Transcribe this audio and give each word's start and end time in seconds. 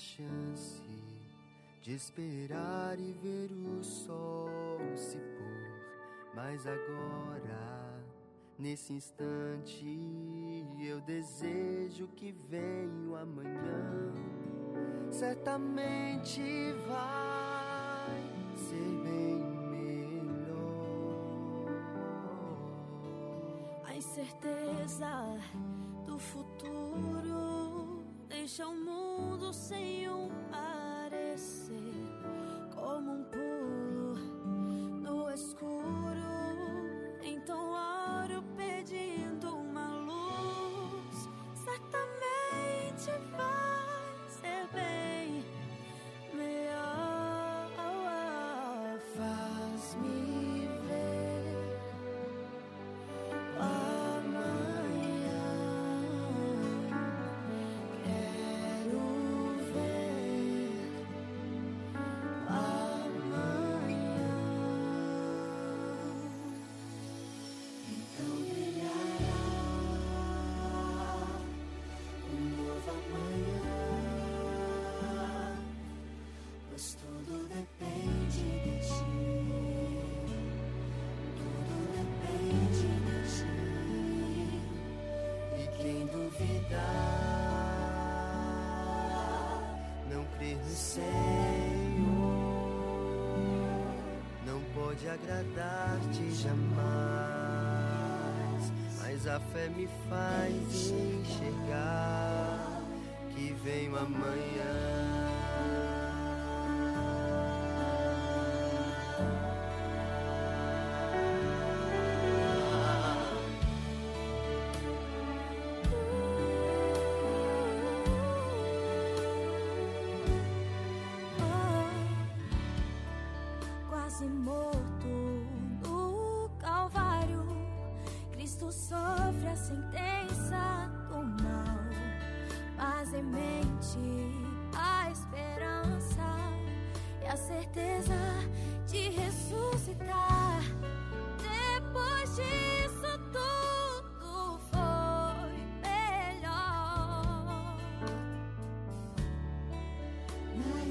chance 0.00 0.82
de 1.82 1.94
esperar 1.94 2.98
e 2.98 3.12
ver 3.12 3.50
o 3.52 3.84
sol 3.84 4.48
se 4.96 5.18
pôr. 5.18 6.34
Mas 6.34 6.66
agora, 6.66 8.02
nesse 8.58 8.94
instante, 8.94 9.84
eu 10.80 11.00
desejo 11.02 12.08
que 12.16 12.32
venha 12.32 13.10
o 13.10 13.16
amanhã. 13.16 14.12
Certamente 15.10 16.40
vai 16.88 18.22
ser 18.56 19.02
bem 19.04 19.36
melhor. 19.70 20.86
A 23.84 23.94
incerteza 23.94 25.38
do 26.06 26.18
futuro 26.18 27.49
deixa 28.40 28.66
o 28.66 28.74
mundo 28.74 29.52
sem 29.52 30.08
um 30.08 30.30
pai. 30.50 30.79
Senhor, 90.68 91.06
não 94.46 94.60
pode 94.74 95.08
agradar-te 95.08 96.30
jamais, 96.32 96.80
mas 99.00 99.26
a 99.26 99.40
fé 99.40 99.68
me 99.68 99.88
faz 100.08 100.90
enxergar 100.90 102.82
que 103.34 103.52
venho 103.64 103.96
amanhã. 103.96 105.39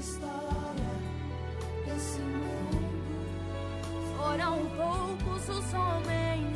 história 0.00 0.92
desse 1.84 2.20
mundo. 2.20 2.90
Foram 4.16 4.58
poucos 4.76 5.48
os 5.50 5.74
homens. 5.74 6.49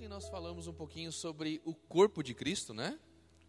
ontem 0.00 0.08
nós 0.08 0.30
falamos 0.30 0.66
um 0.66 0.72
pouquinho 0.72 1.12
sobre 1.12 1.60
o 1.62 1.74
corpo 1.74 2.22
de 2.22 2.32
Cristo, 2.32 2.72
né? 2.72 2.98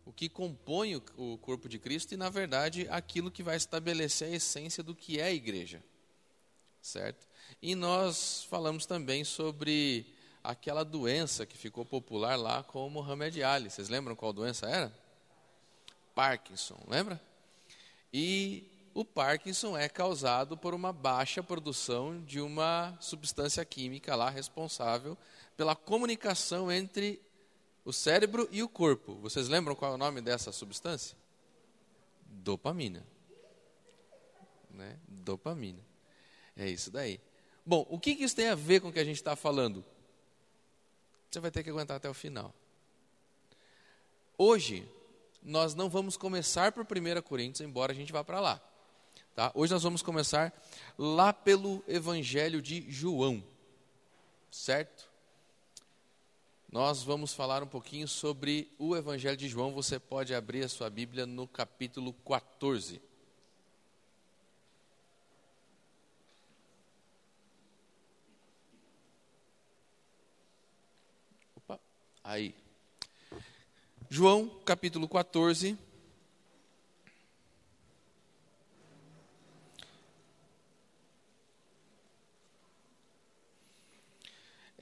O 0.04 0.12
que 0.12 0.28
compõe 0.28 0.98
o 1.16 1.38
corpo 1.38 1.70
de 1.70 1.80
Cristo 1.80 2.14
e, 2.14 2.18
na 2.18 2.30
verdade, 2.30 2.86
aquilo 2.90 3.32
que 3.32 3.42
vai 3.42 3.56
estabelecer 3.56 4.28
a 4.28 4.36
essência 4.36 4.84
do 4.84 4.94
que 4.94 5.18
é 5.18 5.24
a 5.24 5.32
igreja, 5.32 5.82
certo? 6.82 7.26
E 7.62 7.74
nós 7.74 8.44
falamos 8.50 8.86
também 8.86 9.24
sobre 9.24 10.06
aquela 10.44 10.84
doença 10.84 11.46
que 11.46 11.58
ficou 11.58 11.86
popular 11.86 12.36
lá 12.36 12.62
com 12.64 12.86
o 12.86 12.90
Mohamed 12.90 13.42
Ali. 13.44 13.70
Vocês 13.70 13.88
lembram 13.88 14.14
qual 14.14 14.34
doença 14.34 14.68
era? 14.68 14.94
Parkinson, 16.14 16.84
lembra? 16.86 17.22
E 18.12 18.70
o 18.94 19.06
Parkinson 19.06 19.78
é 19.78 19.88
causado 19.88 20.58
por 20.58 20.74
uma 20.74 20.92
baixa 20.92 21.42
produção 21.42 22.22
de 22.24 22.40
uma 22.42 22.98
substância 23.00 23.64
química 23.64 24.16
lá 24.16 24.30
responsável 24.30 25.18
pela 25.56 25.76
comunicação 25.76 26.72
entre 26.72 27.22
o 27.86 27.94
cérebro 27.94 28.48
e 28.52 28.62
o 28.62 28.70
corpo. 28.70 29.16
Vocês 29.16 29.48
lembram 29.48 29.76
qual 29.76 29.92
é 29.92 29.96
o 29.96 29.98
nome 29.98 30.22
dessa 30.22 30.52
substância? 30.52 31.18
Dopamina. 32.26 33.06
Né? 34.70 34.98
Dopamina. 35.08 35.84
É 36.56 36.70
isso 36.70 36.92
daí. 36.92 37.20
Bom, 37.66 37.86
o 37.90 38.00
que, 38.00 38.16
que 38.16 38.24
isso 38.24 38.36
tem 38.36 38.50
a 38.50 38.56
ver 38.56 38.82
com 38.82 38.90
o 38.90 38.94
que 38.94 39.00
a 39.00 39.06
gente 39.06 39.18
está 39.18 39.36
falando? 39.36 39.84
Você 41.30 41.40
vai 41.40 41.52
ter 41.52 41.64
que 41.64 41.70
aguentar 41.70 41.98
até 41.98 42.10
o 42.10 42.14
final. 42.14 42.54
Hoje, 44.38 44.90
nós 45.42 45.76
não 45.76 45.90
vamos 45.90 46.18
começar 46.18 46.72
por 46.72 46.86
1 46.86 47.22
Coríntios, 47.22 47.62
embora 47.62 47.92
a 47.92 47.96
gente 47.96 48.12
vá 48.12 48.24
para 48.24 48.40
lá. 48.40 48.71
Tá? 49.36 49.50
Hoje 49.56 49.74
nós 49.74 49.84
vamos 49.84 50.02
começar 50.02 50.54
lá 50.98 51.32
pelo 51.32 51.82
Evangelho 51.88 52.62
de 52.62 52.86
João, 52.92 53.42
certo? 54.52 55.10
Nós 56.70 57.02
vamos 57.02 57.34
falar 57.34 57.64
um 57.64 57.68
pouquinho 57.68 58.10
sobre 58.10 58.70
o 58.78 58.96
Evangelho 58.96 59.38
de 59.38 59.48
João. 59.48 59.74
Você 59.74 60.00
pode 60.00 60.36
abrir 60.36 60.64
a 60.64 60.70
sua 60.70 60.90
Bíblia 60.90 61.26
no 61.26 61.48
capítulo 61.48 62.14
14. 62.14 63.02
Opa, 71.56 71.80
aí. 72.22 72.54
João, 74.10 74.50
capítulo 74.66 75.08
14. 75.08 75.78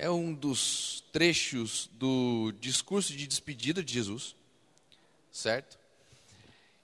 É 0.01 0.09
um 0.09 0.33
dos 0.33 1.03
trechos 1.11 1.89
do 1.91 2.53
discurso 2.61 3.11
de 3.11 3.27
despedida 3.27 3.83
de 3.83 3.93
Jesus, 3.93 4.33
certo? 5.29 5.77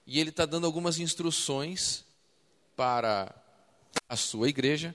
E 0.05 0.19
ele 0.19 0.31
está 0.31 0.45
dando 0.45 0.65
algumas 0.65 0.99
instruções 0.99 2.03
para 2.75 3.33
a 4.09 4.17
sua 4.17 4.49
igreja, 4.49 4.93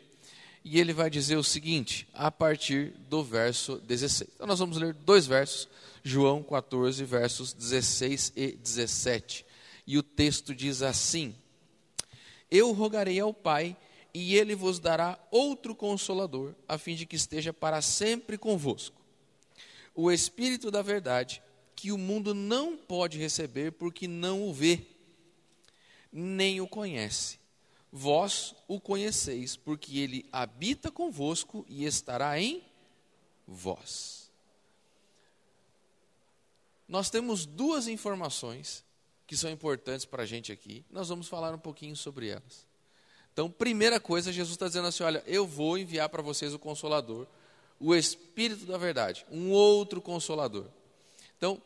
e 0.63 0.79
ele 0.79 0.93
vai 0.93 1.09
dizer 1.09 1.37
o 1.37 1.43
seguinte, 1.43 2.07
a 2.13 2.31
partir 2.31 2.91
do 3.09 3.25
verso 3.25 3.79
16. 3.79 4.33
Então, 4.35 4.47
nós 4.47 4.59
vamos 4.59 4.77
ler 4.77 4.93
dois 4.93 5.27
versos 5.27 5.67
João 6.05 6.43
14, 6.43 7.03
versos 7.07 7.55
16 7.55 8.35
e 8.37 8.53
17. 8.53 9.47
E 9.87 9.97
o 9.97 10.03
texto 10.03 10.55
diz 10.55 10.83
assim: 10.83 11.35
Eu 12.51 12.73
rogarei 12.73 13.19
ao 13.19 13.33
Pai, 13.33 13.75
e 14.13 14.37
ele 14.37 14.55
vos 14.55 14.79
dará 14.79 15.19
outro 15.31 15.75
consolador, 15.75 16.55
a 16.67 16.79
fim 16.79 16.95
de 16.95 17.07
que 17.07 17.17
esteja 17.17 17.53
para 17.53 17.81
sempre 17.81 18.37
convosco. 18.37 19.01
O 19.95 20.11
Espírito 20.11 20.71
da 20.71 20.83
Verdade, 20.83 21.43
que 21.75 21.93
o 21.93 21.99
mundo 21.99 22.35
não 22.35 22.77
pode 22.77 23.19
receber 23.19 23.73
porque 23.73 24.07
não 24.07 24.49
o 24.49 24.53
vê, 24.53 24.87
nem 26.13 26.61
o 26.61 26.69
conhece. 26.69 27.39
Vós 27.93 28.55
o 28.69 28.81
conheceis, 28.81 29.57
porque 29.57 29.99
ele 29.99 30.27
habita 30.31 30.91
convosco 30.91 31.65
e 31.69 31.85
estará 31.85 32.41
em 32.41 32.63
vós 33.47 34.21
nós 36.91 37.09
temos 37.09 37.47
duas 37.47 37.87
informações 37.87 38.85
que 39.25 39.37
são 39.37 39.49
importantes 39.49 40.05
para 40.05 40.25
a 40.25 40.27
gente 40.27 40.51
aqui. 40.51 40.85
Nós 40.91 41.09
vamos 41.09 41.29
falar 41.29 41.55
um 41.55 41.59
pouquinho 41.59 41.95
sobre 41.95 42.29
elas. 42.29 42.67
Então, 43.33 43.51
primeira 43.51 43.99
coisa, 43.99 44.33
Jesus 44.33 44.55
está 44.55 44.67
dizendo 44.67 44.89
assim: 44.89 45.03
olha, 45.03 45.23
eu 45.27 45.47
vou 45.47 45.79
enviar 45.79 46.09
para 46.09 46.23
vocês 46.23 46.53
o 46.53 46.59
Consolador, 46.59 47.27
o 47.79 47.95
Espírito 47.95 48.67
da 48.67 48.77
Verdade, 48.77 49.25
um 49.31 49.51
outro 49.51 50.01
Consolador. 50.01 50.67
Então, 51.37 51.61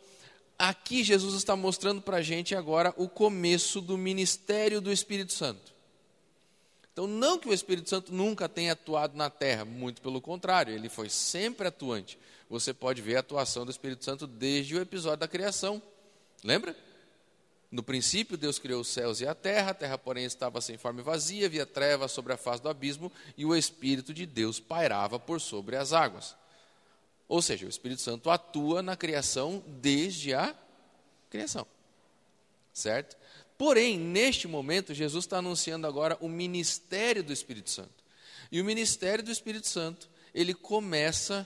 aqui 0.58 1.02
Jesus 1.02 1.34
está 1.34 1.56
mostrando 1.56 2.00
para 2.00 2.18
a 2.18 2.22
gente 2.22 2.54
agora 2.54 2.94
o 2.96 3.08
começo 3.08 3.80
do 3.80 3.98
ministério 3.98 4.80
do 4.80 4.92
Espírito 4.92 5.32
Santo. 5.32 5.74
Então, 6.92 7.08
não 7.08 7.40
que 7.40 7.48
o 7.48 7.52
Espírito 7.52 7.90
Santo 7.90 8.14
nunca 8.14 8.48
tenha 8.48 8.72
atuado 8.72 9.16
na 9.16 9.28
terra, 9.28 9.64
muito 9.64 10.00
pelo 10.00 10.20
contrário, 10.20 10.72
ele 10.72 10.88
foi 10.88 11.10
sempre 11.10 11.66
atuante. 11.66 12.16
Você 12.48 12.72
pode 12.72 13.02
ver 13.02 13.16
a 13.16 13.20
atuação 13.20 13.64
do 13.64 13.72
Espírito 13.72 14.04
Santo 14.04 14.28
desde 14.28 14.76
o 14.76 14.80
episódio 14.80 15.18
da 15.18 15.26
criação. 15.26 15.82
Lembra? 16.44 16.76
No 17.74 17.82
princípio, 17.82 18.36
Deus 18.36 18.56
criou 18.56 18.82
os 18.82 18.86
céus 18.86 19.20
e 19.20 19.26
a 19.26 19.34
terra, 19.34 19.72
a 19.72 19.74
terra, 19.74 19.98
porém, 19.98 20.24
estava 20.24 20.60
sem 20.60 20.78
forma 20.78 21.00
e 21.00 21.02
vazia, 21.02 21.46
havia 21.46 21.66
trevas 21.66 22.12
sobre 22.12 22.32
a 22.32 22.36
face 22.36 22.62
do 22.62 22.68
abismo, 22.68 23.10
e 23.36 23.44
o 23.44 23.52
Espírito 23.52 24.14
de 24.14 24.24
Deus 24.26 24.60
pairava 24.60 25.18
por 25.18 25.40
sobre 25.40 25.74
as 25.74 25.92
águas. 25.92 26.36
Ou 27.26 27.42
seja, 27.42 27.66
o 27.66 27.68
Espírito 27.68 28.00
Santo 28.00 28.30
atua 28.30 28.80
na 28.80 28.96
criação 28.96 29.60
desde 29.66 30.32
a 30.32 30.54
criação. 31.28 31.66
Certo? 32.72 33.16
Porém, 33.58 33.98
neste 33.98 34.46
momento, 34.46 34.94
Jesus 34.94 35.24
está 35.24 35.38
anunciando 35.38 35.84
agora 35.84 36.16
o 36.20 36.28
ministério 36.28 37.24
do 37.24 37.32
Espírito 37.32 37.70
Santo. 37.70 38.04
E 38.52 38.60
o 38.60 38.64
ministério 38.64 39.24
do 39.24 39.32
Espírito 39.32 39.66
Santo, 39.66 40.08
ele 40.32 40.54
começa 40.54 41.44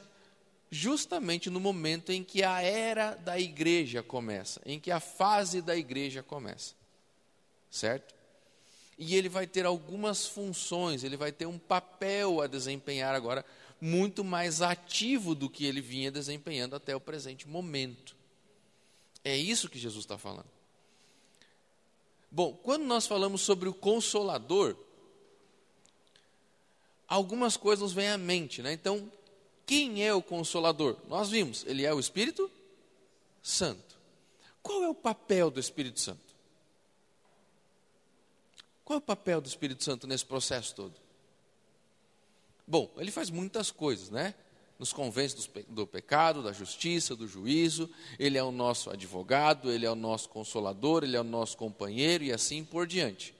justamente 0.70 1.49
no 1.49 1.61
momento 1.61 2.12
em 2.12 2.23
que 2.23 2.43
a 2.43 2.61
era 2.61 3.15
da 3.15 3.38
igreja 3.38 4.03
começa, 4.03 4.61
em 4.65 4.79
que 4.79 4.91
a 4.91 5.00
fase 5.00 5.62
da 5.62 5.76
igreja 5.76 6.23
começa. 6.23 6.75
Certo? 7.70 8.15
E 8.99 9.15
ele 9.15 9.29
vai 9.29 9.47
ter 9.47 9.65
algumas 9.65 10.26
funções, 10.26 11.05
ele 11.05 11.17
vai 11.17 11.31
ter 11.31 11.47
um 11.47 11.59
papel 11.59 12.41
a 12.41 12.47
desempenhar 12.47 13.15
agora 13.15 13.44
muito 13.81 14.25
mais 14.25 14.61
ativo 14.61 15.35
do 15.35 15.49
que 15.49 15.65
ele 15.65 15.81
vinha 15.81 16.11
desempenhando 16.11 16.75
até 16.75 16.94
o 16.97 17.00
presente 17.00 17.47
momento. 17.47 18.17
É 19.25 19.37
isso 19.37 19.69
que 19.69 19.78
Jesus 19.78 20.04
está 20.04 20.19
falando. 20.19 20.49
Bom, 22.31 22.52
quando 22.52 22.85
nós 22.85 23.07
falamos 23.07 23.40
sobre 23.40 23.69
o 23.69 23.75
Consolador, 23.75 24.76
algumas 27.07 27.57
coisas 27.57 27.83
nos 27.83 27.93
vêm 27.93 28.09
à 28.09 28.19
mente, 28.19 28.61
né? 28.62 28.73
Então, 28.73 29.11
quem 29.69 30.03
é 30.03 30.15
o 30.15 30.23
Consolador? 30.23 30.97
Nós 31.09 31.29
vimos, 31.29 31.63
ele 31.67 31.85
é 31.85 31.93
o 31.93 32.01
Espírito 32.01 32.51
Santo. 33.43 33.99
Qual 34.63 34.83
é 34.83 34.89
o 34.89 34.95
papel 34.95 35.51
do 35.51 35.61
Espírito 35.61 36.01
Santo? 36.01 36.35
Qual 38.83 38.97
é 38.97 38.99
o 38.99 39.03
papel 39.03 39.43
do 39.43 39.47
Espírito 39.47 39.85
Santo 39.85 40.07
nesse 40.07 40.25
processo 40.25 40.75
todo? 40.75 40.95
Bom, 42.67 42.91
ele 42.97 43.11
faz 43.11 43.29
muitas 43.29 43.71
coisas, 43.71 44.09
né? 44.09 44.35
nos 44.79 44.91
convence 44.91 45.51
do 45.69 45.87
pecado, 45.87 46.43
da 46.43 46.53
justiça, 46.53 47.15
do 47.15 47.27
juízo, 47.27 47.91
ele 48.19 48.39
é 48.39 48.43
o 48.43 48.53
nosso 48.53 48.89
advogado, 48.89 49.71
ele 49.71 49.85
é 49.85 49.91
o 49.91 49.97
nosso 49.97 50.31
consolador, 50.31 51.03
ele 51.03 51.17
é 51.17 51.21
o 51.21 51.25
nosso 51.25 51.59
companheiro 51.59 52.25
e 52.25 52.33
assim 52.33 52.65
por 52.65 52.87
diante. 52.87 53.35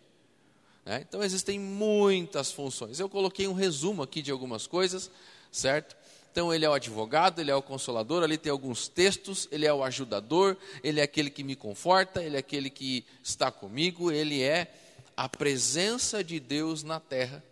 Né? 0.85 1.07
Então 1.09 1.23
existem 1.23 1.59
muitas 1.59 2.53
funções. 2.53 2.99
Eu 2.99 3.09
coloquei 3.09 3.47
um 3.47 3.55
resumo 3.55 4.03
aqui 4.03 4.21
de 4.21 4.31
algumas 4.31 4.67
coisas, 4.67 5.11
certo? 5.51 5.97
Então 6.31 6.53
ele 6.55 6.65
é 6.65 6.69
o 6.69 6.75
advogado, 6.75 7.41
ele 7.41 7.51
é 7.51 7.55
o 7.55 7.63
consolador, 7.63 8.23
ali 8.23 8.39
tem 8.39 8.53
alguns 8.53 8.87
textos, 8.87 9.49
ele 9.51 9.67
é 9.67 9.73
o 9.73 9.83
ajudador, 9.83 10.57
ele 10.83 11.01
é 11.01 11.03
aquele 11.03 11.31
que 11.31 11.43
me 11.43 11.57
conforta, 11.57 12.23
ele 12.23 12.37
é 12.37 12.41
aquele 12.41 12.71
que 12.71 13.05
está 13.23 13.51
comigo, 13.51 14.13
ele 14.13 14.43
é 14.43 14.73
a 15.17 15.29
presença 15.29 16.23
de 16.23 16.39
Deus 16.39 16.83
na 16.83 17.01
terra 17.01 17.43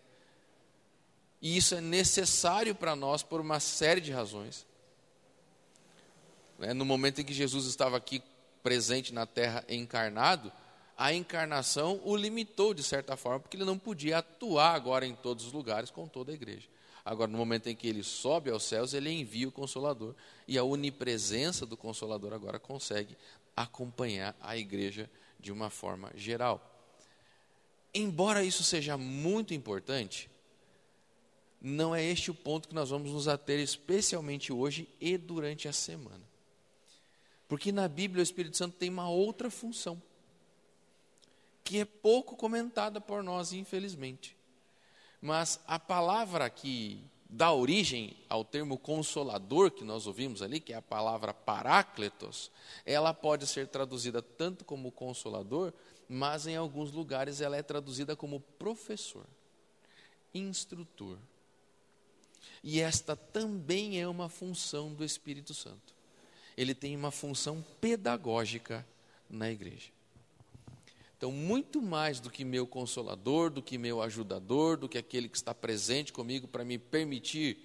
e 1.41 1.57
isso 1.57 1.75
é 1.75 1.81
necessário 1.81 2.75
para 2.75 2.97
nós 2.97 3.23
por 3.23 3.41
uma 3.41 3.61
série 3.61 4.01
de 4.01 4.11
razões. 4.11 4.67
Né, 6.59 6.73
no 6.73 6.85
momento 6.85 7.21
em 7.21 7.25
que 7.25 7.35
Jesus 7.35 7.67
estava 7.67 7.97
aqui 7.97 8.23
presente 8.63 9.13
na 9.13 9.27
terra 9.27 9.65
encarnado, 9.69 10.51
a 10.97 11.13
encarnação 11.13 12.01
o 12.05 12.17
limitou 12.17 12.73
de 12.73 12.83
certa 12.83 13.17
forma, 13.17 13.41
porque 13.41 13.57
ele 13.57 13.65
não 13.65 13.79
podia 13.79 14.19
atuar 14.19 14.75
agora 14.75 15.07
em 15.07 15.15
todos 15.15 15.47
os 15.47 15.53
lugares 15.53 15.91
com 15.91 16.09
toda 16.09 16.33
a 16.33 16.35
igreja. 16.35 16.67
Agora, 17.07 17.31
no 17.31 17.39
momento 17.39 17.69
em 17.69 17.77
que 17.77 17.87
ele 17.87 18.03
sobe 18.03 18.51
aos 18.51 18.65
céus, 18.65 18.93
ele 18.93 19.09
envia 19.13 19.47
o 19.47 19.53
Consolador, 19.53 20.13
e 20.49 20.59
a 20.59 20.65
onipresença 20.65 21.65
do 21.65 21.77
Consolador 21.77 22.33
agora 22.33 22.59
consegue 22.59 23.17
acompanhar 23.55 24.37
a 24.41 24.57
igreja 24.57 25.09
de 25.39 25.53
uma 25.53 25.71
forma 25.71 26.11
geral. 26.17 26.61
Embora 27.95 28.43
isso 28.43 28.65
seja 28.65 28.99
muito 28.99 29.55
importante, 29.55 30.29
não 31.63 31.95
é 31.95 32.05
este 32.05 32.29
o 32.29 32.35
ponto 32.35 32.69
que 32.69 32.75
nós 32.75 32.91
vamos 32.91 33.13
nos 33.13 33.29
ater 33.29 33.61
especialmente 33.61 34.53
hoje 34.53 34.89
e 35.01 35.17
durante 35.17 35.69
a 35.69 35.73
semana. 35.73 36.25
Porque 37.47 37.71
na 37.71 37.87
Bíblia 37.87 38.21
o 38.21 38.25
Espírito 38.25 38.57
Santo 38.57 38.77
tem 38.77 38.91
uma 38.91 39.09
outra 39.09 39.49
função, 39.49 40.03
que 41.63 41.79
é 41.79 41.85
pouco 41.85 42.35
comentada 42.35 43.01
por 43.01 43.23
nós, 43.23 43.53
infelizmente. 43.53 44.36
Mas 45.21 45.61
a 45.67 45.79
palavra 45.79 46.49
que 46.51 47.03
dá 47.29 47.53
origem 47.53 48.17
ao 48.29 48.45
termo 48.45 48.79
consolador 48.79 49.71
que 49.71 49.85
nós 49.85 50.07
ouvimos 50.07 50.43
ali, 50.43 50.61
que 50.61 50.73
é 50.73 50.77
a 50.77 50.83
palavra 50.83 51.35
parácletos, 51.35 52.51
ela 52.85 53.13
pode 53.13 53.47
ser 53.47 53.67
traduzida 53.69 54.23
tanto 54.23 54.65
como 54.65 54.93
consolador, 54.93 55.73
mas 56.09 56.47
em 56.47 56.57
alguns 56.57 56.93
lugares 56.93 57.41
ela 57.41 57.57
é 57.57 57.63
traduzida 57.63 58.15
como 58.15 58.41
professor, 58.41 59.27
instrutor. 60.33 61.19
E 62.63 62.81
esta 62.81 63.17
também 63.17 64.01
é 64.01 64.07
uma 64.07 64.29
função 64.29 64.93
do 64.93 65.05
Espírito 65.05 65.55
Santo. 65.55 65.95
Ele 66.57 66.75
tem 66.75 66.97
uma 66.97 67.11
função 67.11 67.65
pedagógica 67.81 68.87
na 69.29 69.51
igreja. 69.51 69.96
Então, 71.17 71.33
muito 71.33 71.81
mais 71.81 72.21
do 72.21 72.31
que 72.31 72.45
meu 72.45 72.67
consolador, 72.67 73.51
do 73.51 73.63
que 73.63 73.79
meu 73.79 74.03
ajudador, 74.03 74.77
do 74.77 74.89
que 74.89 74.99
aquele 74.99 75.29
que 75.29 75.37
está 75.37 75.55
presente 75.55 76.13
comigo 76.13 76.47
para 76.47 76.65
me 76.65 76.79
permitir 76.79 77.59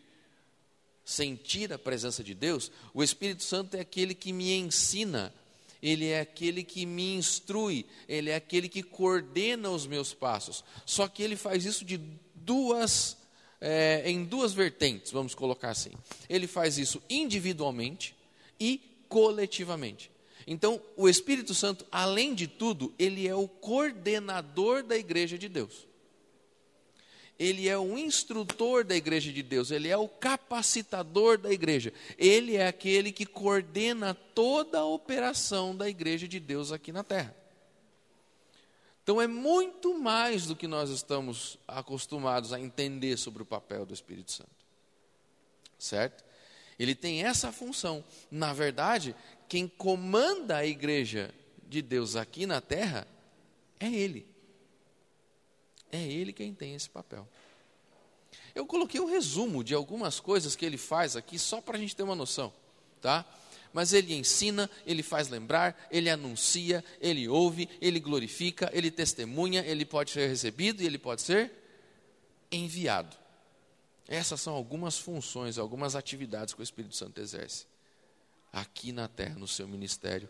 sentir 1.03 1.73
a 1.73 1.79
presença 1.79 2.23
de 2.23 2.33
Deus, 2.33 2.71
o 2.93 3.03
Espírito 3.03 3.43
Santo 3.43 3.75
é 3.75 3.81
aquele 3.81 4.13
que 4.15 4.31
me 4.31 4.53
ensina, 4.53 5.33
ele 5.81 6.07
é 6.07 6.21
aquele 6.21 6.63
que 6.63 6.85
me 6.85 7.15
instrui, 7.15 7.85
ele 8.07 8.29
é 8.29 8.35
aquele 8.35 8.69
que 8.69 8.83
coordena 8.83 9.69
os 9.69 9.87
meus 9.87 10.13
passos. 10.13 10.63
Só 10.85 11.07
que 11.07 11.23
ele 11.23 11.35
faz 11.35 11.65
isso 11.65 11.83
de 11.83 11.99
duas, 12.35 13.17
é, 13.59 14.03
em 14.05 14.23
duas 14.23 14.53
vertentes, 14.53 15.11
vamos 15.11 15.35
colocar 15.35 15.71
assim. 15.71 15.91
Ele 16.29 16.47
faz 16.47 16.77
isso 16.77 17.01
individualmente 17.09 18.15
e 18.59 18.79
coletivamente. 19.09 20.10
Então, 20.47 20.81
o 20.95 21.07
Espírito 21.07 21.53
Santo, 21.53 21.85
além 21.91 22.33
de 22.33 22.47
tudo, 22.47 22.93
ele 22.97 23.27
é 23.27 23.35
o 23.35 23.47
coordenador 23.47 24.83
da 24.83 24.97
igreja 24.97 25.37
de 25.37 25.47
Deus. 25.47 25.87
Ele 27.37 27.67
é 27.67 27.75
o 27.75 27.97
instrutor 27.97 28.83
da 28.83 28.95
igreja 28.95 29.31
de 29.31 29.41
Deus, 29.41 29.71
ele 29.71 29.87
é 29.87 29.97
o 29.97 30.07
capacitador 30.07 31.39
da 31.39 31.51
igreja. 31.51 31.91
Ele 32.17 32.55
é 32.55 32.67
aquele 32.67 33.11
que 33.11 33.25
coordena 33.25 34.13
toda 34.13 34.79
a 34.79 34.85
operação 34.85 35.75
da 35.75 35.89
igreja 35.89 36.27
de 36.27 36.39
Deus 36.39 36.71
aqui 36.71 36.91
na 36.91 37.03
terra. 37.03 37.35
Então 39.03 39.19
é 39.19 39.25
muito 39.25 39.97
mais 39.97 40.45
do 40.45 40.55
que 40.55 40.67
nós 40.67 40.89
estamos 40.91 41.57
acostumados 41.67 42.53
a 42.53 42.59
entender 42.59 43.17
sobre 43.17 43.41
o 43.41 43.45
papel 43.45 43.85
do 43.85 43.93
Espírito 43.93 44.31
Santo. 44.31 44.51
Certo? 45.79 46.23
Ele 46.81 46.95
tem 46.95 47.23
essa 47.23 47.51
função. 47.51 48.03
Na 48.31 48.53
verdade, 48.53 49.15
quem 49.47 49.67
comanda 49.67 50.57
a 50.57 50.65
igreja 50.65 51.31
de 51.69 51.79
Deus 51.79 52.15
aqui 52.15 52.47
na 52.47 52.59
terra 52.59 53.07
é 53.79 53.87
Ele. 53.87 54.25
É 55.91 56.01
Ele 56.01 56.33
quem 56.33 56.55
tem 56.55 56.73
esse 56.73 56.89
papel. 56.89 57.27
Eu 58.55 58.65
coloquei 58.65 58.99
um 58.99 59.05
resumo 59.05 59.63
de 59.63 59.75
algumas 59.75 60.19
coisas 60.19 60.55
que 60.55 60.65
ele 60.65 60.75
faz 60.75 61.15
aqui, 61.15 61.37
só 61.37 61.61
para 61.61 61.77
a 61.77 61.79
gente 61.79 61.95
ter 61.95 62.01
uma 62.01 62.15
noção, 62.15 62.51
tá? 62.99 63.25
Mas 63.71 63.93
ele 63.93 64.15
ensina, 64.15 64.67
ele 64.83 65.03
faz 65.03 65.29
lembrar, 65.29 65.87
ele 65.91 66.09
anuncia, 66.09 66.83
ele 66.99 67.27
ouve, 67.27 67.69
ele 67.79 67.99
glorifica, 67.99 68.71
ele 68.73 68.89
testemunha, 68.89 69.63
ele 69.67 69.85
pode 69.85 70.09
ser 70.09 70.27
recebido 70.27 70.81
e 70.81 70.87
ele 70.87 70.97
pode 70.97 71.21
ser 71.21 71.51
enviado. 72.51 73.20
Essas 74.11 74.41
são 74.41 74.53
algumas 74.53 74.97
funções, 74.97 75.57
algumas 75.57 75.95
atividades 75.95 76.53
que 76.53 76.59
o 76.59 76.63
Espírito 76.63 76.93
Santo 76.97 77.21
exerce 77.21 77.65
aqui 78.51 78.91
na 78.91 79.07
terra, 79.07 79.35
no 79.35 79.47
seu 79.47 79.65
ministério, 79.65 80.27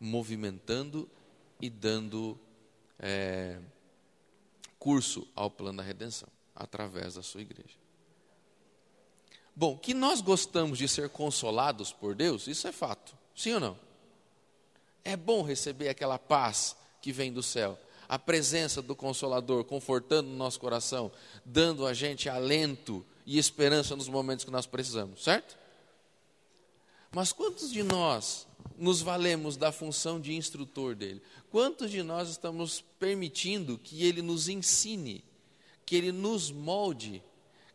movimentando 0.00 1.08
e 1.60 1.70
dando 1.70 2.36
é, 2.98 3.60
curso 4.80 5.28
ao 5.36 5.48
plano 5.48 5.78
da 5.78 5.84
redenção, 5.84 6.28
através 6.56 7.14
da 7.14 7.22
sua 7.22 7.42
igreja. 7.42 7.76
Bom, 9.54 9.78
que 9.78 9.94
nós 9.94 10.20
gostamos 10.20 10.76
de 10.76 10.88
ser 10.88 11.08
consolados 11.08 11.92
por 11.92 12.16
Deus, 12.16 12.48
isso 12.48 12.66
é 12.66 12.72
fato, 12.72 13.16
sim 13.32 13.52
ou 13.52 13.60
não? 13.60 13.78
É 15.04 15.16
bom 15.16 15.42
receber 15.42 15.88
aquela 15.88 16.18
paz 16.18 16.76
que 17.00 17.12
vem 17.12 17.32
do 17.32 17.44
céu, 17.44 17.78
a 18.12 18.18
presença 18.18 18.82
do 18.82 18.94
Consolador 18.94 19.64
confortando 19.64 20.28
o 20.28 20.36
nosso 20.36 20.60
coração, 20.60 21.10
dando 21.46 21.86
a 21.86 21.94
gente 21.94 22.28
alento 22.28 23.02
e 23.24 23.38
esperança 23.38 23.96
nos 23.96 24.06
momentos 24.06 24.44
que 24.44 24.50
nós 24.50 24.66
precisamos, 24.66 25.24
certo? 25.24 25.56
Mas 27.10 27.32
quantos 27.32 27.72
de 27.72 27.82
nós 27.82 28.46
nos 28.76 29.00
valemos 29.00 29.56
da 29.56 29.72
função 29.72 30.20
de 30.20 30.34
instrutor 30.34 30.94
dele? 30.94 31.22
Quantos 31.50 31.90
de 31.90 32.02
nós 32.02 32.28
estamos 32.28 32.84
permitindo 33.00 33.78
que 33.78 34.04
ele 34.04 34.20
nos 34.20 34.46
ensine, 34.46 35.24
que 35.86 35.96
ele 35.96 36.12
nos 36.12 36.50
molde, 36.50 37.22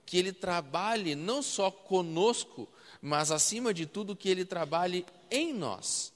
que 0.06 0.20
ele 0.20 0.32
trabalhe 0.32 1.16
não 1.16 1.42
só 1.42 1.72
conosco, 1.72 2.70
mas 3.02 3.32
acima 3.32 3.74
de 3.74 3.88
tudo 3.88 4.16
que 4.16 4.30
ele 4.30 4.46
trabalhe 4.46 5.04
em 5.32 5.52
nós? 5.52 6.14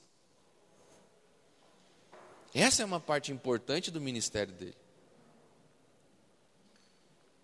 Essa 2.54 2.82
é 2.82 2.84
uma 2.84 3.00
parte 3.00 3.32
importante 3.32 3.90
do 3.90 4.00
ministério 4.00 4.52
dele. 4.52 4.76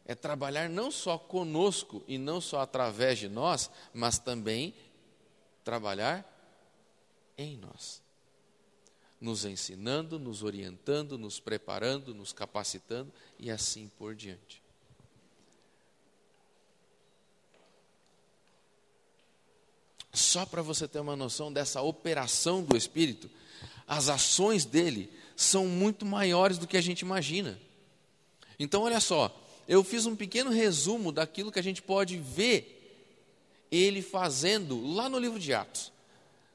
É 0.04 0.14
trabalhar 0.14 0.68
não 0.68 0.90
só 0.90 1.18
conosco 1.18 2.02
e 2.06 2.16
não 2.16 2.40
só 2.40 2.60
através 2.60 3.18
de 3.18 3.28
nós, 3.28 3.70
mas 3.92 4.18
também 4.18 4.74
trabalhar 5.62 6.26
em 7.36 7.56
nós, 7.58 8.02
nos 9.20 9.44
ensinando, 9.44 10.18
nos 10.18 10.42
orientando, 10.42 11.18
nos 11.18 11.38
preparando, 11.38 12.14
nos 12.14 12.32
capacitando 12.32 13.12
e 13.38 13.50
assim 13.50 13.90
por 13.98 14.14
diante. 14.14 14.62
Só 20.28 20.44
para 20.44 20.60
você 20.60 20.86
ter 20.86 21.00
uma 21.00 21.16
noção 21.16 21.50
dessa 21.50 21.80
operação 21.80 22.62
do 22.62 22.76
Espírito, 22.76 23.30
as 23.86 24.10
ações 24.10 24.66
dele 24.66 25.10
são 25.34 25.66
muito 25.66 26.04
maiores 26.04 26.58
do 26.58 26.66
que 26.66 26.76
a 26.76 26.82
gente 26.82 27.00
imagina. 27.00 27.58
Então, 28.58 28.82
olha 28.82 29.00
só, 29.00 29.34
eu 29.66 29.82
fiz 29.82 30.04
um 30.04 30.14
pequeno 30.14 30.50
resumo 30.50 31.12
daquilo 31.12 31.50
que 31.50 31.58
a 31.58 31.62
gente 31.62 31.80
pode 31.80 32.18
ver 32.18 33.64
ele 33.72 34.02
fazendo 34.02 34.86
lá 34.94 35.08
no 35.08 35.18
livro 35.18 35.38
de 35.38 35.54
Atos. 35.54 35.90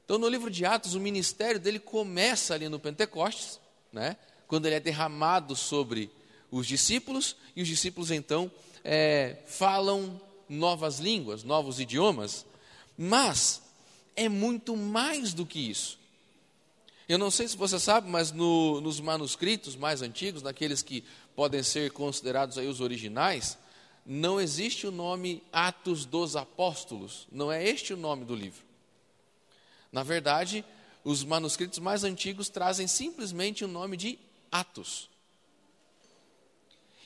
Então, 0.06 0.20
no 0.20 0.30
livro 0.30 0.51
de 0.51 0.63
Atos, 0.63 0.94
o 0.94 1.00
ministério 1.00 1.60
dele 1.60 1.80
começa 1.80 2.53
ali 2.53 2.70
no 2.70 2.77
Pentecostes, 2.77 3.60
né? 3.92 4.18
quando 4.48 4.68
ele 4.68 4.75
é 4.75 4.80
derramado 4.80 5.56
sobre 5.56 6.12
os 6.51 6.68
discípulos, 6.68 7.36
e 7.56 7.63
os 7.63 7.68
discípulos 7.68 8.12
então 8.12 8.51
é, 8.84 9.38
falam 9.48 10.22
novas 10.48 11.00
línguas, 11.00 11.44
novos 11.44 11.80
idiomas, 11.80 12.46
mas 12.96 13.62
é 14.15 14.29
muito 14.29 14.75
mais 14.75 15.34
do 15.34 15.46
que 15.46 15.60
isso. 15.60 16.00
Eu 17.08 17.17
não 17.17 17.29
sei 17.29 17.48
se 17.48 17.58
você 17.58 17.79
sabe, 17.79 18.10
mas 18.10 18.32
no, 18.32 18.79
nos 18.79 19.00
manuscritos 19.00 19.75
mais 19.75 20.01
antigos, 20.01 20.41
naqueles 20.41 20.82
que 20.82 21.03
podem 21.36 21.62
ser 21.62 21.91
considerados 21.91 22.58
aí 22.58 22.67
os 22.67 22.79
originais, 22.79 23.58
não 24.05 24.39
existe 24.39 24.88
o 24.88 24.91
nome 24.91 25.43
Atos 25.51 26.05
dos 26.05 26.36
Apóstolos, 26.36 27.27
não 27.32 27.51
é 27.51 27.63
este 27.63 27.93
o 27.93 27.98
nome 27.98 28.25
do 28.25 28.36
livro. 28.36 28.63
Na 29.91 30.03
verdade, 30.03 30.63
os 31.03 31.24
manuscritos 31.24 31.79
mais 31.79 32.03
antigos 32.03 32.50
trazem 32.50 32.88
simplesmente 32.88 33.65
o 33.65 33.67
nome 33.67 33.98
de 33.98 34.17
Atos. 34.51 35.10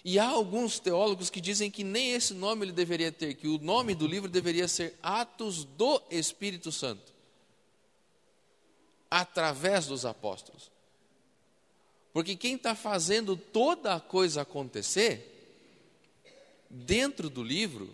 E 0.09 0.17
há 0.17 0.25
alguns 0.25 0.79
teólogos 0.79 1.29
que 1.29 1.41
dizem 1.41 1.69
que 1.69 1.83
nem 1.83 2.13
esse 2.13 2.33
nome 2.33 2.63
ele 2.63 2.71
deveria 2.71 3.11
ter, 3.11 3.33
que 3.33 3.45
o 3.45 3.57
nome 3.57 3.93
do 3.93 4.07
livro 4.07 4.29
deveria 4.29 4.65
ser 4.65 4.97
Atos 5.03 5.65
do 5.65 6.01
Espírito 6.09 6.71
Santo 6.71 7.11
através 9.11 9.85
dos 9.85 10.05
apóstolos. 10.05 10.71
Porque 12.13 12.37
quem 12.37 12.55
está 12.55 12.73
fazendo 12.73 13.35
toda 13.35 13.95
a 13.95 13.99
coisa 13.99 14.43
acontecer 14.43 15.75
dentro 16.69 17.29
do 17.29 17.43
livro, 17.43 17.93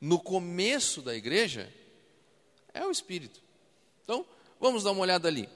no 0.00 0.20
começo 0.20 1.02
da 1.02 1.16
igreja, 1.16 1.74
é 2.72 2.86
o 2.86 2.92
Espírito. 2.92 3.42
Então, 4.04 4.24
vamos 4.60 4.84
dar 4.84 4.92
uma 4.92 5.02
olhada 5.02 5.26
ali. 5.26 5.48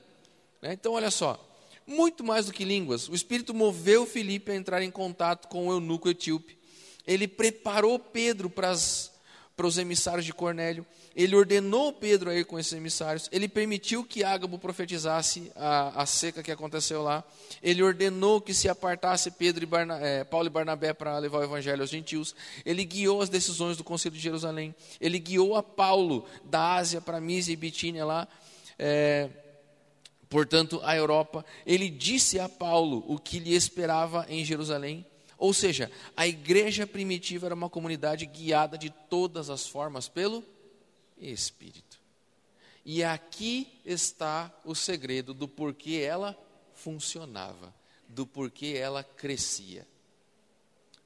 Né? 0.61 0.73
Então, 0.73 0.95
olha 0.95 1.13
só. 1.13 1.39
Muito 1.87 2.23
mais 2.23 2.47
do 2.47 2.53
que 2.53 2.65
línguas, 2.65 3.09
o 3.09 3.15
Espírito 3.15 3.53
moveu 3.53 4.07
Filipe 4.07 4.53
a 4.53 4.57
entrar 4.57 4.83
em 4.83 4.91
contato 4.91 5.49
com 5.49 5.69
o 5.69 5.73
eunuco 5.73 6.09
etíope. 6.09 6.59
Ele 7.07 7.27
preparou 7.27 7.99
Pedro 7.99 8.49
para 8.49 8.71
as 8.71 9.13
para 9.57 9.67
os 9.67 9.79
emissários 9.79 10.25
de 10.25 10.33
Cornélio. 10.33 10.85
Ele 11.15 11.37
ordenou 11.37 11.93
Pedro 11.93 12.31
a 12.31 12.35
ir 12.35 12.45
com 12.45 12.59
esses 12.59 12.73
emissários. 12.73 13.29
Ele 13.31 13.47
permitiu 13.47 14.03
que 14.03 14.25
Ágabo 14.25 14.59
profetizasse 14.59 15.53
a, 15.55 16.03
a 16.03 16.07
seca 16.07 16.43
que 16.43 16.51
aconteceu 16.51 17.03
lá. 17.03 17.23
Ele 17.63 17.83
ordenou 17.83 18.41
que 18.41 18.55
se 18.55 18.69
apartasse 18.69 19.31
Pedro 19.31 19.63
e 19.63 19.67
Barna, 19.67 19.99
é, 20.01 20.25
Paulo 20.25 20.47
e 20.47 20.51
Barnabé 20.51 20.95
para 20.95 21.19
levar 21.19 21.39
o 21.39 21.45
evangelho 21.45 21.83
aos 21.83 21.91
gentios. 21.91 22.35
Ele 22.65 22.85
guiou 22.85 23.21
as 23.21 23.29
decisões 23.29 23.77
do 23.77 23.85
Conselho 23.85 24.15
de 24.15 24.23
Jerusalém. 24.23 24.75
Ele 25.01 25.19
guiou 25.19 25.55
a 25.55 25.63
Paulo 25.63 26.25
da 26.45 26.77
Ásia 26.77 27.01
para 27.01 27.21
Mísia 27.21 27.53
e 27.53 27.57
Bitínia 27.57 28.07
lá. 28.07 28.27
É, 28.79 29.29
portanto, 30.33 30.81
a 30.83 30.97
Europa. 30.97 31.45
Ele 31.67 31.91
disse 31.91 32.41
a 32.41 32.49
Paulo 32.49 33.05
o 33.07 33.19
que 33.19 33.39
lhe 33.39 33.55
esperava 33.55 34.25
em 34.31 34.43
Jerusalém 34.43 35.05
Ou 35.37 35.53
seja, 35.53 35.91
a 36.17 36.27
igreja 36.27 36.87
primitiva 36.87 37.47
era 37.47 37.55
uma 37.55 37.69
comunidade 37.69 38.25
guiada 38.25 38.79
de 38.79 38.89
todas 39.11 39.51
as 39.51 39.67
formas 39.67 40.09
pelo 40.09 40.43
Espírito. 41.19 42.01
E 42.85 43.03
aqui 43.03 43.69
está 43.85 44.51
o 44.65 44.75
segredo 44.75 45.35
do 45.35 45.49
porquê 45.49 45.97
ela 45.97 46.39
funcionava, 46.73 47.75
do 48.09 48.25
porquê 48.25 48.77
ela 48.77 49.03
crescia, 49.03 49.87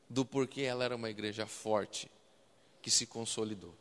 do 0.08 0.22
porquê 0.24 0.62
ela 0.62 0.84
era 0.84 0.96
uma 0.96 1.08
igreja 1.08 1.46
forte, 1.46 2.10
que 2.82 2.90
se 2.90 3.06
consolidou. 3.06 3.74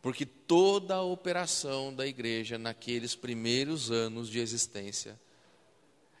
Porque 0.00 0.24
toda 0.24 0.94
a 0.94 1.02
operação 1.02 1.94
da 1.94 2.06
igreja 2.06 2.56
naqueles 2.56 3.14
primeiros 3.14 3.90
anos 3.90 4.28
de 4.28 4.38
existência 4.38 5.18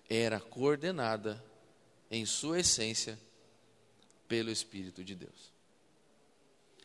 era 0.08 0.40
coordenada 0.40 1.42
em 2.10 2.24
sua 2.24 2.60
essência, 2.60 3.18
pelo 4.26 4.50
Espírito 4.50 5.02
de 5.02 5.14
Deus. 5.14 5.52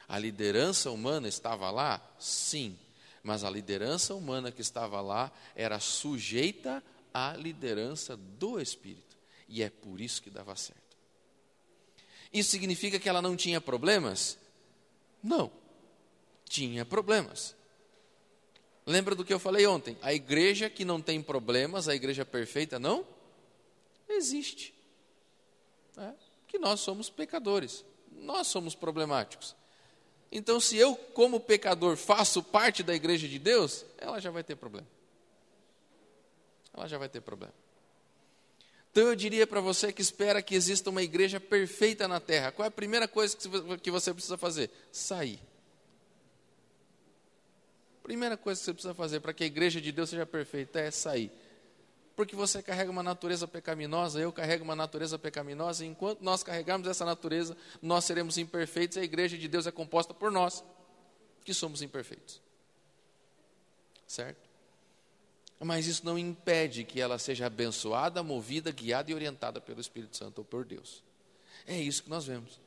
A 0.07 0.17
liderança 0.17 0.89
humana 0.91 1.27
estava 1.27 1.69
lá? 1.69 2.01
Sim, 2.17 2.77
mas 3.21 3.43
a 3.43 3.49
liderança 3.49 4.15
humana 4.15 4.51
que 4.51 4.61
estava 4.61 5.01
lá 5.01 5.31
era 5.55 5.79
sujeita 5.79 6.83
à 7.13 7.33
liderança 7.33 8.15
do 8.15 8.59
Espírito, 8.59 9.17
e 9.47 9.61
é 9.61 9.69
por 9.69 9.99
isso 9.99 10.21
que 10.21 10.29
dava 10.29 10.55
certo. 10.55 10.81
Isso 12.31 12.49
significa 12.49 12.99
que 12.99 13.07
ela 13.07 13.21
não 13.21 13.35
tinha 13.35 13.61
problemas? 13.61 14.37
Não, 15.21 15.51
tinha 16.53 16.85
problemas. 16.85 17.55
Lembra 18.85 19.15
do 19.15 19.25
que 19.25 19.33
eu 19.33 19.39
falei 19.39 19.65
ontem? 19.65 19.97
A 20.03 20.13
igreja 20.13 20.69
que 20.69 20.85
não 20.85 21.01
tem 21.01 21.19
problemas, 21.19 21.87
a 21.87 21.95
igreja 21.95 22.23
perfeita, 22.23 22.77
não 22.77 23.07
existe 24.07 24.71
né, 25.97 26.13
que 26.47 26.59
nós 26.59 26.79
somos 26.79 27.09
pecadores, 27.09 27.83
nós 28.11 28.45
somos 28.45 28.75
problemáticos. 28.75 29.55
Então, 30.31 30.59
se 30.59 30.77
eu, 30.77 30.95
como 30.95 31.39
pecador, 31.39 31.97
faço 31.97 32.43
parte 32.43 32.83
da 32.83 32.93
igreja 32.93 33.27
de 33.27 33.39
Deus, 33.39 33.83
ela 33.97 34.19
já 34.19 34.29
vai 34.29 34.43
ter 34.43 34.55
problema. 34.55 34.87
Ela 36.71 36.87
já 36.87 36.99
vai 36.99 37.09
ter 37.09 37.21
problema. 37.21 37.53
Então, 38.91 39.07
eu 39.07 39.15
diria 39.15 39.47
para 39.47 39.59
você 39.59 39.91
que 39.91 40.03
espera 40.03 40.41
que 40.41 40.53
exista 40.53 40.91
uma 40.91 41.01
igreja 41.01 41.39
perfeita 41.39 42.07
na 42.07 42.19
terra. 42.19 42.51
Qual 42.51 42.63
é 42.63 42.67
a 42.67 42.71
primeira 42.71 43.07
coisa 43.07 43.35
que 43.81 43.89
você 43.89 44.13
precisa 44.13 44.37
fazer? 44.37 44.69
Sair. 44.91 45.39
Primeira 48.03 48.37
coisa 48.37 48.59
que 48.59 48.65
você 48.65 48.73
precisa 48.73 48.93
fazer 48.93 49.21
para 49.21 49.33
que 49.33 49.43
a 49.43 49.47
igreja 49.47 49.81
de 49.81 49.91
Deus 49.91 50.09
seja 50.09 50.25
perfeita 50.25 50.79
é 50.79 50.91
sair 50.91 51.31
porque 52.15 52.35
você 52.35 52.61
carrega 52.61 52.91
uma 52.91 53.03
natureza 53.03 53.47
pecaminosa, 53.47 54.19
eu 54.19 54.31
carrego 54.31 54.63
uma 54.63 54.75
natureza 54.75 55.17
pecaminosa, 55.17 55.83
e 55.83 55.87
enquanto 55.87 56.21
nós 56.21 56.43
carregarmos 56.43 56.87
essa 56.87 57.05
natureza, 57.05 57.57
nós 57.81 58.05
seremos 58.05 58.37
imperfeitos, 58.37 58.97
e 58.97 58.99
a 58.99 59.03
igreja 59.03 59.37
de 59.37 59.47
Deus 59.47 59.65
é 59.65 59.71
composta 59.71 60.13
por 60.13 60.31
nós, 60.31 60.63
que 61.43 61.53
somos 61.53 61.81
imperfeitos. 61.81 62.41
Certo? 64.07 64.49
Mas 65.59 65.87
isso 65.87 66.05
não 66.05 66.19
impede 66.19 66.83
que 66.83 66.99
ela 66.99 67.17
seja 67.17 67.47
abençoada, 67.47 68.21
movida, 68.21 68.71
guiada 68.71 69.09
e 69.09 69.13
orientada 69.13 69.61
pelo 69.61 69.79
Espírito 69.79 70.17
Santo 70.17 70.39
ou 70.39 70.45
por 70.45 70.65
Deus. 70.65 71.01
É 71.65 71.77
isso 71.77 72.03
que 72.03 72.09
nós 72.09 72.25
vemos. 72.25 72.59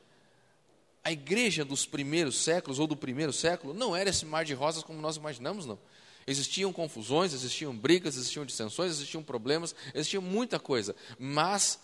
A 1.07 1.11
igreja 1.13 1.63
dos 1.63 1.85
primeiros 1.85 2.35
séculos, 2.35 2.79
ou 2.79 2.85
do 2.85 2.93
primeiro 2.93 3.31
século, 3.31 3.73
não 3.73 3.95
era 3.95 4.09
esse 4.09 4.25
mar 4.25 4.43
de 4.43 4.53
rosas 4.53 4.83
como 4.83 4.99
nós 4.99 5.15
imaginamos, 5.15 5.65
não. 5.65 5.79
Existiam 6.27 6.73
confusões, 6.73 7.31
existiam 7.31 7.73
brigas, 7.73 8.17
existiam 8.17 8.45
dissensões, 8.45 8.91
existiam 8.91 9.23
problemas, 9.23 9.73
existia 9.95 10.19
muita 10.19 10.59
coisa. 10.59 10.93
Mas 11.17 11.79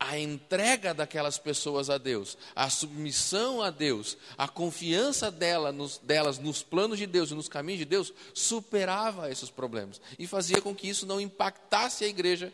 a 0.00 0.18
entrega 0.18 0.94
daquelas 0.94 1.36
pessoas 1.36 1.90
a 1.90 1.98
Deus, 1.98 2.38
a 2.56 2.70
submissão 2.70 3.60
a 3.60 3.68
Deus, 3.68 4.16
a 4.38 4.48
confiança 4.48 5.30
dela 5.30 5.70
nos, 5.70 5.98
delas 5.98 6.38
nos 6.38 6.62
planos 6.62 6.96
de 6.96 7.06
Deus 7.06 7.32
e 7.32 7.34
nos 7.34 7.50
caminhos 7.50 7.80
de 7.80 7.84
Deus, 7.84 8.14
superava 8.32 9.30
esses 9.30 9.50
problemas 9.50 10.00
e 10.18 10.26
fazia 10.26 10.62
com 10.62 10.74
que 10.74 10.88
isso 10.88 11.04
não 11.04 11.20
impactasse 11.20 12.02
a 12.02 12.08
igreja 12.08 12.50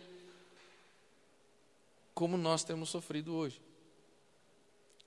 como 2.17 2.37
nós 2.37 2.65
temos 2.65 2.91
sofrido 2.91 3.33
hoje. 3.33 3.70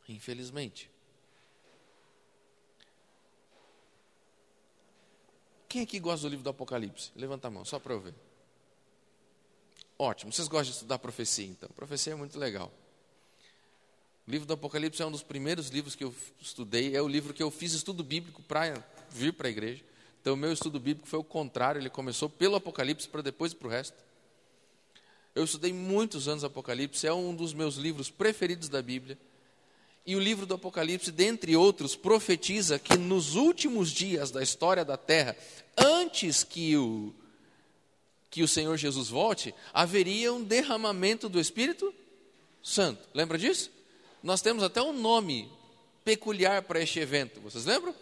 Infelizmente. 0.08 0.90
Quem 5.68 5.82
aqui 5.82 6.00
gosta 6.00 6.28
do 6.28 6.30
livro 6.30 6.44
do 6.44 6.50
Apocalipse? 6.50 7.12
Levanta 7.16 7.48
a 7.48 7.52
mão, 7.52 7.66
só 7.66 7.80
para 7.80 7.94
eu 7.94 8.00
ver. 8.00 8.14
Ótimo, 9.98 10.32
vocês 10.32 10.48
gostam 10.48 10.66
de 10.66 10.72
estudar 10.72 11.00
profecia, 11.00 11.48
então. 11.48 11.70
Profecia 11.70 12.14
é 12.14 12.16
muito 12.16 12.38
legal. 12.38 12.72
O 14.28 14.32
livro 14.32 14.48
do 14.48 14.54
Apocalipse 14.54 15.02
é 15.02 15.06
um 15.06 15.12
dos 15.12 15.24
primeiros 15.24 15.70
livros 15.70 15.96
que 15.96 16.04
eu 16.04 16.14
estudei, 16.40 16.96
é 16.96 17.02
o 17.02 17.08
livro 17.08 17.34
que 17.34 17.44
eu 17.44 17.50
fiz 17.52 17.74
estudo 17.74 18.04
bíblico 18.04 18.42
para 18.44 18.86
vir 19.10 19.34
para 19.34 19.48
a 19.48 19.52
igreja. 19.52 19.84
Então, 20.22 20.36
o 20.36 20.38
meu 20.38 20.54
estudo 20.54 20.80
bíblico 20.80 21.08
foi 21.08 21.20
o 21.20 21.24
contrário, 21.24 21.82
ele 21.82 21.90
começou 21.90 22.30
pelo 22.30 22.56
Apocalipse 22.56 23.10
para 23.10 23.22
depois 23.22 23.54
para 23.54 23.68
o 23.68 23.72
resto. 23.72 23.98
Eu 25.36 25.44
estudei 25.44 25.74
muitos 25.74 26.28
anos 26.28 26.44
Apocalipse, 26.44 27.06
é 27.08 27.14
um 27.14 27.36
dos 27.36 27.54
meus 27.54 27.76
livros 27.76 28.10
preferidos 28.10 28.70
da 28.70 28.82
Bíblia. 28.82 29.18
E 30.06 30.16
o 30.16 30.20
livro 30.20 30.46
do 30.46 30.56
Apocalipse, 30.56 31.12
dentre 31.12 31.56
outros, 31.56 31.96
profetiza 31.96 32.78
que 32.78 32.98
nos 32.98 33.36
últimos 33.36 33.90
dias 33.90 34.32
da 34.32 34.44
história 34.44 34.84
da 34.84 34.98
terra, 34.98 35.36
antes 35.78 36.44
que 36.44 36.76
o, 36.76 37.14
que 38.30 38.44
o 38.44 38.48
Senhor 38.48 38.76
Jesus 38.78 39.08
volte, 39.08 39.56
haveria 39.74 40.34
um 40.34 40.44
derramamento 40.44 41.30
do 41.30 41.40
Espírito 41.40 41.94
Santo. 42.62 43.08
Lembra 43.14 43.38
disso? 43.38 43.72
Nós 44.22 44.42
temos 44.42 44.64
até 44.64 44.82
um 44.82 44.94
nome 44.94 45.50
peculiar 46.04 46.64
para 46.64 46.82
este 46.82 47.00
evento. 47.00 47.40
Vocês 47.40 47.66
lembram? 47.66 47.96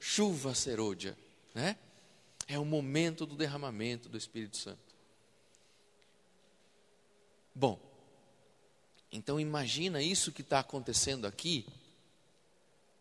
Chuva 0.00 0.54
serôdia, 0.54 1.16
né? 1.54 1.76
É 2.48 2.58
o 2.58 2.64
momento 2.64 3.26
do 3.26 3.36
derramamento 3.36 4.08
do 4.08 4.16
Espírito 4.16 4.56
Santo. 4.56 4.80
Bom, 7.54 7.78
então 9.12 9.38
imagina 9.38 10.02
isso 10.02 10.32
que 10.32 10.40
está 10.40 10.60
acontecendo 10.60 11.26
aqui, 11.26 11.66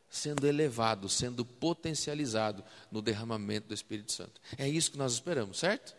sendo 0.09 0.45
elevado, 0.45 1.07
sendo 1.07 1.45
potencializado 1.45 2.63
no 2.91 3.01
derramamento 3.01 3.69
do 3.69 3.73
Espírito 3.73 4.11
Santo. 4.11 4.41
É 4.57 4.67
isso 4.67 4.91
que 4.91 4.97
nós 4.97 5.13
esperamos, 5.13 5.57
certo? 5.57 5.95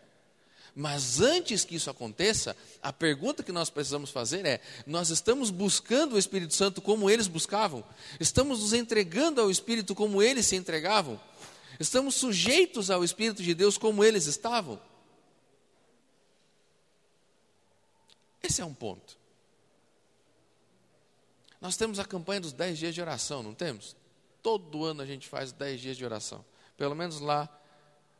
Mas 0.74 1.20
antes 1.20 1.64
que 1.64 1.74
isso 1.74 1.90
aconteça, 1.90 2.56
a 2.82 2.92
pergunta 2.92 3.42
que 3.42 3.52
nós 3.52 3.70
precisamos 3.70 4.10
fazer 4.10 4.44
é: 4.44 4.60
nós 4.86 5.08
estamos 5.08 5.50
buscando 5.50 6.14
o 6.14 6.18
Espírito 6.18 6.54
Santo 6.54 6.82
como 6.82 7.08
eles 7.08 7.26
buscavam? 7.26 7.82
Estamos 8.20 8.60
nos 8.60 8.72
entregando 8.74 9.40
ao 9.40 9.50
Espírito 9.50 9.94
como 9.94 10.22
eles 10.22 10.46
se 10.46 10.56
entregavam? 10.56 11.20
Estamos 11.80 12.14
sujeitos 12.14 12.90
ao 12.90 13.02
Espírito 13.02 13.42
de 13.42 13.54
Deus 13.54 13.78
como 13.78 14.04
eles 14.04 14.26
estavam? 14.26 14.80
Esse 18.42 18.60
é 18.60 18.64
um 18.64 18.74
ponto. 18.74 19.21
Nós 21.62 21.76
temos 21.76 22.00
a 22.00 22.04
campanha 22.04 22.40
dos 22.40 22.52
10 22.52 22.76
dias 22.76 22.92
de 22.92 23.00
oração, 23.00 23.40
não 23.40 23.54
temos? 23.54 23.94
Todo 24.42 24.84
ano 24.84 25.00
a 25.00 25.06
gente 25.06 25.28
faz 25.28 25.52
10 25.52 25.80
dias 25.80 25.96
de 25.96 26.04
oração. 26.04 26.44
Pelo 26.76 26.92
menos 26.96 27.20
lá 27.20 27.48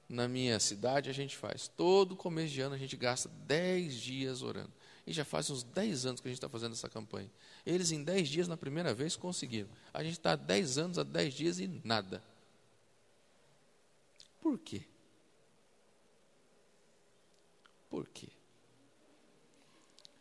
na 0.09 0.29
minha 0.29 0.61
cidade 0.61 1.11
a 1.11 1.13
gente 1.13 1.37
faz. 1.37 1.67
Todo 1.67 2.15
começo 2.15 2.53
de 2.55 2.61
ano 2.61 2.77
a 2.77 2.79
gente 2.79 2.97
gasta 2.97 3.29
10 3.29 3.95
dias 3.95 4.43
orando. 4.43 4.71
E 5.05 5.13
já 5.13 5.25
faz 5.25 5.51
uns 5.51 5.65
10 5.65 6.07
anos 6.07 6.21
que 6.21 6.29
a 6.29 6.31
gente 6.31 6.39
está 6.39 6.49
fazendo 6.49 6.75
essa 6.75 6.89
campanha. 6.89 7.29
Eles 7.67 7.91
em 7.91 8.05
10 8.05 8.29
dias 8.29 8.47
na 8.47 8.57
primeira 8.57 8.95
vez 8.95 9.17
conseguiram. 9.17 9.69
A 9.93 10.05
gente 10.05 10.13
está 10.13 10.33
há 10.33 10.37
10 10.37 10.79
anos, 10.79 10.99
há 11.01 11.03
10 11.03 11.35
dias 11.35 11.59
e 11.59 11.67
nada. 11.83 12.23
Por 14.41 14.57
quê? 14.57 14.85
Por 17.91 18.07
quê? 18.07 18.29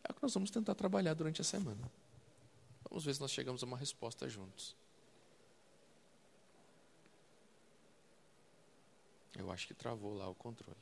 É 0.03 0.11
o 0.11 0.15
que 0.15 0.23
nós 0.23 0.33
vamos 0.33 0.49
tentar 0.49 0.73
trabalhar 0.73 1.13
durante 1.13 1.39
a 1.39 1.43
semana. 1.43 2.00
Vamos 2.91 3.05
ver 3.05 3.15
se 3.15 3.21
nós 3.21 3.31
chegamos 3.31 3.63
a 3.63 3.65
uma 3.65 3.77
resposta 3.77 4.27
juntos. 4.27 4.75
Eu 9.33 9.49
acho 9.49 9.65
que 9.65 9.73
travou 9.73 10.13
lá 10.13 10.27
o 10.27 10.35
controle. 10.35 10.77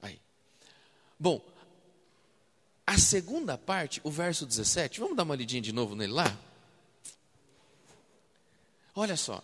Aí. 0.00 0.20
Bom, 1.18 1.44
a 2.86 2.96
segunda 2.96 3.58
parte, 3.58 4.00
o 4.04 4.10
verso 4.10 4.46
17, 4.46 5.00
vamos 5.00 5.16
dar 5.16 5.24
uma 5.24 5.34
lidinha 5.34 5.60
de 5.60 5.72
novo 5.72 5.96
nele 5.96 6.12
lá? 6.12 6.38
Olha 8.94 9.16
só. 9.16 9.42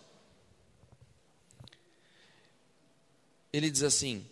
Ele 3.51 3.69
diz 3.69 3.83
assim: 3.83 4.25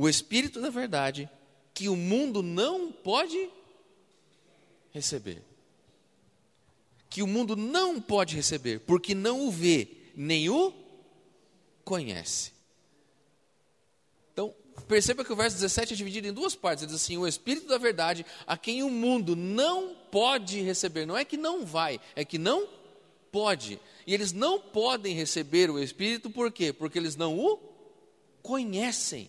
o 0.00 0.08
Espírito 0.08 0.62
da 0.62 0.70
verdade 0.70 1.28
que 1.74 1.86
o 1.86 1.94
mundo 1.94 2.42
não 2.42 2.90
pode 2.90 3.50
receber. 4.92 5.42
Que 7.10 7.22
o 7.22 7.26
mundo 7.26 7.54
não 7.54 8.00
pode 8.00 8.34
receber, 8.34 8.80
porque 8.80 9.14
não 9.14 9.46
o 9.46 9.50
vê, 9.50 9.88
nem 10.16 10.48
o 10.48 10.72
conhece. 11.84 12.52
Então, 14.32 14.54
perceba 14.88 15.22
que 15.22 15.34
o 15.34 15.36
verso 15.36 15.56
17 15.56 15.92
é 15.92 15.96
dividido 15.96 16.28
em 16.28 16.32
duas 16.32 16.54
partes. 16.54 16.82
Ele 16.82 16.92
diz 16.92 17.02
assim: 17.02 17.18
o 17.18 17.28
Espírito 17.28 17.68
da 17.68 17.76
Verdade, 17.76 18.24
a 18.46 18.56
quem 18.56 18.82
o 18.82 18.88
mundo 18.88 19.36
não 19.36 19.94
pode 20.10 20.62
receber. 20.62 21.04
Não 21.04 21.14
é 21.14 21.26
que 21.26 21.36
não 21.36 21.66
vai, 21.66 22.00
é 22.16 22.24
que 22.24 22.38
não 22.38 22.66
pode. 23.30 23.78
E 24.06 24.14
eles 24.14 24.32
não 24.32 24.58
podem 24.58 25.14
receber 25.14 25.68
o 25.68 25.78
Espírito, 25.78 26.30
por 26.30 26.50
quê? 26.50 26.72
Porque 26.72 26.98
eles 26.98 27.16
não 27.16 27.38
o 27.38 27.58
conhecem. 28.42 29.28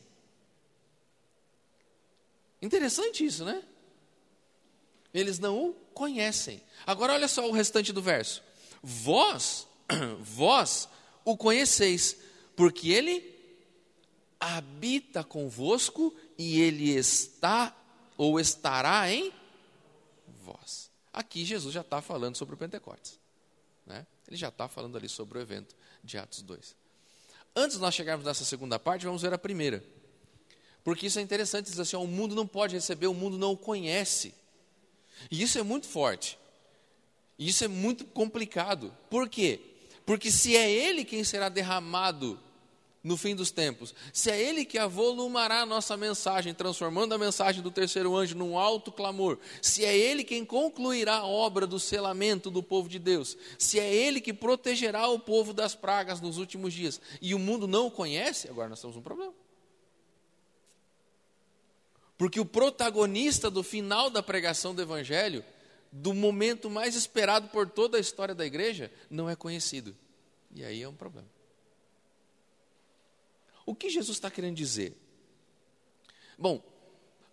Interessante 2.62 3.26
isso, 3.26 3.44
né? 3.44 3.64
Eles 5.14 5.40
não 5.40 5.70
o 5.70 5.74
conhecem. 5.94 6.62
Agora 6.86 7.14
olha 7.14 7.28
só 7.28 7.48
o 7.48 7.52
restante 7.52 7.92
do 7.92 8.02
verso. 8.02 8.44
Vós, 8.82 9.68
vós 10.20 10.88
o 11.26 11.36
conheceis, 11.36 12.18
porque 12.56 12.90
ele 12.90 13.32
habita 14.40 15.24
convosco 15.24 16.16
e 16.38 16.62
ele 16.62 16.90
está 16.90 17.76
ou 18.18 18.40
estará 18.40 19.12
em 19.12 19.32
vós. 20.44 20.90
Aqui 21.14 21.46
Jesus 21.46 21.74
já 21.74 21.82
está 21.82 22.02
falando 22.02 22.38
sobre 22.38 22.56
o 22.56 22.58
Pentecostes. 22.58 23.20
Né? 23.86 24.06
Ele 24.28 24.38
já 24.38 24.48
está 24.48 24.68
falando 24.68 24.98
ali 24.98 25.10
sobre 25.10 25.38
o 25.38 25.42
evento 25.42 25.76
de 26.04 26.18
Atos 26.18 26.42
2. 26.42 26.76
Antes 27.56 27.76
de 27.76 27.82
nós 27.82 27.94
chegarmos 27.94 28.26
nessa 28.26 28.46
segunda 28.46 28.80
parte, 28.80 29.06
vamos 29.06 29.22
ver 29.22 29.34
a 29.34 29.38
primeira. 29.38 29.84
Porque 30.84 31.08
isso 31.08 31.20
é 31.20 31.22
interessante, 31.22 31.70
diz 31.70 31.80
assim, 31.80 31.96
ó, 31.96 32.02
o 32.02 32.08
mundo 32.08 32.36
não 32.36 32.48
pode 32.48 32.76
receber, 32.76 33.08
o 33.08 33.14
mundo 33.14 33.38
não 33.38 33.52
o 33.52 33.58
conhece. 33.58 34.34
E 35.30 35.42
isso 35.42 35.60
é 35.60 35.64
muito 35.64 35.88
forte. 35.88 36.38
E 37.38 37.48
isso 37.48 37.64
é 37.64 37.68
muito 37.68 38.06
complicado. 38.06 38.96
Por 39.10 39.30
quê? 39.30 39.60
Porque 40.06 40.32
se 40.32 40.56
é 40.56 40.70
ele 40.70 41.06
quem 41.06 41.24
será 41.24 41.50
derramado 41.50 42.40
no 43.04 43.18
fim 43.18 43.36
dos 43.36 43.50
tempos, 43.50 43.96
se 44.14 44.30
é 44.30 44.40
Ele 44.40 44.64
que 44.64 44.78
avolumará 44.78 45.62
a 45.62 45.66
nossa 45.66 45.98
mensagem, 45.98 46.54
transformando 46.54 47.14
a 47.14 47.18
mensagem 47.18 47.62
do 47.62 47.72
terceiro 47.72 48.16
anjo 48.16 48.38
num 48.38 48.58
alto 48.58 48.92
clamor, 48.92 49.40
se 49.62 49.84
é 49.84 49.96
Ele 49.96 50.24
quem 50.24 50.46
concluirá 50.46 51.18
a 51.18 51.26
obra 51.26 51.66
do 51.66 51.80
selamento 51.80 52.52
do 52.52 52.62
povo 52.62 52.88
de 52.88 53.00
Deus, 53.00 53.36
se 53.58 53.80
é 53.80 53.94
Ele 53.94 54.22
que 54.22 54.34
protegerá 54.34 55.08
o 55.08 55.18
povo 55.18 55.54
das 55.54 55.74
pragas 55.74 56.22
nos 56.22 56.38
últimos 56.38 56.74
dias, 56.74 57.02
e 57.22 57.34
o 57.34 57.40
mundo 57.40 57.68
não 57.68 57.88
o 57.88 57.92
conhece, 57.92 58.48
agora 58.48 58.70
nós 58.70 58.80
temos 58.80 58.96
um 58.96 59.02
problema. 59.02 59.34
Porque 62.22 62.40
o 62.40 62.46
protagonista 62.46 63.50
do 63.50 63.64
final 63.64 64.08
da 64.08 64.22
pregação 64.22 64.76
do 64.76 64.82
Evangelho, 64.84 65.44
do 65.92 66.14
momento 66.14 66.70
mais 66.70 66.94
esperado 66.94 67.48
por 67.48 67.68
toda 67.68 67.98
a 67.98 68.00
história 68.00 68.36
da 68.36 68.46
igreja, 68.46 68.92
não 69.10 69.28
é 69.28 69.36
conhecido. 69.36 69.98
E 70.54 70.64
aí 70.64 70.84
é 70.84 70.88
um 70.88 70.94
problema. 70.94 71.28
O 73.66 73.74
que 73.74 73.90
Jesus 73.90 74.18
está 74.18 74.30
querendo 74.30 74.56
dizer? 74.56 74.96
Bom, 76.38 76.64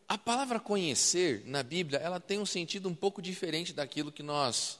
a 0.09 0.17
palavra 0.17 0.59
conhecer 0.59 1.43
na 1.45 1.63
Bíblia, 1.63 1.99
ela 1.99 2.19
tem 2.19 2.39
um 2.39 2.47
sentido 2.47 2.89
um 2.89 2.95
pouco 2.95 3.21
diferente 3.21 3.75
daquilo 3.75 4.11
que 4.11 4.23
nós 4.23 4.79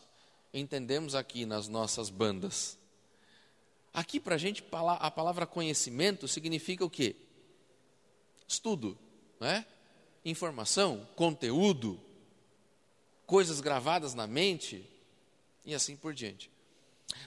entendemos 0.55 1.15
aqui 1.15 1.45
nas 1.45 1.69
nossas 1.69 2.09
bandas. 2.09 2.79
Aqui 3.93 4.19
para 4.19 4.37
a 4.37 4.39
gente, 4.39 4.65
a 4.73 5.11
palavra 5.11 5.45
conhecimento 5.45 6.27
significa 6.27 6.83
o 6.83 6.89
quê? 6.89 7.15
Estudo, 8.49 8.97
não 9.39 9.49
é? 9.49 9.67
Informação, 10.25 11.07
conteúdo, 11.15 12.01
coisas 13.27 13.61
gravadas 13.61 14.15
na 14.15 14.27
mente 14.27 14.89
e 15.65 15.75
assim 15.75 15.97
por 15.97 16.15
diante. 16.15 16.51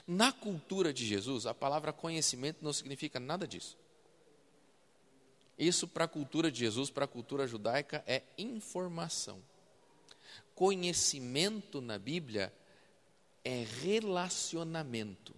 Na 0.06 0.32
cultura 0.32 0.92
de 0.92 1.06
Jesus, 1.06 1.46
a 1.46 1.54
palavra 1.54 1.92
conhecimento 1.92 2.58
não 2.62 2.72
significa 2.72 3.18
nada 3.18 3.46
disso. 3.46 3.76
Isso 5.58 5.86
para 5.86 6.04
a 6.04 6.08
cultura 6.08 6.50
de 6.50 6.58
Jesus, 6.58 6.90
para 6.90 7.04
a 7.04 7.08
cultura 7.08 7.46
judaica, 7.46 8.02
é 8.06 8.22
informação. 8.36 9.42
Conhecimento 10.54 11.80
na 11.80 11.98
Bíblia 11.98 12.52
é 13.44 13.64
relacionamento. 13.82 15.34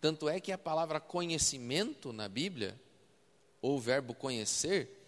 Tanto 0.00 0.28
é 0.28 0.40
que 0.40 0.50
a 0.50 0.58
palavra 0.58 0.98
conhecimento 0.98 2.12
na 2.12 2.28
Bíblia, 2.28 2.80
ou 3.60 3.76
o 3.76 3.80
verbo 3.80 4.14
conhecer, 4.14 4.99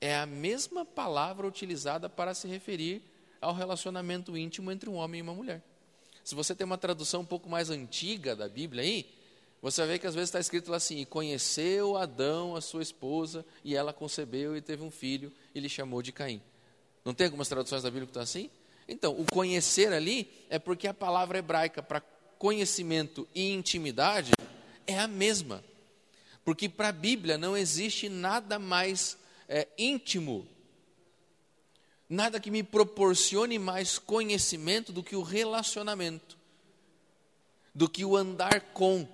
é 0.00 0.16
a 0.16 0.26
mesma 0.26 0.84
palavra 0.84 1.46
utilizada 1.46 2.08
para 2.08 2.34
se 2.34 2.46
referir 2.46 3.02
ao 3.40 3.54
relacionamento 3.54 4.36
íntimo 4.36 4.70
entre 4.70 4.88
um 4.88 4.94
homem 4.94 5.20
e 5.20 5.22
uma 5.22 5.34
mulher. 5.34 5.62
Se 6.24 6.34
você 6.34 6.54
tem 6.54 6.64
uma 6.64 6.78
tradução 6.78 7.20
um 7.20 7.26
pouco 7.26 7.48
mais 7.48 7.70
antiga 7.70 8.34
da 8.34 8.48
Bíblia 8.48 8.82
aí, 8.82 9.06
você 9.62 9.84
ver 9.86 9.98
que 9.98 10.06
às 10.06 10.14
vezes 10.14 10.28
está 10.28 10.40
escrito 10.40 10.70
lá 10.70 10.76
assim: 10.76 11.00
e 11.00 11.06
conheceu 11.06 11.96
Adão, 11.96 12.56
a 12.56 12.60
sua 12.60 12.82
esposa, 12.82 13.44
e 13.64 13.74
ela 13.74 13.92
concebeu 13.92 14.56
e 14.56 14.60
teve 14.60 14.82
um 14.82 14.90
filho, 14.90 15.32
e 15.54 15.60
lhe 15.60 15.68
chamou 15.68 16.02
de 16.02 16.12
Caim. 16.12 16.42
Não 17.04 17.14
tem 17.14 17.26
algumas 17.26 17.48
traduções 17.48 17.82
da 17.82 17.90
Bíblia 17.90 18.06
que 18.06 18.10
estão 18.10 18.22
assim? 18.22 18.50
Então, 18.88 19.18
o 19.18 19.24
conhecer 19.24 19.92
ali 19.92 20.28
é 20.48 20.58
porque 20.58 20.86
a 20.86 20.94
palavra 20.94 21.38
hebraica 21.38 21.82
para 21.82 22.02
conhecimento 22.38 23.26
e 23.34 23.52
intimidade 23.52 24.32
é 24.86 24.98
a 24.98 25.08
mesma. 25.08 25.64
Porque 26.44 26.68
para 26.68 26.88
a 26.88 26.92
Bíblia 26.92 27.36
não 27.36 27.56
existe 27.56 28.08
nada 28.08 28.58
mais 28.58 29.18
é, 29.48 29.68
íntimo, 29.78 30.46
nada 32.08 32.40
que 32.40 32.50
me 32.50 32.62
proporcione 32.62 33.58
mais 33.58 33.98
conhecimento 33.98 34.92
do 34.92 35.02
que 35.02 35.16
o 35.16 35.22
relacionamento, 35.22 36.36
do 37.74 37.88
que 37.88 38.04
o 38.04 38.16
andar 38.16 38.60
com. 38.72 39.06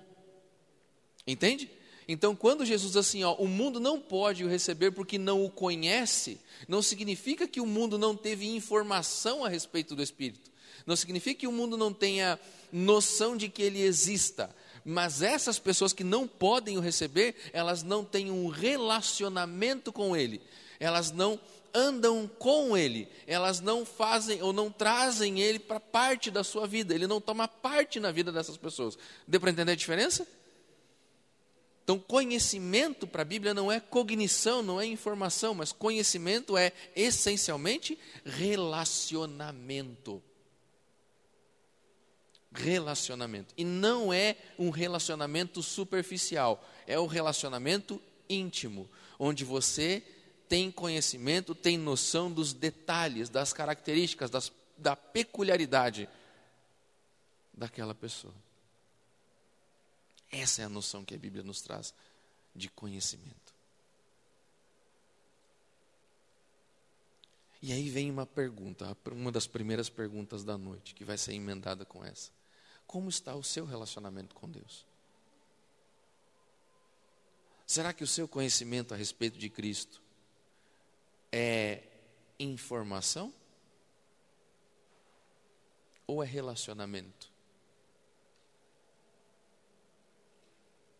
Entende? 1.25 1.69
Então, 2.07 2.35
quando 2.35 2.65
Jesus 2.65 2.93
diz 2.93 2.97
assim, 2.97 3.23
ó, 3.23 3.33
o 3.35 3.47
mundo 3.47 3.79
não 3.79 3.99
pode 3.99 4.43
o 4.43 4.49
receber 4.49 4.91
porque 4.91 5.17
não 5.17 5.43
o 5.45 5.49
conhece, 5.49 6.39
não 6.67 6.81
significa 6.81 7.47
que 7.47 7.61
o 7.61 7.65
mundo 7.65 7.97
não 7.97 8.15
teve 8.15 8.47
informação 8.47 9.45
a 9.45 9.49
respeito 9.49 9.95
do 9.95 10.03
Espírito. 10.03 10.51
Não 10.85 10.95
significa 10.95 11.41
que 11.41 11.47
o 11.47 11.51
mundo 11.51 11.77
não 11.77 11.93
tenha 11.93 12.37
noção 12.71 13.37
de 13.37 13.47
que 13.47 13.61
ele 13.61 13.81
exista. 13.81 14.53
Mas 14.85 15.21
essas 15.21 15.57
pessoas 15.57 15.93
que 15.93 16.03
não 16.03 16.27
podem 16.27 16.77
o 16.77 16.81
receber, 16.81 17.35
elas 17.53 17.83
não 17.83 18.03
têm 18.03 18.29
um 18.29 18.47
relacionamento 18.47 19.91
com 19.91 20.15
ele. 20.15 20.41
Elas 20.79 21.11
não 21.11 21.39
andam 21.73 22.29
com 22.37 22.77
ele. 22.77 23.07
Elas 23.25 23.59
não 23.59 23.85
fazem 23.85 24.41
ou 24.41 24.53
não 24.53 24.69
trazem 24.69 25.41
ele 25.41 25.59
para 25.59 25.79
parte 25.79 26.29
da 26.29 26.43
sua 26.43 26.67
vida. 26.67 26.93
Ele 26.93 27.07
não 27.07 27.21
toma 27.21 27.47
parte 27.47 27.99
na 27.99 28.11
vida 28.11 28.31
dessas 28.31 28.57
pessoas. 28.57 28.97
Deu 29.27 29.39
para 29.39 29.51
entender 29.51 29.71
a 29.71 29.75
diferença? 29.75 30.27
Então, 31.83 31.99
conhecimento 31.99 33.05
para 33.05 33.23
a 33.23 33.25
Bíblia 33.25 33.53
não 33.53 33.69
é 33.69 33.79
cognição, 33.79 34.63
não 34.63 34.79
é 34.79 34.85
informação, 34.85 35.53
mas 35.53 35.73
conhecimento 35.73 36.57
é 36.57 36.71
essencialmente 36.95 37.99
relacionamento. 38.23 40.23
Relacionamento. 42.53 43.53
E 43.57 43.63
não 43.63 44.13
é 44.13 44.37
um 44.59 44.69
relacionamento 44.69 45.63
superficial, 45.63 46.63
é 46.85 46.99
um 46.99 47.07
relacionamento 47.07 48.01
íntimo, 48.29 48.89
onde 49.17 49.43
você 49.43 50.03
tem 50.47 50.71
conhecimento, 50.71 51.55
tem 51.55 51.77
noção 51.77 52.31
dos 52.31 52.53
detalhes, 52.53 53.29
das 53.29 53.53
características, 53.53 54.29
das, 54.29 54.51
da 54.77 54.95
peculiaridade 54.95 56.07
daquela 57.53 57.95
pessoa. 57.95 58.33
Essa 60.31 60.61
é 60.63 60.65
a 60.65 60.69
noção 60.69 61.05
que 61.05 61.15
a 61.15 61.17
Bíblia 61.17 61.43
nos 61.43 61.61
traz 61.61 61.93
de 62.55 62.69
conhecimento. 62.69 63.53
E 67.61 67.71
aí 67.71 67.89
vem 67.89 68.11
uma 68.11 68.25
pergunta, 68.25 68.97
uma 69.11 69.31
das 69.31 69.47
primeiras 69.47 69.89
perguntas 69.89 70.43
da 70.43 70.57
noite, 70.57 70.93
que 70.93 71.05
vai 71.05 71.17
ser 71.17 71.33
emendada 71.33 71.85
com 71.85 72.03
essa. 72.03 72.29
Como 72.85 73.09
está 73.09 73.35
o 73.35 73.43
seu 73.43 73.65
relacionamento 73.65 74.35
com 74.35 74.49
Deus? 74.49 74.85
Será 77.65 77.93
que 77.93 78.03
o 78.03 78.07
seu 78.07 78.27
conhecimento 78.27 78.93
a 78.93 78.97
respeito 78.97 79.37
de 79.37 79.49
Cristo 79.49 80.01
é 81.31 81.83
informação? 82.39 83.33
Ou 86.05 86.21
é 86.21 86.25
relacionamento? 86.25 87.31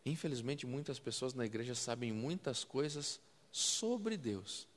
Infelizmente, 0.05 0.65
muitas 0.65 0.99
pessoas 0.99 1.33
na 1.33 1.45
igreja 1.45 1.75
sabem 1.75 2.11
muitas 2.11 2.63
coisas 2.63 3.21
sobre 3.51 4.17
Deus, 4.17 4.67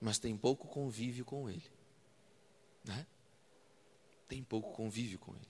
mas 0.00 0.18
tem 0.18 0.36
pouco 0.36 0.68
convívio 0.68 1.24
com 1.24 1.50
Ele. 1.50 1.70
Né? 2.84 3.06
Tem 4.28 4.42
pouco 4.42 4.72
convívio 4.72 5.18
com 5.18 5.32
Ele. 5.32 5.48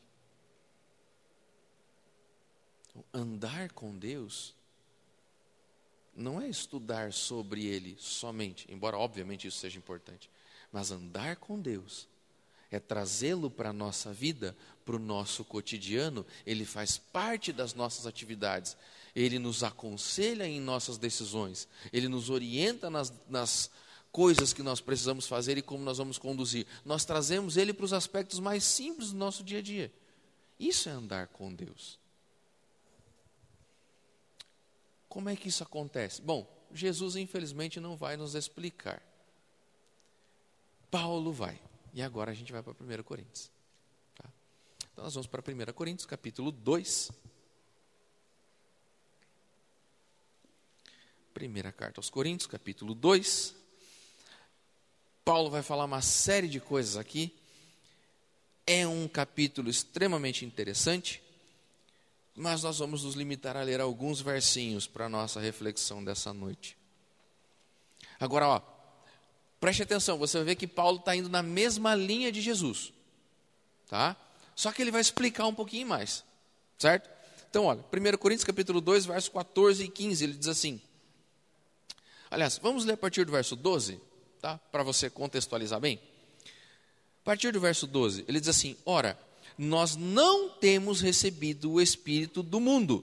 Então, 2.91 3.05
andar 3.13 3.71
com 3.73 3.97
Deus 3.97 4.55
não 6.15 6.41
é 6.41 6.49
estudar 6.49 7.13
sobre 7.13 7.67
Ele 7.67 7.97
somente, 7.99 8.67
embora 8.71 8.97
obviamente 8.97 9.49
isso 9.49 9.59
seja 9.59 9.79
importante, 9.79 10.31
mas 10.71 10.91
andar 10.91 11.37
com 11.37 11.61
Deus 11.61 12.09
é 12.71 12.81
trazê-lo 12.81 13.51
para 13.51 13.71
a 13.71 13.73
nossa 13.73 14.13
vida, 14.13 14.57
para 14.85 14.97
o 14.97 14.99
nosso 14.99 15.45
cotidiano, 15.45 16.27
ele 16.45 16.65
faz 16.65 16.99
parte 16.99 17.53
das 17.53 17.75
nossas 17.75 18.07
atividades, 18.07 18.77
ele 19.15 19.39
nos 19.39 19.63
aconselha 19.63 20.47
em 20.47 20.61
nossas 20.61 20.99
decisões, 20.99 21.69
ele 21.93 22.09
nos 22.09 22.31
orienta 22.31 22.91
nas, 22.91 23.13
nas 23.29 23.71
coisas 24.15 24.53
que 24.53 24.63
nós 24.63 24.81
precisamos 24.81 25.27
fazer 25.27 25.59
e 25.59 25.63
como 25.63 25.83
nós 25.83 25.99
vamos 25.99 26.19
conduzir. 26.19 26.69
Nós 26.85 27.05
trazemos 27.05 27.57
ele 27.57 27.73
para 27.75 27.85
os 27.85 27.93
aspectos 27.93 28.39
mais 28.39 28.63
simples 28.63 29.11
do 29.11 29.19
nosso 29.19 29.43
dia 29.43 29.59
a 29.59 29.63
dia. 29.63 29.93
Isso 30.57 30.89
é 30.89 30.93
andar 30.93 31.27
com 31.27 31.53
Deus. 31.53 31.99
Como 35.09 35.29
é 35.29 35.35
que 35.35 35.49
isso 35.49 35.65
acontece? 35.65 36.23
Bom, 36.23 36.49
Jesus 36.73 37.17
infelizmente 37.17 37.81
não 37.81 37.97
vai 37.97 38.17
nos 38.17 38.37
explicar. 38.37 39.03
Paulo 40.93 41.33
vai. 41.33 41.61
E 41.93 42.01
agora 42.01 42.31
a 42.31 42.35
gente 42.35 42.53
vai 42.53 42.63
para 42.63 42.73
1 42.73 43.03
Coríntios. 43.03 43.51
Tá? 44.15 44.31
Então 44.93 45.03
nós 45.03 45.15
vamos 45.15 45.27
para 45.27 45.43
1 45.43 45.73
Coríntios, 45.73 46.07
capítulo 46.07 46.53
2. 46.53 47.11
Primeira 51.33 51.73
carta 51.73 51.99
aos 51.99 52.09
Coríntios, 52.09 52.47
capítulo 52.47 52.95
2. 52.95 53.64
Paulo 55.25 55.51
vai 55.51 55.63
falar 55.63 55.85
uma 55.85 56.03
série 56.03 56.49
de 56.49 56.61
coisas 56.61 56.97
aqui. 56.97 57.35
É 58.67 58.87
um 58.87 59.07
capítulo 59.09 59.69
extremamente 59.69 60.45
interessante, 60.45 61.23
mas 62.35 62.63
nós 62.63 62.79
vamos 62.79 63.05
nos 63.05 63.15
limitar 63.15 63.57
a 63.57 63.63
ler 63.63 63.81
alguns 63.81 64.21
versinhos 64.21 64.87
para 64.87 65.07
a 65.07 65.09
nossa 65.09 65.41
reflexão 65.41 66.03
dessa 66.03 66.33
noite. 66.33 66.77
Agora, 68.19 68.49
ó, 68.49 68.75
Preste 69.65 69.83
atenção, 69.83 70.19
você 70.19 70.37
vai 70.37 70.45
ver 70.45 70.57
que 70.57 70.67
Paulo 70.67 70.99
está 70.99 71.17
indo 71.17 71.31
na 71.31 71.43
mesma 71.43 71.95
linha 71.95 72.31
de 72.31 72.43
Jesus. 72.43 72.93
Tá? 73.89 74.15
Só 74.55 74.71
que 74.71 74.83
ele 74.83 74.91
vai 74.91 75.01
explicar 75.01 75.47
um 75.47 75.55
pouquinho 75.55 75.87
mais. 75.87 76.23
Certo? 76.79 77.09
Então, 77.49 77.65
olha, 77.65 77.81
1 77.81 78.19
Coríntios 78.19 78.45
capítulo 78.45 78.79
2, 78.83 79.07
versos 79.07 79.31
14 79.31 79.85
e 79.85 79.89
15, 79.89 80.23
ele 80.23 80.35
diz 80.35 80.49
assim. 80.49 80.79
Aliás, 82.31 82.59
vamos 82.63 82.85
ler 82.85 82.93
a 82.93 82.97
partir 82.99 83.25
do 83.25 83.33
verso 83.33 83.57
12, 83.57 83.99
tá? 84.45 84.59
Para 84.71 84.83
você 84.83 85.09
contextualizar 85.09 85.81
bem. 85.81 85.99
A 87.23 87.25
partir 87.25 87.51
do 87.51 87.61
verso 87.61 87.87
12, 87.87 88.27
ele 88.29 88.39
diz 88.39 88.51
assim: 88.51 88.77
Ora, 88.85 89.19
nós 89.57 89.97
não 89.97 90.51
temos 90.51 91.01
recebido 91.01 91.73
o 91.73 91.81
Espírito 91.81 92.43
do 92.43 92.61
mundo, 92.61 93.03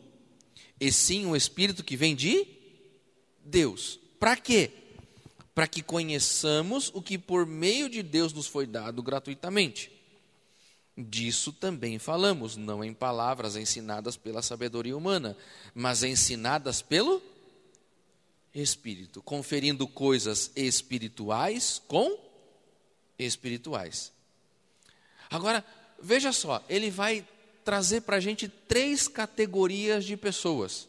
e 0.79 0.91
sim 0.91 1.25
o 1.25 1.35
Espírito 1.35 1.83
que 1.83 1.97
vem 1.97 2.15
de 2.15 2.45
Deus. 3.43 3.99
Para 4.19 4.37
quê? 4.37 4.71
para 5.53 5.67
que 5.67 5.83
conheçamos 5.83 6.89
o 6.93 7.01
que 7.01 7.17
por 7.17 7.45
meio 7.45 7.89
de 7.89 8.01
Deus 8.01 8.31
nos 8.31 8.47
foi 8.47 8.65
dado 8.65 9.03
gratuitamente. 9.03 9.91
Disso 10.97 11.51
também 11.51 11.99
falamos, 11.99 12.55
não 12.55 12.81
em 12.83 12.93
palavras 12.93 13.57
ensinadas 13.57 14.15
pela 14.15 14.41
sabedoria 14.41 14.95
humana, 14.95 15.35
mas 15.75 16.03
ensinadas 16.03 16.81
pelo 16.81 17.21
Espírito, 18.53 19.21
conferindo 19.21 19.87
coisas 19.87 20.51
espirituais 20.55 21.81
com 21.87 22.17
espirituais. 23.17 24.11
Agora, 25.29 25.63
veja 26.01 26.31
só, 26.33 26.63
ele 26.67 26.89
vai 26.89 27.25
trazer 27.63 28.01
para 28.01 28.17
a 28.17 28.19
gente 28.19 28.47
três 28.47 29.07
categorias 29.07 30.03
de 30.03 30.17
pessoas. 30.17 30.87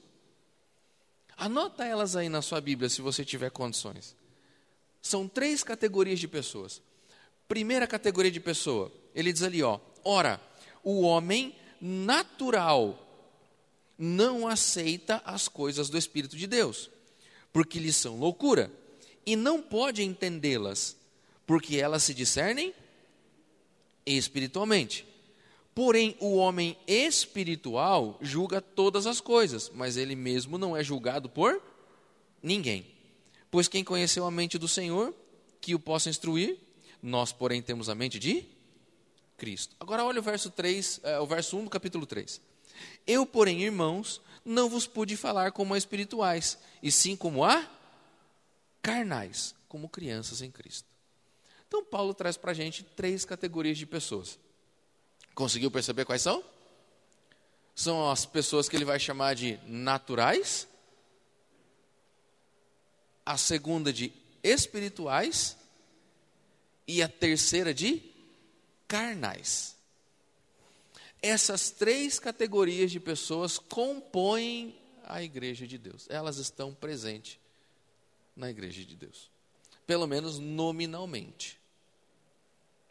Anota 1.37 1.85
elas 1.85 2.17
aí 2.17 2.29
na 2.29 2.43
sua 2.43 2.61
Bíblia, 2.61 2.89
se 2.89 3.01
você 3.01 3.25
tiver 3.25 3.51
condições. 3.51 4.17
São 5.01 5.29
três 5.29 5.63
categorias 5.63 6.19
de 6.19 6.29
pessoas. 6.29 6.81
Primeira 7.49 7.87
categoria 7.87 8.31
de 8.31 8.41
pessoa, 8.41 8.91
ele 9.15 9.33
diz 9.33 9.43
ali, 9.43 9.63
ó, 9.63 9.79
ora, 10.05 10.41
o 10.83 11.03
homem 11.03 11.55
natural 11.81 12.99
não 13.99 14.49
aceita 14.49 15.21
as 15.25 15.49
coisas 15.49 15.89
do 15.89 15.99
Espírito 15.99 16.37
de 16.37 16.47
Deus, 16.47 16.91
porque 17.53 17.79
lhes 17.79 17.97
são 17.97 18.19
loucura, 18.19 18.71
e 19.25 19.37
não 19.37 19.61
pode 19.61 20.03
entendê-las, 20.03 20.97
porque 21.47 21.77
elas 21.77 22.03
se 22.03 22.15
discernem 22.15 22.75
espiritualmente. 24.05 25.07
Porém, 25.75 26.17
o 26.21 26.37
homem 26.37 26.77
espiritual 26.87 28.19
julga 28.21 28.61
todas 28.61 29.07
as 29.07 29.21
coisas, 29.21 29.71
mas 29.75 29.97
ele 29.97 30.15
mesmo 30.15 30.59
não 30.59 30.77
é 30.77 30.85
julgado 30.85 31.29
por 31.29 31.63
ninguém. 32.43 32.87
Pois 33.51 33.69
quem 33.69 33.85
conheceu 33.85 34.27
a 34.27 34.31
mente 34.31 34.59
do 34.59 34.69
Senhor, 34.69 35.15
que 35.61 35.75
o 35.75 35.79
possa 35.79 36.11
instruir, 36.11 36.59
nós, 37.03 37.33
porém, 37.33 37.63
temos 37.63 37.89
a 37.89 37.95
mente 37.95 38.19
de 38.19 38.45
Cristo. 39.37 39.75
Agora 39.81 40.05
olha 40.05 40.21
o 40.21 40.23
verso 40.23 40.51
3, 40.51 41.01
é, 41.03 41.19
o 41.19 41.27
verso 41.27 41.57
1 41.57 41.65
do 41.65 41.71
capítulo 41.71 42.07
3. 42.07 42.41
Eu, 43.07 43.25
porém, 43.25 43.63
irmãos, 43.63 44.21
não 44.45 44.69
vos 44.69 44.87
pude 44.87 45.17
falar 45.17 45.53
como 45.53 45.75
a 45.75 45.79
espirituais, 45.79 46.59
e 46.83 46.91
sim 46.91 47.17
como 47.17 47.45
a 47.45 47.69
carnais, 48.83 49.55
como 49.69 49.89
crianças 49.89 50.43
em 50.43 50.51
Cristo. 50.51 50.89
Então, 51.69 51.85
Paulo 51.85 52.13
traz 52.13 52.37
para 52.37 52.51
a 52.51 52.55
gente 52.55 52.83
três 52.83 53.25
categorias 53.25 53.79
de 53.79 53.87
pessoas. 53.87 54.39
Conseguiu 55.35 55.71
perceber 55.71 56.05
quais 56.05 56.23
são? 56.23 56.45
São 57.75 58.11
as 58.11 58.27
pessoas 58.27 58.69
que 58.69 58.77
ele 58.77 58.85
vai 58.85 59.01
chamar 59.01 59.35
de 59.35 59.59
naturais, 59.67 60.69
a 63.25 63.39
segunda 63.39 63.93
de 63.93 64.13
espirituais 64.43 65.57
e 66.87 67.03
a 67.03 67.09
terceira 67.09 67.73
de 67.73 68.03
carnais. 68.87 69.75
Essas 71.23 71.71
três 71.71 72.19
categorias 72.19 72.91
de 72.91 72.99
pessoas 72.99 73.59
compõem 73.59 74.77
a 75.05 75.23
igreja 75.23 75.67
de 75.67 75.79
Deus. 75.79 76.07
Elas 76.11 76.37
estão 76.39 76.75
presentes 76.75 77.39
na 78.37 78.51
igreja 78.51 78.85
de 78.85 78.97
Deus, 78.97 79.31
pelo 79.87 80.07
menos 80.07 80.39
nominalmente. 80.39 81.61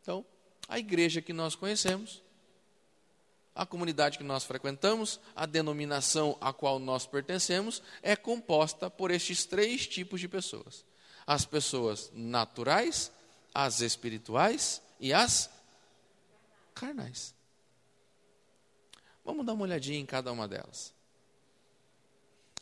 Então, 0.01 0.25
a 0.67 0.79
igreja 0.79 1.21
que 1.21 1.33
nós 1.33 1.55
conhecemos 1.55 2.21
a 3.53 3.65
comunidade 3.65 4.17
que 4.17 4.23
nós 4.23 4.43
frequentamos, 4.43 5.19
a 5.35 5.45
denominação 5.45 6.37
a 6.39 6.53
qual 6.53 6.79
nós 6.79 7.05
pertencemos, 7.05 7.81
é 8.01 8.15
composta 8.15 8.89
por 8.89 9.11
estes 9.11 9.45
três 9.45 9.85
tipos 9.85 10.19
de 10.19 10.27
pessoas: 10.27 10.85
as 11.27 11.45
pessoas 11.45 12.09
naturais, 12.13 13.11
as 13.53 13.81
espirituais 13.81 14.81
e 14.99 15.13
as 15.13 15.49
carnais. 16.73 17.33
Vamos 19.23 19.45
dar 19.45 19.53
uma 19.53 19.63
olhadinha 19.63 19.99
em 19.99 20.05
cada 20.05 20.31
uma 20.31 20.47
delas. 20.47 20.93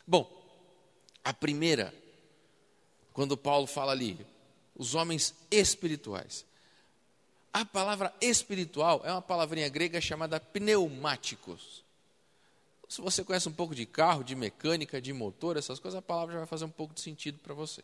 Bom, 0.06 0.28
a 1.24 1.32
primeira, 1.32 1.94
quando 3.12 3.36
Paulo 3.36 3.66
fala 3.66 3.92
ali, 3.92 4.26
os 4.74 4.94
homens 4.94 5.34
espirituais. 5.50 6.44
A 7.52 7.64
palavra 7.64 8.14
espiritual 8.20 9.02
é 9.04 9.10
uma 9.10 9.22
palavrinha 9.22 9.68
grega 9.68 10.00
chamada 10.00 10.38
pneumáticos. 10.38 11.84
Se 12.88 13.00
você 13.00 13.22
conhece 13.22 13.48
um 13.48 13.52
pouco 13.52 13.74
de 13.74 13.86
carro, 13.86 14.24
de 14.24 14.34
mecânica, 14.34 15.00
de 15.00 15.12
motor, 15.12 15.56
essas 15.56 15.78
coisas, 15.78 15.98
a 15.98 16.02
palavra 16.02 16.34
já 16.34 16.38
vai 16.40 16.46
fazer 16.46 16.64
um 16.64 16.70
pouco 16.70 16.94
de 16.94 17.00
sentido 17.00 17.38
para 17.38 17.54
você. 17.54 17.82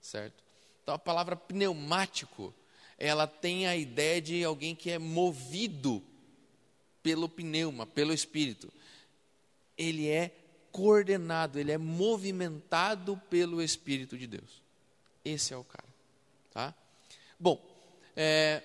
Certo? 0.00 0.42
Então 0.82 0.94
a 0.94 0.98
palavra 0.98 1.36
pneumático, 1.36 2.52
ela 2.98 3.26
tem 3.26 3.66
a 3.66 3.76
ideia 3.76 4.20
de 4.20 4.44
alguém 4.44 4.74
que 4.74 4.90
é 4.90 4.98
movido 4.98 6.02
pelo 7.02 7.28
pneuma, 7.28 7.86
pelo 7.86 8.12
espírito. 8.12 8.72
Ele 9.76 10.08
é 10.08 10.34
coordenado, 10.72 11.58
ele 11.58 11.72
é 11.72 11.78
movimentado 11.78 13.20
pelo 13.28 13.62
espírito 13.62 14.16
de 14.16 14.26
Deus. 14.26 14.62
Esse 15.24 15.52
é 15.52 15.56
o 15.56 15.64
cara, 15.64 15.88
tá? 16.52 16.74
Bom, 17.38 17.60
é, 18.16 18.62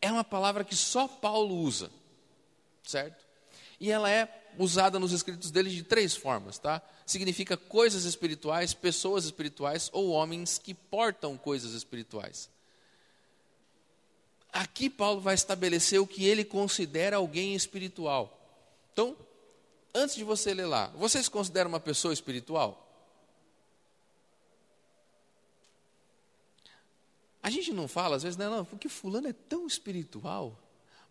é 0.00 0.10
uma 0.10 0.24
palavra 0.24 0.64
que 0.64 0.76
só 0.76 1.06
Paulo 1.08 1.56
usa, 1.56 1.90
certo? 2.84 3.24
E 3.80 3.90
ela 3.90 4.10
é 4.10 4.28
usada 4.58 4.98
nos 4.98 5.12
escritos 5.12 5.50
dele 5.50 5.70
de 5.70 5.82
três 5.82 6.14
formas, 6.14 6.58
tá? 6.58 6.82
Significa 7.06 7.56
coisas 7.56 8.04
espirituais, 8.04 8.74
pessoas 8.74 9.24
espirituais 9.24 9.90
ou 9.92 10.10
homens 10.10 10.58
que 10.58 10.74
portam 10.74 11.36
coisas 11.36 11.72
espirituais. 11.72 12.48
Aqui 14.52 14.90
Paulo 14.90 15.20
vai 15.20 15.34
estabelecer 15.34 15.98
o 15.98 16.06
que 16.06 16.26
ele 16.26 16.44
considera 16.44 17.16
alguém 17.16 17.54
espiritual. 17.54 18.38
Então, 18.92 19.16
antes 19.94 20.14
de 20.14 20.24
você 20.24 20.52
ler 20.52 20.66
lá, 20.66 20.88
você 20.88 21.22
se 21.22 21.30
considera 21.30 21.68
uma 21.68 21.80
pessoa 21.80 22.12
espiritual? 22.12 22.78
A 27.42 27.50
gente 27.50 27.72
não 27.72 27.88
fala, 27.88 28.16
às 28.16 28.22
vezes, 28.22 28.36
não, 28.36 28.58
não, 28.58 28.64
porque 28.64 28.88
fulano 28.88 29.26
é 29.26 29.32
tão 29.32 29.66
espiritual. 29.66 30.56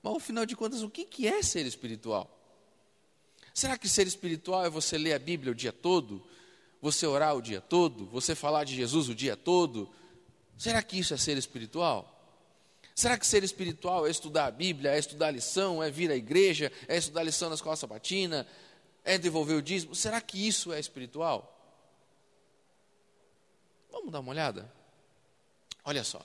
Mas, 0.04 0.14
ao 0.14 0.20
final 0.20 0.46
de 0.46 0.56
contas, 0.56 0.84
o 0.84 0.90
que, 0.90 1.04
que 1.04 1.28
é 1.28 1.42
ser 1.42 1.66
espiritual? 1.66 2.30
Será 3.54 3.78
que 3.78 3.90
ser 3.90 4.08
espiritual 4.08 4.64
é 4.64 4.70
você 4.70 4.98
ler 4.98 5.14
a 5.14 5.20
Bíblia 5.20 5.52
o 5.52 5.56
dia 5.56 5.74
todo? 5.74 6.24
Você 6.82 7.06
orar 7.06 7.36
o 7.36 7.42
dia 7.42 7.60
todo? 7.60 8.06
Você 8.06 8.34
falar 8.34 8.64
de 8.64 8.76
Jesus 8.76 9.10
o 9.10 9.16
dia 9.16 9.36
todo? 9.36 9.90
Será 10.58 10.82
que 10.82 10.98
isso 10.98 11.14
é 11.14 11.18
ser 11.18 11.38
espiritual? 11.38 12.11
Será 12.96 13.18
que 13.18 13.26
ser 13.26 13.44
espiritual 13.44 14.06
é 14.06 14.12
estudar 14.12 14.48
a 14.48 14.52
Bíblia, 14.52 14.92
é 14.92 15.00
estudar 15.00 15.28
a 15.28 15.32
lição, 15.32 15.82
é 15.82 15.90
vir 15.90 16.12
à 16.12 16.16
igreja, 16.16 16.72
é 16.88 16.98
estudar 16.98 17.22
a 17.22 17.26
lição 17.26 17.50
na 17.50 17.56
escola 17.56 17.76
sabatina, 17.76 18.46
é 19.04 19.18
devolver 19.18 19.58
o 19.58 19.62
dízimo? 19.62 19.96
Será 19.96 20.20
que 20.22 20.48
isso 20.48 20.72
é 20.74 20.80
espiritual? 20.80 21.58
Vamos 23.92 24.12
dar 24.12 24.20
uma 24.20 24.32
olhada? 24.32 24.72
Olha 25.84 26.04
só. 26.04 26.22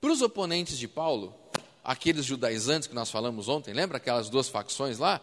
Para 0.00 0.10
os 0.10 0.22
oponentes 0.22 0.78
de 0.78 0.88
Paulo, 0.88 1.34
aqueles 1.82 2.24
judaizantes 2.24 2.88
que 2.88 2.94
nós 2.94 3.10
falamos 3.10 3.48
ontem, 3.48 3.72
lembra 3.72 3.98
aquelas 3.98 4.28
duas 4.28 4.48
facções 4.48 4.98
lá? 4.98 5.20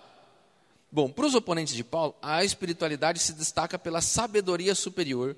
Bom, 0.91 1.11
para 1.11 1.25
os 1.25 1.35
oponentes 1.35 1.73
de 1.73 1.83
Paulo, 1.83 2.15
a 2.21 2.43
espiritualidade 2.43 3.19
se 3.19 3.33
destaca 3.33 3.79
pela 3.79 3.99
sabedoria 3.99 4.75
superior, 4.75 5.35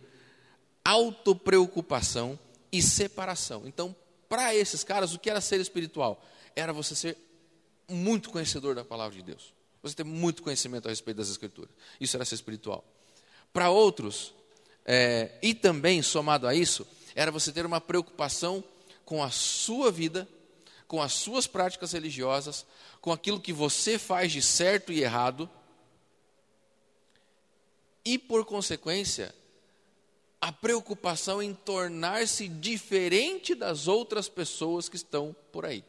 autopreocupação 0.84 2.38
e 2.72 2.82
separação. 2.82 3.64
Então, 3.66 3.96
para 4.28 4.54
esses 4.56 4.84
caras, 4.84 5.14
o 5.14 5.20
que 5.20 5.30
era 5.30 5.42
ser 5.42 5.60
espiritual? 5.60 6.24
Era 6.56 6.74
você 6.74 6.96
ser 6.96 7.18
muito 7.88 8.30
conhecedor 8.30 8.76
da 8.76 8.84
palavra 8.84 9.16
de 9.16 9.24
Deus. 9.24 9.54
Você 9.82 9.96
ter 9.96 10.04
muito 10.04 10.42
conhecimento 10.42 10.88
a 10.88 10.90
respeito 10.90 11.18
das 11.18 11.30
Escrituras. 11.30 11.72
Isso 12.00 12.18
era 12.18 12.26
ser 12.26 12.36
espiritual. 12.36 12.84
Para 13.54 13.70
outros, 13.70 14.34
é, 14.86 15.32
e 15.42 15.54
também 15.54 16.02
somado 16.02 16.48
a 16.48 16.56
isso, 16.56 16.88
era 17.14 17.32
você 17.32 17.52
ter 17.52 17.66
uma 17.66 17.80
preocupação 17.80 18.64
com 19.06 19.24
a 19.24 19.30
sua 19.30 19.92
vida, 19.92 20.28
com 20.88 21.02
as 21.02 21.14
suas 21.14 21.48
práticas 21.48 21.92
religiosas, 21.92 22.66
com 23.00 23.12
aquilo 23.12 23.40
que 23.40 23.54
você 23.54 23.98
faz 24.00 24.32
de 24.32 24.42
certo 24.42 24.92
e 24.92 25.02
errado, 25.02 25.50
e 28.04 28.18
por 28.20 28.46
consequência, 28.46 29.34
a 30.46 30.52
preocupação 30.52 31.42
em 31.42 31.56
tornar-se 31.56 32.48
diferente 32.48 33.56
das 33.56 33.88
outras 33.88 34.30
pessoas 34.30 34.88
que 34.88 34.96
estão 34.96 35.36
por 35.52 35.66
aí. 35.66 35.84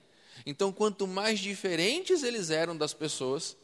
Então, 0.47 0.73
quanto 0.73 1.07
mais 1.07 1.41
diferentes 1.41 2.23
eles 2.23 2.49
eram 2.49 2.75
das 2.75 2.95
pessoas, 2.95 3.55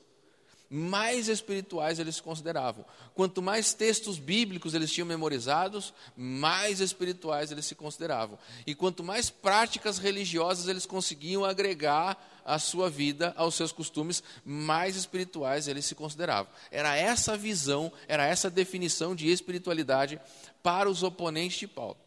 mais 0.69 1.29
espirituais 1.29 1.99
eles 1.99 2.17
se 2.17 2.23
consideravam. 2.23 2.85
Quanto 3.15 3.41
mais 3.41 3.73
textos 3.73 4.19
bíblicos 4.19 4.75
eles 4.75 4.93
tinham 4.93 5.07
memorizados, 5.07 5.95
mais 6.15 6.79
espirituais 6.79 7.51
eles 7.51 7.65
se 7.65 7.75
consideravam. 7.75 8.39
E 8.67 8.75
quanto 8.75 9.03
mais 9.03 9.31
práticas 9.31 9.97
religiosas 9.97 10.69
eles 10.69 10.85
conseguiam 10.85 11.43
agregar 11.43 12.19
à 12.45 12.59
sua 12.59 12.91
vida, 12.91 13.33
aos 13.37 13.55
seus 13.55 13.73
costumes, 13.73 14.23
mais 14.45 14.97
espirituais 14.97 15.69
eles 15.69 15.85
se 15.85 15.95
consideravam. 15.95 16.53
Era 16.71 16.97
essa 16.97 17.37
visão, 17.37 17.93
era 18.09 18.27
essa 18.27 18.51
definição 18.51 19.15
de 19.15 19.31
espiritualidade 19.31 20.21
para 20.63 20.91
os 20.91 21.03
oponentes 21.03 21.59
de 21.59 21.67
Paulo. 21.67 21.99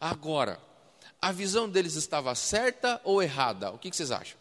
Agora, 0.00 0.60
a 1.20 1.30
visão 1.30 1.68
deles 1.68 1.94
estava 1.94 2.34
certa 2.34 3.00
ou 3.04 3.22
errada? 3.22 3.70
O 3.70 3.78
que, 3.78 3.94
vocês 3.94 4.10
acham? 4.10 4.36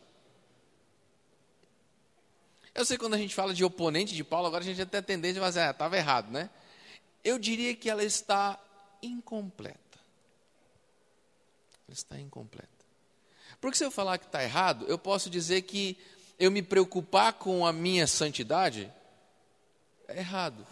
Eu 2.73 2.83
sei 2.83 2.97
que 2.97 3.03
quando 3.03 3.13
a 3.13 3.17
gente 3.17 3.35
fala 3.35 3.53
de 3.53 3.63
oponente 3.63 4.15
de 4.15 4.23
Paulo, 4.23 4.47
agora 4.47 4.63
a 4.63 4.65
gente 4.65 4.81
até 4.81 5.01
tem 5.01 5.17
tendência 5.17 5.43
a 5.43 5.47
dizer, 5.47 5.59
ah, 5.61 5.71
estava 5.71 5.97
errado, 5.97 6.31
né? 6.31 6.49
Eu 7.23 7.37
diria 7.37 7.75
que 7.75 7.89
ela 7.89 8.03
está 8.03 8.59
incompleta. 9.03 9.99
Ela 11.87 11.93
está 11.93 12.19
incompleta. 12.19 12.80
Porque 13.61 13.77
se 13.77 13.85
eu 13.85 13.91
falar 13.91 14.17
que 14.17 14.25
está 14.25 14.43
errado, 14.43 14.85
eu 14.89 14.97
posso 14.97 15.29
dizer 15.29 15.61
que 15.61 15.97
eu 16.37 16.51
me 16.51 16.61
preocupar 16.61 17.33
com 17.33 17.65
a 17.65 17.71
minha 17.71 18.07
santidade 18.07 18.91
é 20.07 20.17
errado 20.17 20.65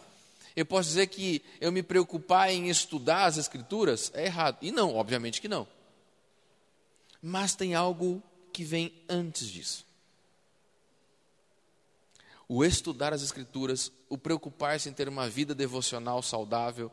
eu 0.60 0.66
posso 0.66 0.90
dizer 0.90 1.08
que 1.08 1.42
eu 1.62 1.72
me 1.72 1.82
preocupar 1.82 2.52
em 2.52 2.70
estudar 2.70 3.26
as 3.26 3.38
Escrituras 3.38 4.12
é 4.14 4.26
errado. 4.26 4.58
E 4.62 4.72
não, 4.72 4.94
obviamente 4.94 5.40
que 5.40 5.48
não. 5.48 5.66
Mas 7.22 7.56
tem 7.56 7.76
algo 7.76 8.22
que 8.52 8.66
vem 8.66 8.94
antes 9.08 9.48
disso. 9.48 9.86
O 12.46 12.66
estudar 12.66 13.14
as 13.14 13.22
Escrituras, 13.22 13.90
o 14.10 14.18
preocupar-se 14.18 14.90
em 14.90 14.94
ter 14.94 15.08
uma 15.08 15.30
vida 15.30 15.56
devocional 15.56 16.22
saudável, 16.22 16.92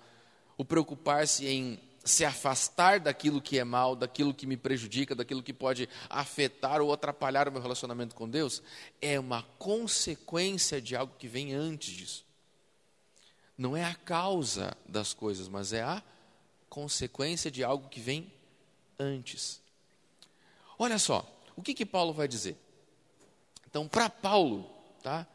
o 0.57 0.65
preocupar-se 0.65 1.47
em 1.47 1.81
se 2.07 2.25
afastar 2.25 3.01
daquilo 3.01 3.43
que 3.43 3.59
é 3.59 3.65
mal, 3.65 3.95
daquilo 3.95 4.33
que 4.33 4.47
me 4.47 4.57
prejudica, 4.57 5.15
daquilo 5.15 5.43
que 5.43 5.53
pode 5.53 5.89
afetar 6.09 6.81
ou 6.81 6.93
atrapalhar 6.93 7.49
o 7.49 7.53
meu 7.53 7.61
relacionamento 7.61 8.15
com 8.15 8.29
Deus, 8.29 8.63
é 9.03 9.21
uma 9.21 9.43
consequência 9.59 10.81
de 10.81 10.97
algo 10.97 11.13
que 11.19 11.29
vem 11.29 11.53
antes 11.53 11.93
disso 11.93 12.27
não 13.57 13.77
é 13.77 13.85
a 13.85 13.95
causa 13.95 14.77
das 14.87 15.15
coisas, 15.15 15.49
mas 15.49 15.73
é 15.73 15.83
a 15.83 16.03
consequência 16.69 17.51
de 17.51 17.65
algo 17.65 17.89
que 17.89 18.01
vem 18.01 18.31
antes. 18.99 19.63
Olha 20.79 20.99
só, 20.99 21.27
o 21.57 21.63
que 21.63 21.73
que 21.73 21.87
Paulo 21.87 22.13
vai 22.13 22.29
dizer? 22.29 22.57
Então, 23.69 23.89
para 23.89 24.11
Paulo, 24.11 24.71
tá? 25.03 25.27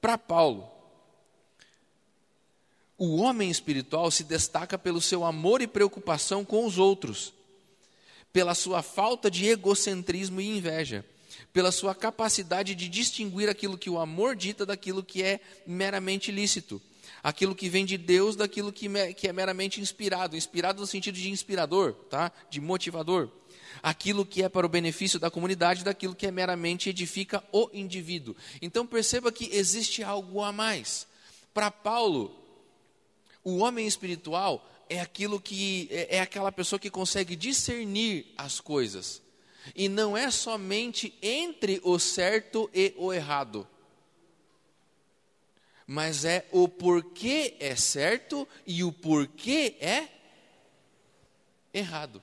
Para 0.00 0.16
Paulo, 0.16 0.70
o 2.96 3.16
homem 3.16 3.50
espiritual 3.50 4.10
se 4.10 4.24
destaca 4.24 4.78
pelo 4.78 5.00
seu 5.00 5.24
amor 5.24 5.60
e 5.60 5.66
preocupação 5.66 6.44
com 6.44 6.64
os 6.64 6.78
outros, 6.78 7.32
pela 8.32 8.54
sua 8.54 8.82
falta 8.82 9.30
de 9.30 9.46
egocentrismo 9.46 10.40
e 10.40 10.56
inveja, 10.56 11.04
pela 11.52 11.72
sua 11.72 11.94
capacidade 11.94 12.74
de 12.74 12.88
distinguir 12.88 13.48
aquilo 13.48 13.78
que 13.78 13.90
o 13.90 13.98
amor 13.98 14.34
dita 14.36 14.66
daquilo 14.66 15.02
que 15.02 15.22
é 15.22 15.40
meramente 15.66 16.30
lícito 16.32 16.80
aquilo 17.24 17.54
que 17.54 17.70
vem 17.70 17.86
de 17.86 17.96
Deus 17.96 18.36
daquilo 18.36 18.70
que, 18.70 18.86
que 19.14 19.26
é 19.26 19.32
meramente 19.32 19.80
inspirado, 19.80 20.36
inspirado 20.36 20.82
no 20.82 20.86
sentido 20.86 21.14
de 21.14 21.30
inspirador, 21.30 21.94
tá? 22.10 22.30
de 22.50 22.60
motivador. 22.60 23.30
Aquilo 23.82 24.26
que 24.26 24.42
é 24.42 24.48
para 24.48 24.66
o 24.66 24.68
benefício 24.68 25.18
da 25.18 25.30
comunidade, 25.30 25.82
daquilo 25.82 26.14
que 26.14 26.26
é 26.26 26.30
meramente 26.30 26.90
edifica 26.90 27.42
o 27.50 27.70
indivíduo. 27.72 28.36
Então 28.60 28.86
perceba 28.86 29.32
que 29.32 29.48
existe 29.50 30.02
algo 30.02 30.42
a 30.42 30.52
mais. 30.52 31.06
Para 31.54 31.70
Paulo, 31.70 32.43
o 33.44 33.58
homem 33.58 33.86
espiritual 33.86 34.68
é 34.88 35.00
aquilo 35.00 35.40
que 35.40 35.88
é, 35.90 36.16
é 36.16 36.20
aquela 36.20 36.50
pessoa 36.50 36.80
que 36.80 36.90
consegue 36.90 37.36
discernir 37.36 38.32
as 38.36 38.58
coisas. 38.58 39.22
E 39.74 39.88
não 39.88 40.16
é 40.16 40.30
somente 40.30 41.14
entre 41.22 41.80
o 41.84 41.98
certo 41.98 42.68
e 42.74 42.92
o 42.96 43.12
errado 43.12 43.66
mas 45.86 46.24
é 46.24 46.46
o 46.50 46.68
porquê 46.68 47.56
é 47.60 47.76
certo 47.76 48.48
e 48.66 48.82
o 48.82 48.92
porquê 48.92 49.76
é 49.80 50.08
errado. 51.72 52.22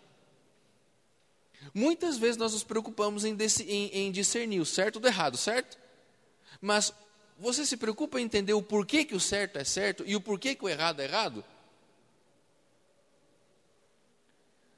Muitas 1.73 2.17
vezes 2.17 2.37
nós 2.37 2.53
nos 2.53 2.63
preocupamos 2.63 3.23
em, 3.23 3.37
em, 3.67 3.87
em, 3.93 4.11
discernir 4.11 4.59
o 4.59 4.65
certo 4.65 4.99
do 4.99 5.07
errado, 5.07 5.37
certo? 5.37 5.77
Mas 6.59 6.91
você 7.39 7.65
se 7.65 7.77
preocupa 7.77 8.19
em 8.19 8.23
entender 8.23 8.53
o 8.53 8.61
porquê 8.61 9.03
que 9.03 9.15
o 9.15 9.19
certo 9.19 9.57
é 9.57 9.63
certo 9.63 10.03
e 10.05 10.15
o 10.15 10.21
porquê 10.21 10.55
que 10.55 10.65
o 10.65 10.69
errado 10.69 10.99
é 10.99 11.05
errado? 11.05 11.43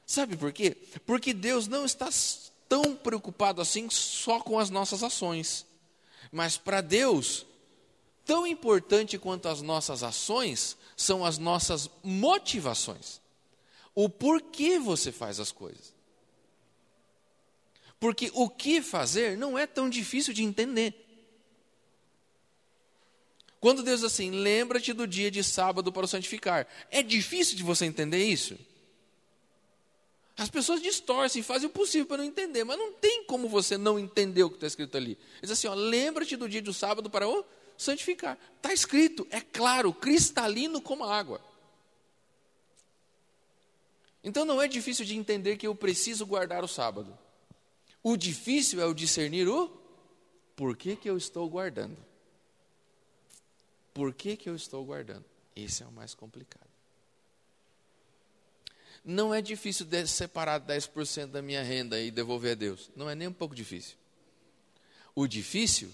Sabe 0.06 0.38
por 0.38 0.52
quê? 0.52 0.78
Porque 1.06 1.34
Deus 1.34 1.68
não 1.68 1.86
está 1.86 2.10
tão 2.70 2.96
preocupado 2.96 3.62
assim 3.62 3.90
só 3.90 4.40
com 4.40 4.60
as 4.60 4.70
nossas 4.70 5.04
ações. 5.04 5.66
Mas 6.32 6.58
para 6.58 6.82
Deus, 6.82 7.46
Tão 8.26 8.48
importante 8.48 9.18
quanto 9.18 9.50
as 9.50 9.62
nossas 9.62 10.02
ações 10.02 10.78
são 10.96 11.26
as 11.26 11.38
nossas 11.38 11.90
motivações. 12.02 13.22
O 13.94 14.08
porquê 14.08 14.80
você 14.80 15.12
faz 15.12 15.40
as 15.40 15.52
coisas. 15.52 15.94
Porque 18.00 18.32
o 18.34 18.50
que 18.50 18.82
fazer 18.82 19.38
não 19.38 19.58
é 19.58 19.68
tão 19.68 19.90
difícil 19.90 20.34
de 20.34 20.44
entender. 20.44 21.03
Quando 23.64 23.82
Deus 23.82 24.02
diz 24.02 24.12
assim, 24.12 24.30
lembra-te 24.30 24.92
do 24.92 25.08
dia 25.08 25.32
de 25.32 25.42
sábado 25.42 25.90
para 25.90 26.04
o 26.04 26.08
santificar. 26.08 26.68
É 26.92 27.02
difícil 27.02 27.56
de 27.56 27.64
você 27.64 27.86
entender 27.86 28.22
isso? 28.22 28.60
As 30.36 30.50
pessoas 30.50 30.82
distorcem, 30.82 31.42
fazem 31.42 31.70
o 31.70 31.72
possível 31.72 32.06
para 32.06 32.18
não 32.18 32.26
entender, 32.26 32.66
mas 32.66 32.78
não 32.78 32.92
tem 32.92 33.24
como 33.24 33.48
você 33.48 33.78
não 33.78 33.98
entender 33.98 34.44
o 34.44 34.50
que 34.50 34.58
está 34.58 34.68
escrito 34.68 34.98
ali. 34.98 35.18
Diz 35.42 35.50
assim, 35.50 35.70
lembra-te 35.70 36.36
do 36.36 36.50
dia 36.50 36.62
do 36.62 36.74
sábado 36.74 37.10
para 37.10 37.26
o 37.26 37.46
santificar. 37.78 38.38
Está 38.58 38.74
escrito, 38.74 39.26
é 39.32 39.40
claro, 39.40 39.94
cristalino 39.94 40.82
como 40.82 41.06
a 41.06 41.18
água. 41.18 41.40
Então 44.22 44.44
não 44.44 44.62
é 44.62 44.68
difícil 44.68 45.06
de 45.06 45.16
entender 45.16 45.56
que 45.56 45.68
eu 45.68 45.74
preciso 45.74 46.26
guardar 46.26 46.66
o 46.66 46.68
sábado. 46.68 47.18
O 48.04 48.18
difícil 48.18 48.82
é 48.82 48.86
o 48.86 48.94
discernir 48.94 49.48
o 49.48 49.72
porquê 50.54 50.98
que 50.98 51.10
eu 51.10 51.16
estou 51.16 51.48
guardando. 51.50 52.12
Por 53.94 54.14
que, 54.14 54.36
que 54.36 54.50
eu 54.50 54.56
estou 54.56 54.84
guardando? 54.84 55.26
Esse 55.56 55.84
é 55.84 55.86
o 55.86 55.92
mais 55.92 56.16
complicado. 56.16 56.68
Não 59.06 59.34
é 59.34 59.42
difícil 59.42 59.86
separar 60.08 60.62
10% 60.62 61.28
da 61.28 61.42
minha 61.42 61.62
renda 61.62 62.00
e 62.00 62.10
devolver 62.10 62.54
a 62.54 62.56
Deus. 62.56 62.90
Não 62.96 63.10
é 63.10 63.16
nem 63.16 63.28
um 63.28 63.34
pouco 63.34 63.54
difícil. 63.54 63.98
O 65.14 65.28
difícil 65.28 65.92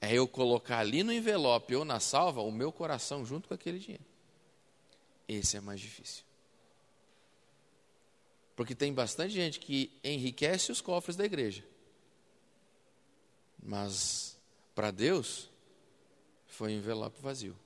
é 0.00 0.12
eu 0.12 0.28
colocar 0.28 0.78
ali 0.78 1.02
no 1.02 1.12
envelope 1.12 1.74
ou 1.74 1.84
na 1.84 1.98
salva 1.98 2.40
o 2.42 2.52
meu 2.52 2.70
coração 2.70 3.24
junto 3.24 3.48
com 3.48 3.54
aquele 3.54 3.78
dinheiro. 3.78 4.04
Esse 5.26 5.56
é 5.56 5.60
mais 5.60 5.80
difícil. 5.80 6.22
Porque 8.54 8.74
tem 8.74 8.92
bastante 8.92 9.32
gente 9.32 9.58
que 9.58 9.90
enriquece 10.04 10.70
os 10.70 10.80
cofres 10.80 11.16
da 11.16 11.24
igreja. 11.24 11.64
Mas 13.62 14.36
para 14.74 14.90
Deus 14.90 15.48
foi 16.58 16.74
um 16.74 16.78
envelope 16.78 17.22
vazio. 17.22 17.56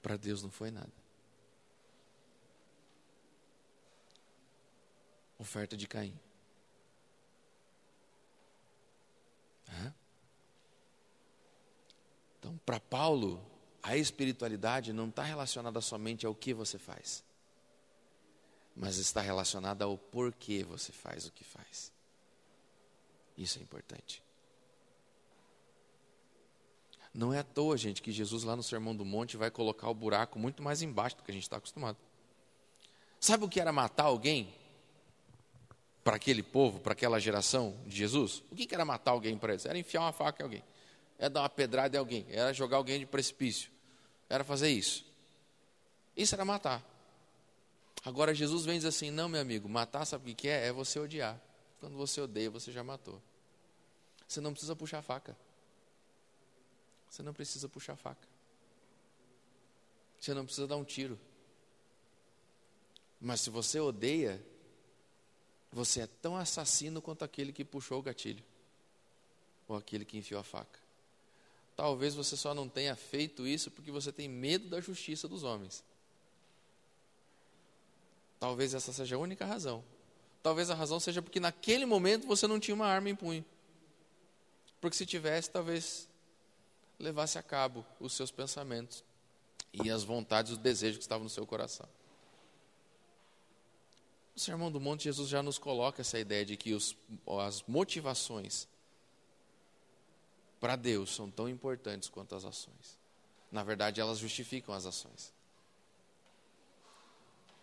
Para 0.00 0.16
Deus 0.16 0.44
não 0.44 0.50
foi 0.50 0.70
nada. 0.70 0.92
Oferta 5.36 5.76
de 5.76 5.88
Caim. 5.88 6.16
Então, 12.38 12.56
para 12.58 12.78
Paulo, 12.78 13.44
a 13.82 13.96
espiritualidade 13.96 14.92
não 14.92 15.08
está 15.08 15.24
relacionada 15.24 15.80
somente 15.80 16.26
ao 16.26 16.34
que 16.34 16.54
você 16.54 16.78
faz, 16.78 17.24
mas 18.76 18.98
está 18.98 19.20
relacionada 19.20 19.84
ao 19.84 19.98
porquê 19.98 20.62
você 20.62 20.92
faz 20.92 21.26
o 21.26 21.32
que 21.32 21.42
faz. 21.42 21.90
Isso 23.36 23.58
é 23.58 23.62
importante. 23.62 24.25
Não 27.16 27.32
é 27.32 27.38
à 27.38 27.44
toa, 27.44 27.76
gente, 27.76 28.02
que 28.02 28.12
Jesus 28.12 28.44
lá 28.44 28.54
no 28.54 28.62
Sermão 28.62 28.94
do 28.94 29.04
Monte 29.04 29.36
vai 29.36 29.50
colocar 29.50 29.88
o 29.88 29.94
buraco 29.94 30.38
muito 30.38 30.62
mais 30.62 30.82
embaixo 30.82 31.16
do 31.16 31.22
que 31.22 31.30
a 31.30 31.34
gente 31.34 31.44
está 31.44 31.56
acostumado. 31.56 31.96
Sabe 33.18 33.44
o 33.44 33.48
que 33.48 33.60
era 33.60 33.72
matar 33.72 34.04
alguém? 34.04 34.54
Para 36.04 36.16
aquele 36.16 36.42
povo, 36.42 36.78
para 36.78 36.92
aquela 36.92 37.18
geração 37.18 37.76
de 37.86 37.96
Jesus? 37.96 38.42
O 38.50 38.54
que 38.54 38.72
era 38.72 38.84
matar 38.84 39.10
alguém 39.12 39.36
para 39.36 39.54
eles? 39.54 39.66
Era 39.66 39.76
enfiar 39.78 40.02
uma 40.02 40.12
faca 40.12 40.42
em 40.42 40.44
alguém 40.44 40.62
era 41.18 41.30
dar 41.30 41.42
uma 41.42 41.48
pedrada 41.48 41.96
em 41.96 41.98
alguém, 41.98 42.26
era 42.28 42.52
jogar 42.52 42.76
alguém 42.76 42.98
de 42.98 43.06
precipício, 43.06 43.70
era 44.28 44.44
fazer 44.44 44.68
isso. 44.68 45.04
Isso 46.16 46.34
era 46.34 46.44
matar. 46.44 46.84
Agora 48.04 48.34
Jesus 48.34 48.64
vem 48.64 48.76
e 48.76 48.78
diz 48.78 48.86
assim: 48.86 49.10
não, 49.10 49.28
meu 49.28 49.40
amigo, 49.40 49.68
matar 49.68 50.04
sabe 50.04 50.32
o 50.32 50.34
que 50.34 50.48
é? 50.48 50.68
É 50.68 50.72
você 50.72 50.98
odiar. 50.98 51.40
Quando 51.80 51.96
você 51.96 52.20
odeia, 52.20 52.50
você 52.50 52.72
já 52.72 52.82
matou. 52.82 53.20
Você 54.26 54.40
não 54.40 54.52
precisa 54.52 54.74
puxar 54.74 55.02
faca. 55.02 55.36
Você 57.08 57.22
não 57.22 57.32
precisa 57.32 57.68
puxar 57.68 57.96
faca. 57.96 58.26
Você 60.20 60.34
não 60.34 60.44
precisa 60.44 60.66
dar 60.66 60.76
um 60.76 60.84
tiro. 60.84 61.18
Mas 63.20 63.40
se 63.40 63.50
você 63.50 63.80
odeia, 63.80 64.44
você 65.72 66.02
é 66.02 66.06
tão 66.06 66.36
assassino 66.36 67.00
quanto 67.00 67.24
aquele 67.24 67.52
que 67.52 67.64
puxou 67.64 67.98
o 67.98 68.02
gatilho 68.02 68.44
ou 69.68 69.76
aquele 69.76 70.04
que 70.04 70.18
enfiou 70.18 70.40
a 70.40 70.44
faca. 70.44 70.78
Talvez 71.74 72.14
você 72.14 72.36
só 72.36 72.54
não 72.54 72.68
tenha 72.68 72.96
feito 72.96 73.46
isso 73.46 73.70
porque 73.70 73.90
você 73.90 74.10
tem 74.10 74.28
medo 74.28 74.68
da 74.68 74.80
justiça 74.80 75.28
dos 75.28 75.42
homens. 75.42 75.84
Talvez 78.38 78.74
essa 78.74 78.92
seja 78.92 79.16
a 79.16 79.18
única 79.18 79.44
razão. 79.44 79.84
Talvez 80.42 80.70
a 80.70 80.74
razão 80.74 81.00
seja 81.00 81.20
porque 81.20 81.40
naquele 81.40 81.84
momento 81.84 82.26
você 82.26 82.46
não 82.46 82.60
tinha 82.60 82.74
uma 82.74 82.86
arma 82.86 83.10
em 83.10 83.16
punho. 83.16 83.44
Porque 84.80 84.96
se 84.96 85.04
tivesse, 85.04 85.50
talvez 85.50 86.08
levasse 86.98 87.38
a 87.38 87.42
cabo 87.42 87.84
os 88.00 88.12
seus 88.12 88.30
pensamentos 88.30 89.04
e 89.72 89.90
as 89.90 90.04
vontades, 90.04 90.52
os 90.52 90.58
desejos 90.58 90.98
que 90.98 91.04
estavam 91.04 91.24
no 91.24 91.30
seu 91.30 91.46
coração. 91.46 91.88
No 94.34 94.40
Sermão 94.40 94.70
do 94.70 94.80
Monte, 94.80 95.04
Jesus 95.04 95.28
já 95.28 95.42
nos 95.42 95.58
coloca 95.58 96.02
essa 96.02 96.18
ideia 96.18 96.44
de 96.44 96.56
que 96.56 96.74
os, 96.74 96.96
as 97.40 97.62
motivações 97.62 98.68
para 100.60 100.76
Deus 100.76 101.14
são 101.14 101.30
tão 101.30 101.48
importantes 101.48 102.08
quanto 102.08 102.34
as 102.34 102.44
ações. 102.44 102.98
Na 103.50 103.62
verdade, 103.62 104.00
elas 104.00 104.18
justificam 104.18 104.74
as 104.74 104.84
ações. 104.84 105.32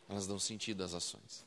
Elas 0.09 0.27
dão 0.27 0.39
sentido 0.39 0.83
às 0.83 0.93
ações. 0.93 1.45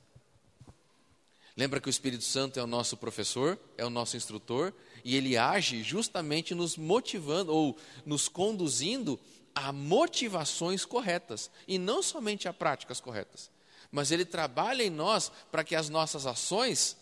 Lembra 1.57 1.81
que 1.81 1.89
o 1.89 1.91
Espírito 1.91 2.25
Santo 2.25 2.61
é 2.61 2.63
o 2.63 2.67
nosso 2.67 2.99
professor, 2.99 3.59
é 3.79 3.85
o 3.85 3.89
nosso 3.89 4.15
instrutor, 4.15 4.75
e 5.03 5.17
ele 5.17 5.39
age 5.39 5.83
justamente 5.83 6.55
nos 6.55 6.77
motivando 6.77 7.55
ou 7.55 7.77
nos 8.05 8.29
conduzindo 8.29 9.19
a 9.55 9.73
motivações 9.73 10.85
corretas, 10.85 11.51
e 11.67 11.79
não 11.79 12.03
somente 12.03 12.47
a 12.47 12.53
práticas 12.53 13.01
corretas, 13.01 13.51
mas 13.91 14.11
ele 14.11 14.27
trabalha 14.27 14.83
em 14.83 14.91
nós 14.91 15.33
para 15.51 15.65
que 15.65 15.75
as 15.75 15.89
nossas 15.89 16.27
ações 16.27 16.95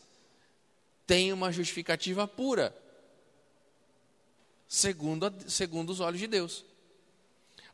tenham 1.04 1.36
uma 1.36 1.50
justificativa 1.50 2.28
pura, 2.28 2.72
segundo, 4.68 5.26
a, 5.26 5.32
segundo 5.48 5.90
os 5.90 5.98
olhos 5.98 6.20
de 6.20 6.28
Deus. 6.28 6.64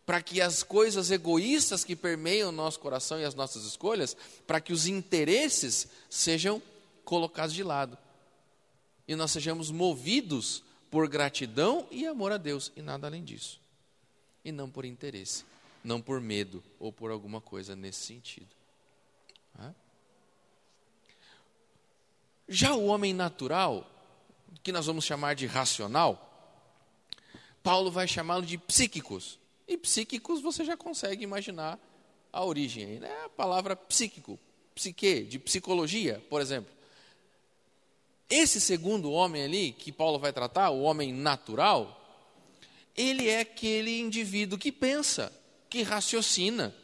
Para 0.04 0.22
que 0.22 0.40
as 0.40 0.62
coisas 0.62 1.10
egoístas 1.10 1.84
que 1.84 1.94
permeiam 1.94 2.48
o 2.48 2.52
nosso 2.52 2.80
coração 2.80 3.20
e 3.20 3.24
as 3.24 3.34
nossas 3.34 3.64
escolhas, 3.64 4.16
para 4.46 4.60
que 4.60 4.72
os 4.72 4.86
interesses 4.86 5.88
sejam 6.08 6.60
colocados 7.04 7.54
de 7.54 7.62
lado. 7.62 7.96
E 9.06 9.14
nós 9.14 9.30
sejamos 9.30 9.70
movidos 9.70 10.64
por 10.90 11.08
gratidão 11.08 11.86
e 11.90 12.06
amor 12.06 12.32
a 12.32 12.36
Deus, 12.36 12.72
e 12.76 12.82
nada 12.82 13.06
além 13.06 13.24
disso. 13.24 13.60
E 14.44 14.50
não 14.50 14.70
por 14.70 14.84
interesse, 14.84 15.44
não 15.84 16.00
por 16.00 16.20
medo 16.20 16.62
ou 16.78 16.92
por 16.92 17.10
alguma 17.10 17.40
coisa 17.40 17.76
nesse 17.76 18.00
sentido. 18.00 18.60
Já 22.52 22.74
o 22.74 22.86
homem 22.86 23.14
natural, 23.14 23.88
que 24.60 24.72
nós 24.72 24.86
vamos 24.86 25.04
chamar 25.04 25.34
de 25.34 25.46
racional, 25.46 26.26
Paulo 27.62 27.92
vai 27.92 28.08
chamá-lo 28.08 28.44
de 28.44 28.58
psíquicos. 28.58 29.38
E 29.70 29.76
psíquicos 29.76 30.40
você 30.40 30.64
já 30.64 30.76
consegue 30.76 31.22
imaginar 31.22 31.78
a 32.32 32.44
origem, 32.44 32.98
né? 32.98 33.08
A 33.24 33.28
palavra 33.28 33.76
psíquico, 33.76 34.36
psique, 34.74 35.22
de 35.22 35.38
psicologia, 35.38 36.20
por 36.28 36.40
exemplo. 36.40 36.74
Esse 38.28 38.60
segundo 38.60 39.12
homem 39.12 39.44
ali, 39.44 39.70
que 39.70 39.92
Paulo 39.92 40.18
vai 40.18 40.32
tratar, 40.32 40.70
o 40.70 40.82
homem 40.82 41.12
natural, 41.12 41.96
ele 42.96 43.28
é 43.28 43.42
aquele 43.42 44.00
indivíduo 44.00 44.58
que 44.58 44.72
pensa, 44.72 45.32
que 45.68 45.82
raciocina, 45.82 46.74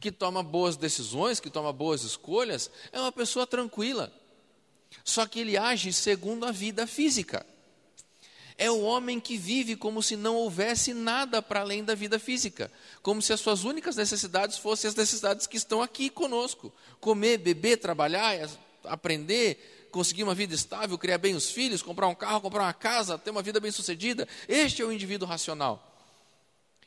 que 0.00 0.10
toma 0.10 0.42
boas 0.42 0.78
decisões, 0.78 1.38
que 1.38 1.50
toma 1.50 1.74
boas 1.74 2.04
escolhas, 2.04 2.70
é 2.90 2.98
uma 2.98 3.12
pessoa 3.12 3.46
tranquila. 3.46 4.10
Só 5.04 5.26
que 5.26 5.40
ele 5.40 5.58
age 5.58 5.92
segundo 5.92 6.46
a 6.46 6.50
vida 6.50 6.86
física. 6.86 7.44
É 8.56 8.70
o 8.70 8.82
homem 8.82 9.18
que 9.18 9.36
vive 9.36 9.74
como 9.74 10.02
se 10.02 10.16
não 10.16 10.36
houvesse 10.36 10.94
nada 10.94 11.42
para 11.42 11.60
além 11.60 11.82
da 11.82 11.94
vida 11.94 12.18
física, 12.18 12.70
como 13.02 13.20
se 13.20 13.32
as 13.32 13.40
suas 13.40 13.64
únicas 13.64 13.96
necessidades 13.96 14.58
fossem 14.58 14.88
as 14.88 14.94
necessidades 14.94 15.46
que 15.46 15.56
estão 15.56 15.82
aqui 15.82 16.08
conosco: 16.08 16.72
comer, 17.00 17.38
beber, 17.38 17.78
trabalhar, 17.78 18.48
aprender, 18.84 19.88
conseguir 19.90 20.22
uma 20.22 20.34
vida 20.34 20.54
estável, 20.54 20.96
criar 20.96 21.18
bem 21.18 21.34
os 21.34 21.50
filhos, 21.50 21.82
comprar 21.82 22.06
um 22.06 22.14
carro, 22.14 22.40
comprar 22.40 22.62
uma 22.62 22.72
casa, 22.72 23.18
ter 23.18 23.30
uma 23.30 23.42
vida 23.42 23.58
bem-sucedida. 23.58 24.28
Este 24.48 24.82
é 24.82 24.84
o 24.84 24.92
indivíduo 24.92 25.26
racional. 25.26 25.90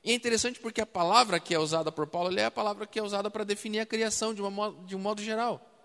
E 0.03 0.11
é 0.11 0.13
interessante 0.13 0.59
porque 0.59 0.79
a 0.79 0.85
palavra 0.85 1.37
que 1.37 1.53
é 1.53 1.59
usada 1.59 1.91
por 1.91 2.07
Paulo 2.07 2.37
é 2.39 2.45
a 2.45 2.51
palavra 2.51 2.87
que 2.87 2.97
é 2.97 3.03
usada 3.03 3.29
para 3.29 3.43
definir 3.43 3.81
a 3.81 3.85
criação 3.85 4.33
de, 4.33 4.41
uma, 4.41 4.73
de 4.85 4.95
um 4.95 4.99
modo 4.99 5.21
geral. 5.21 5.76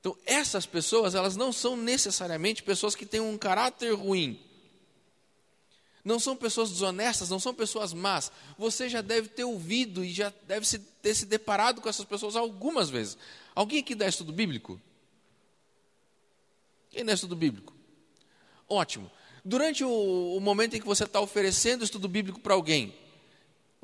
Então, 0.00 0.16
essas 0.24 0.66
pessoas, 0.66 1.14
elas 1.14 1.36
não 1.36 1.52
são 1.52 1.76
necessariamente 1.76 2.62
pessoas 2.62 2.94
que 2.94 3.06
têm 3.06 3.20
um 3.20 3.36
caráter 3.36 3.92
ruim 3.92 4.46
não 6.06 6.20
são 6.20 6.36
pessoas 6.36 6.70
desonestas, 6.70 7.30
não 7.30 7.40
são 7.40 7.52
pessoas 7.52 7.92
más. 7.92 8.30
Você 8.56 8.88
já 8.88 9.00
deve 9.00 9.26
ter 9.26 9.42
ouvido 9.42 10.04
e 10.04 10.12
já 10.12 10.32
deve 10.46 10.64
ter 11.02 11.14
se 11.16 11.26
deparado 11.26 11.80
com 11.80 11.88
essas 11.88 12.04
pessoas 12.04 12.36
algumas 12.36 12.88
vezes. 12.88 13.18
Alguém 13.56 13.80
aqui 13.80 13.92
dá 13.92 14.06
estudo 14.06 14.32
bíblico? 14.32 14.80
Quem 16.90 17.04
dá 17.04 17.12
estudo 17.12 17.34
bíblico? 17.34 17.74
Ótimo. 18.68 19.10
Durante 19.44 19.82
o, 19.82 20.36
o 20.36 20.40
momento 20.40 20.76
em 20.76 20.80
que 20.80 20.86
você 20.86 21.02
está 21.02 21.20
oferecendo 21.20 21.82
estudo 21.82 22.06
bíblico 22.06 22.38
para 22.38 22.54
alguém, 22.54 22.94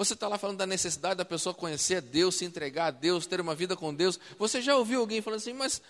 você 0.05 0.15
está 0.15 0.29
lá 0.29 0.39
falando 0.39 0.59
da 0.59 0.67
necessidade 0.67 1.17
da 1.17 1.25
pessoa 1.25 1.55
conhecer 1.55 2.01
Deus, 2.01 2.37
se 2.37 2.45
entregar 2.45 2.87
a 2.87 2.91
Deus, 2.91 3.27
ter 3.27 3.41
uma 3.41 3.55
vida 3.55 3.77
com 3.77 3.95
Deus. 3.95 4.19
Você 4.39 4.61
já 4.61 4.77
ouviu 4.77 5.01
alguém 5.01 5.23
falando 5.23 5.39
assim, 5.39 5.53
mas 5.53 5.81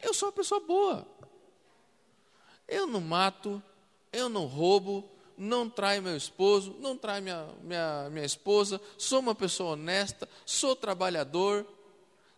eu 0.00 0.14
sou 0.14 0.28
uma 0.28 0.32
pessoa 0.32 0.60
boa. 0.60 1.06
Eu 2.68 2.86
não 2.86 3.00
mato, 3.00 3.62
eu 4.12 4.28
não 4.28 4.46
roubo, 4.46 5.08
não 5.36 5.68
trai 5.68 6.00
meu 6.00 6.16
esposo, 6.16 6.76
não 6.78 6.96
trai 6.96 7.20
minha, 7.20 7.48
minha, 7.62 8.08
minha 8.10 8.24
esposa, 8.24 8.80
sou 8.96 9.20
uma 9.20 9.34
pessoa 9.34 9.72
honesta, 9.72 10.28
sou 10.46 10.76
trabalhador. 10.76 11.66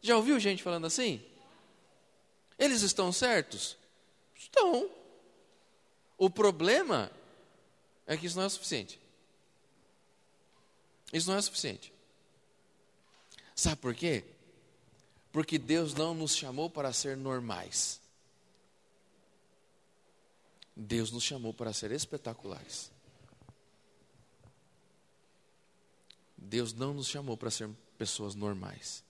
Já 0.01 0.17
ouviu 0.17 0.41
gente 0.41 0.63
falando 0.63 0.87
assim? 0.87 1.23
Eles 2.59 2.83
estão 2.83 3.13
certos? 3.13 3.77
Estão. 4.35 4.89
O 6.17 6.31
problema 6.31 7.11
é 8.07 8.17
que 8.17 8.27
isso 8.27 8.37
não 8.37 8.45
é 8.45 8.49
suficiente. 8.49 9.04
Isso 11.15 11.31
não 11.31 11.39
é 11.39 11.41
suficiente. 11.41 11.93
Sabe 13.55 13.77
por 13.77 13.95
quê? 13.95 14.25
Porque 15.31 15.59
Deus 15.59 15.95
não 15.95 16.13
nos 16.13 16.35
chamou 16.35 16.69
para 16.69 16.93
ser 16.93 17.17
normais. 17.17 18.01
Deus 20.75 21.13
nos 21.13 21.23
chamou 21.23 21.55
para 21.55 21.73
ser 21.73 21.93
espetaculares. 21.93 22.91
Deus 26.37 26.75
não 26.75 26.93
nos 26.93 27.07
chamou 27.07 27.37
para 27.37 27.51
ser 27.51 27.71
pessoas 27.97 28.35
normais. 28.35 29.05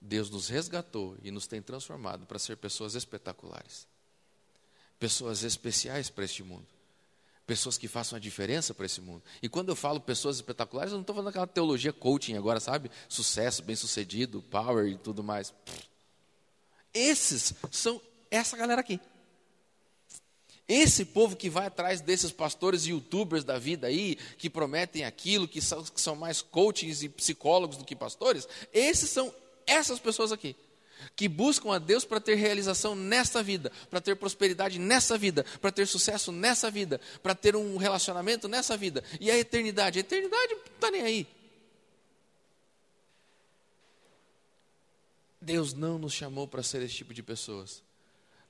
Deus 0.00 0.30
nos 0.30 0.48
resgatou 0.48 1.18
e 1.22 1.30
nos 1.30 1.46
tem 1.46 1.60
transformado 1.60 2.24
para 2.24 2.38
ser 2.38 2.56
pessoas 2.56 2.94
espetaculares, 2.94 3.86
pessoas 4.98 5.42
especiais 5.42 6.08
para 6.08 6.24
este 6.24 6.42
mundo, 6.42 6.66
pessoas 7.46 7.76
que 7.76 7.88
façam 7.88 8.16
a 8.16 8.20
diferença 8.20 8.72
para 8.72 8.86
esse 8.86 9.00
mundo. 9.00 9.22
E 9.42 9.48
quando 9.48 9.68
eu 9.68 9.76
falo 9.76 10.00
pessoas 10.00 10.36
espetaculares, 10.36 10.92
eu 10.92 10.96
não 10.96 11.02
estou 11.02 11.14
falando 11.14 11.28
aquela 11.28 11.46
teologia 11.46 11.92
coaching 11.92 12.36
agora, 12.36 12.60
sabe? 12.60 12.90
Sucesso, 13.08 13.62
bem-sucedido, 13.62 14.42
power 14.50 14.86
e 14.86 14.96
tudo 14.96 15.22
mais. 15.22 15.52
Esses 16.92 17.52
são 17.70 18.00
essa 18.30 18.56
galera 18.56 18.80
aqui. 18.80 19.00
Esse 20.66 21.04
povo 21.04 21.36
que 21.36 21.50
vai 21.50 21.66
atrás 21.66 22.00
desses 22.00 22.32
pastores 22.32 22.86
e 22.86 22.90
youtubers 22.90 23.44
da 23.44 23.58
vida 23.58 23.86
aí, 23.86 24.16
que 24.38 24.48
prometem 24.48 25.04
aquilo, 25.04 25.46
que 25.46 25.60
são, 25.60 25.82
que 25.84 26.00
são 26.00 26.16
mais 26.16 26.40
coachings 26.40 27.02
e 27.02 27.08
psicólogos 27.08 27.76
do 27.76 27.84
que 27.84 27.94
pastores, 27.94 28.48
esses 28.72 29.10
são 29.10 29.32
essas 29.66 29.98
pessoas 29.98 30.32
aqui. 30.32 30.56
Que 31.16 31.28
buscam 31.28 31.72
a 31.72 31.78
Deus 31.78 32.04
para 32.04 32.20
ter 32.20 32.34
realização 32.34 32.94
nesta 32.94 33.42
vida, 33.42 33.70
para 33.90 34.00
ter 34.00 34.16
prosperidade 34.16 34.78
nessa 34.78 35.16
vida, 35.16 35.44
para 35.60 35.70
ter 35.70 35.86
sucesso 35.86 36.32
nessa 36.32 36.70
vida, 36.70 37.00
para 37.22 37.34
ter 37.34 37.56
um 37.56 37.76
relacionamento 37.76 38.48
nessa 38.48 38.76
vida. 38.76 39.02
E 39.20 39.30
a 39.30 39.38
eternidade? 39.38 39.98
A 39.98 40.00
eternidade 40.00 40.54
não 40.54 40.62
está 40.74 40.90
nem 40.90 41.02
aí. 41.02 41.26
Deus 45.40 45.74
não 45.74 45.98
nos 45.98 46.12
chamou 46.12 46.48
para 46.48 46.62
ser 46.62 46.82
esse 46.82 46.94
tipo 46.94 47.12
de 47.12 47.22
pessoas. 47.22 47.82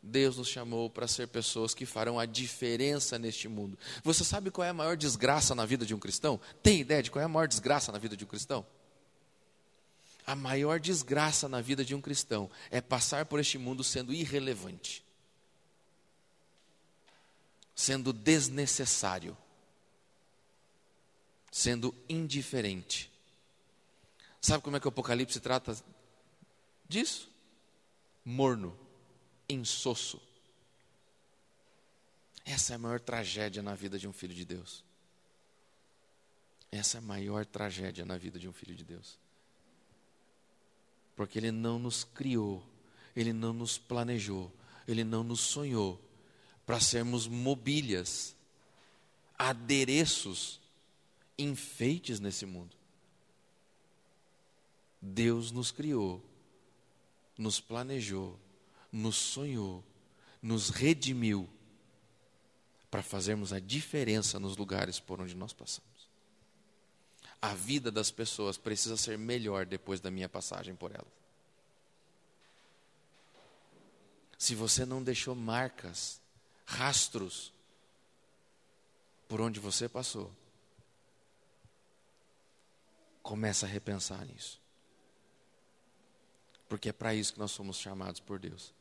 Deus 0.00 0.36
nos 0.36 0.48
chamou 0.48 0.90
para 0.90 1.08
ser 1.08 1.26
pessoas 1.28 1.74
que 1.74 1.86
farão 1.86 2.20
a 2.20 2.26
diferença 2.26 3.18
neste 3.18 3.48
mundo. 3.48 3.78
Você 4.02 4.22
sabe 4.22 4.50
qual 4.50 4.64
é 4.64 4.68
a 4.68 4.74
maior 4.74 4.96
desgraça 4.96 5.54
na 5.54 5.64
vida 5.64 5.86
de 5.86 5.94
um 5.94 5.98
cristão? 5.98 6.38
Tem 6.62 6.80
ideia 6.80 7.02
de 7.02 7.10
qual 7.10 7.22
é 7.22 7.24
a 7.24 7.28
maior 7.28 7.48
desgraça 7.48 7.90
na 7.90 7.98
vida 7.98 8.16
de 8.16 8.24
um 8.24 8.28
cristão? 8.28 8.64
A 10.26 10.34
maior 10.34 10.80
desgraça 10.80 11.48
na 11.48 11.60
vida 11.60 11.84
de 11.84 11.94
um 11.94 12.00
cristão 12.00 12.50
é 12.70 12.80
passar 12.80 13.26
por 13.26 13.38
este 13.38 13.58
mundo 13.58 13.84
sendo 13.84 14.12
irrelevante, 14.12 15.04
sendo 17.74 18.12
desnecessário, 18.12 19.36
sendo 21.52 21.94
indiferente. 22.08 23.12
Sabe 24.40 24.62
como 24.62 24.76
é 24.76 24.80
que 24.80 24.86
o 24.86 24.88
Apocalipse 24.88 25.40
trata 25.40 25.76
disso? 26.88 27.30
Morno 28.24 28.78
insosso. 29.48 30.20
Essa 32.44 32.74
é 32.74 32.76
a 32.76 32.78
maior 32.78 33.00
tragédia 33.00 33.62
na 33.62 33.74
vida 33.74 33.98
de 33.98 34.06
um 34.06 34.12
filho 34.12 34.34
de 34.34 34.44
Deus. 34.44 34.84
Essa 36.70 36.96
é 36.96 37.00
a 37.00 37.02
maior 37.02 37.46
tragédia 37.46 38.04
na 38.04 38.18
vida 38.18 38.38
de 38.38 38.48
um 38.48 38.52
filho 38.52 38.74
de 38.74 38.84
Deus. 38.84 39.18
Porque 41.16 41.38
Ele 41.38 41.50
não 41.50 41.78
nos 41.78 42.04
criou, 42.04 42.64
Ele 43.14 43.32
não 43.32 43.52
nos 43.52 43.78
planejou, 43.78 44.52
Ele 44.86 45.04
não 45.04 45.22
nos 45.22 45.40
sonhou 45.40 46.00
para 46.66 46.80
sermos 46.80 47.26
mobílias, 47.26 48.34
adereços, 49.38 50.60
enfeites 51.38 52.20
nesse 52.20 52.46
mundo. 52.46 52.74
Deus 55.00 55.50
nos 55.50 55.70
criou, 55.70 56.22
nos 57.36 57.60
planejou 57.60 58.38
nos 58.94 59.16
sonhou, 59.16 59.84
nos 60.40 60.70
redimiu 60.70 61.48
para 62.88 63.02
fazermos 63.02 63.52
a 63.52 63.58
diferença 63.58 64.38
nos 64.38 64.56
lugares 64.56 65.00
por 65.00 65.20
onde 65.20 65.34
nós 65.34 65.52
passamos. 65.52 65.93
A 67.44 67.52
vida 67.52 67.90
das 67.90 68.10
pessoas 68.10 68.56
precisa 68.56 68.96
ser 68.96 69.18
melhor 69.18 69.66
depois 69.66 70.00
da 70.00 70.10
minha 70.10 70.30
passagem 70.30 70.74
por 70.74 70.90
elas. 70.90 71.12
Se 74.38 74.54
você 74.54 74.86
não 74.86 75.02
deixou 75.02 75.34
marcas, 75.34 76.22
rastros 76.64 77.52
por 79.28 79.42
onde 79.42 79.60
você 79.60 79.90
passou, 79.90 80.32
começa 83.22 83.66
a 83.66 83.68
repensar 83.68 84.24
nisso. 84.24 84.58
Porque 86.66 86.88
é 86.88 86.92
para 86.94 87.14
isso 87.14 87.34
que 87.34 87.38
nós 87.38 87.50
somos 87.50 87.76
chamados 87.76 88.20
por 88.20 88.38
Deus. 88.38 88.72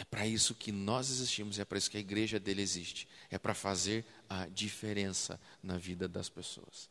É 0.00 0.04
para 0.04 0.26
isso 0.26 0.54
que 0.54 0.72
nós 0.72 1.10
existimos, 1.10 1.58
é 1.58 1.64
para 1.64 1.76
isso 1.76 1.90
que 1.90 1.98
a 1.98 2.00
igreja 2.00 2.40
dele 2.40 2.62
existe. 2.62 3.06
É 3.28 3.38
para 3.38 3.52
fazer 3.52 4.02
a 4.30 4.46
diferença 4.46 5.38
na 5.62 5.76
vida 5.76 6.08
das 6.08 6.26
pessoas. 6.26 6.88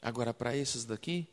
Agora, 0.00 0.32
para 0.32 0.56
esses 0.56 0.86
daqui, 0.86 1.28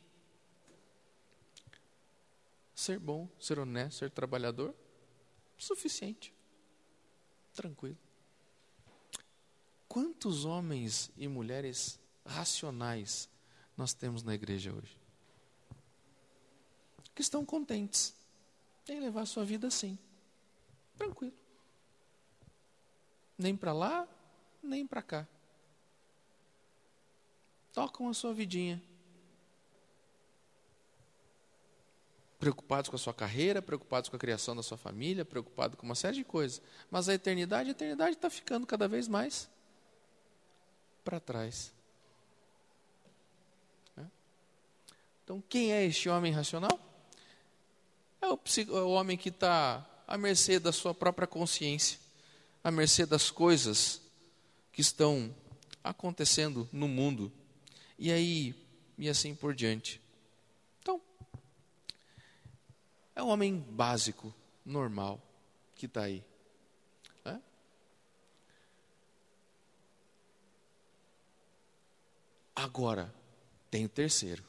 ser 2.76 3.00
bom, 3.00 3.30
ser 3.40 3.58
honesto, 3.58 4.00
ser 4.00 4.12
trabalhador, 4.12 4.76
suficiente. 5.58 6.34
Tranquilo. 7.54 7.98
Quantos 9.88 10.44
homens 10.44 11.10
e 11.16 11.30
mulheres 11.30 11.98
racionais 12.26 13.30
nós 13.78 13.94
temos 13.94 14.22
na 14.22 14.36
igreja 14.36 14.74
hoje? 14.74 14.99
Que 17.20 17.22
estão 17.22 17.46
contentes 17.46 18.16
em 18.88 19.02
levar 19.02 19.24
a 19.24 19.26
sua 19.26 19.44
vida 19.44 19.68
assim, 19.68 20.00
tranquilo. 20.98 21.36
Nem 23.38 23.58
para 23.58 23.74
lá, 23.74 24.08
nem 24.64 24.88
para 24.88 25.02
cá. 25.02 25.28
Tocam 27.74 28.08
a 28.08 28.14
sua 28.14 28.34
vidinha. 28.34 28.82
Preocupados 32.40 32.90
com 32.90 32.96
a 32.96 33.00
sua 33.00 33.14
carreira, 33.14 33.62
preocupados 33.62 34.10
com 34.10 34.16
a 34.16 34.20
criação 34.20 34.56
da 34.56 34.64
sua 34.64 34.78
família, 34.78 35.26
preocupados 35.26 35.78
com 35.78 35.86
uma 35.86 35.96
série 35.96 36.16
de 36.16 36.24
coisas. 36.24 36.62
Mas 36.90 37.10
a 37.10 37.14
eternidade, 37.14 37.68
a 37.68 37.72
eternidade 37.72 38.16
está 38.16 38.30
ficando 38.30 38.66
cada 38.66 38.88
vez 38.88 39.10
mais 39.10 39.50
para 41.04 41.20
trás. 41.20 41.74
Então, 45.26 45.44
quem 45.50 45.74
é 45.74 45.84
este 45.84 46.08
homem 46.08 46.32
racional? 46.32 46.89
O, 48.30 48.40
é 48.78 48.82
o 48.82 48.90
homem 48.92 49.18
que 49.18 49.30
está 49.30 49.84
à 50.08 50.16
mercê 50.16 50.60
da 50.60 50.72
sua 50.72 50.94
própria 50.94 51.28
consciência, 51.28 52.00
à 52.64 52.70
mercê 52.70 53.04
das 53.04 53.32
coisas 53.32 54.02
que 54.72 54.82
estão 54.82 55.36
acontecendo 55.84 56.70
no 56.72 56.88
mundo. 56.88 57.32
E 57.98 58.12
aí, 58.12 58.56
e 59.00 59.10
assim 59.10 59.34
por 59.34 59.56
diante. 59.56 60.00
Então, 60.80 61.02
é 63.16 63.24
um 63.24 63.30
homem 63.30 63.58
básico, 63.58 64.32
normal, 64.64 65.20
que 65.76 65.88
está 65.88 66.04
aí. 66.04 66.24
Né? 67.26 67.42
Agora, 72.56 73.12
tem 73.72 73.86
o 73.86 73.90
terceiro. 73.90 74.49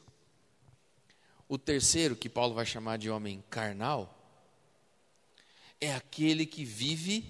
O 1.51 1.57
terceiro, 1.57 2.15
que 2.15 2.29
Paulo 2.29 2.55
vai 2.55 2.65
chamar 2.65 2.97
de 2.97 3.09
homem 3.09 3.43
carnal, 3.49 4.17
é 5.81 5.93
aquele 5.93 6.45
que 6.45 6.63
vive 6.63 7.25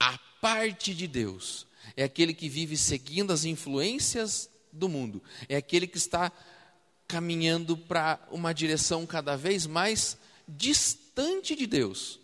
a 0.00 0.16
parte 0.40 0.94
de 0.94 1.06
Deus, 1.06 1.66
é 1.94 2.04
aquele 2.04 2.32
que 2.32 2.48
vive 2.48 2.74
seguindo 2.74 3.30
as 3.30 3.44
influências 3.44 4.48
do 4.72 4.88
mundo, 4.88 5.22
é 5.46 5.56
aquele 5.56 5.86
que 5.86 5.98
está 5.98 6.32
caminhando 7.06 7.76
para 7.76 8.18
uma 8.30 8.54
direção 8.54 9.04
cada 9.04 9.36
vez 9.36 9.66
mais 9.66 10.16
distante 10.48 11.54
de 11.54 11.66
Deus. 11.66 12.18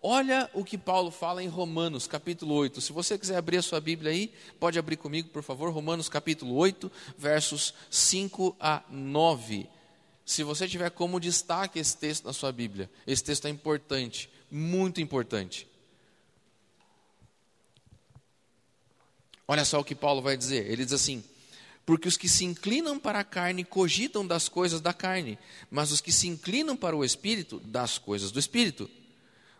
Olha 0.00 0.48
o 0.54 0.64
que 0.64 0.78
Paulo 0.78 1.10
fala 1.10 1.42
em 1.42 1.48
Romanos, 1.48 2.06
capítulo 2.06 2.54
8. 2.54 2.80
Se 2.80 2.92
você 2.92 3.18
quiser 3.18 3.36
abrir 3.36 3.56
a 3.56 3.62
sua 3.62 3.80
Bíblia 3.80 4.12
aí, 4.12 4.32
pode 4.60 4.78
abrir 4.78 4.96
comigo, 4.96 5.30
por 5.30 5.42
favor. 5.42 5.72
Romanos, 5.72 6.08
capítulo 6.08 6.54
8, 6.54 6.88
versos 7.16 7.74
5 7.90 8.56
a 8.60 8.84
9 8.88 9.68
se 10.28 10.42
você 10.42 10.68
tiver 10.68 10.90
como 10.90 11.18
destaque 11.18 11.78
esse 11.78 11.96
texto 11.96 12.26
na 12.26 12.34
sua 12.34 12.52
Bíblia, 12.52 12.90
esse 13.06 13.24
texto 13.24 13.46
é 13.46 13.48
importante, 13.48 14.28
muito 14.50 15.00
importante. 15.00 15.66
Olha 19.46 19.64
só 19.64 19.80
o 19.80 19.84
que 19.84 19.94
Paulo 19.94 20.20
vai 20.20 20.36
dizer. 20.36 20.70
Ele 20.70 20.84
diz 20.84 20.92
assim: 20.92 21.24
Porque 21.86 22.06
os 22.06 22.18
que 22.18 22.28
se 22.28 22.44
inclinam 22.44 22.98
para 22.98 23.20
a 23.20 23.24
carne 23.24 23.64
cogitam 23.64 24.26
das 24.26 24.50
coisas 24.50 24.82
da 24.82 24.92
carne, 24.92 25.38
mas 25.70 25.92
os 25.92 26.02
que 26.02 26.12
se 26.12 26.28
inclinam 26.28 26.76
para 26.76 26.94
o 26.94 27.06
espírito, 27.06 27.58
das 27.60 27.96
coisas 27.96 28.30
do 28.30 28.38
espírito. 28.38 28.90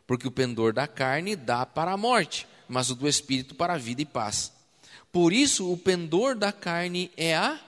Porque 0.06 0.28
o 0.28 0.30
pendor 0.30 0.74
da 0.74 0.86
carne 0.86 1.34
dá 1.34 1.64
para 1.64 1.92
a 1.92 1.96
morte, 1.96 2.46
mas 2.68 2.90
o 2.90 2.94
do 2.94 3.08
espírito 3.08 3.54
para 3.54 3.72
a 3.72 3.78
vida 3.78 4.02
e 4.02 4.04
paz. 4.06 4.52
Por 5.10 5.32
isso, 5.32 5.72
o 5.72 5.78
pendor 5.78 6.34
da 6.36 6.52
carne 6.52 7.10
é 7.16 7.34
a 7.34 7.58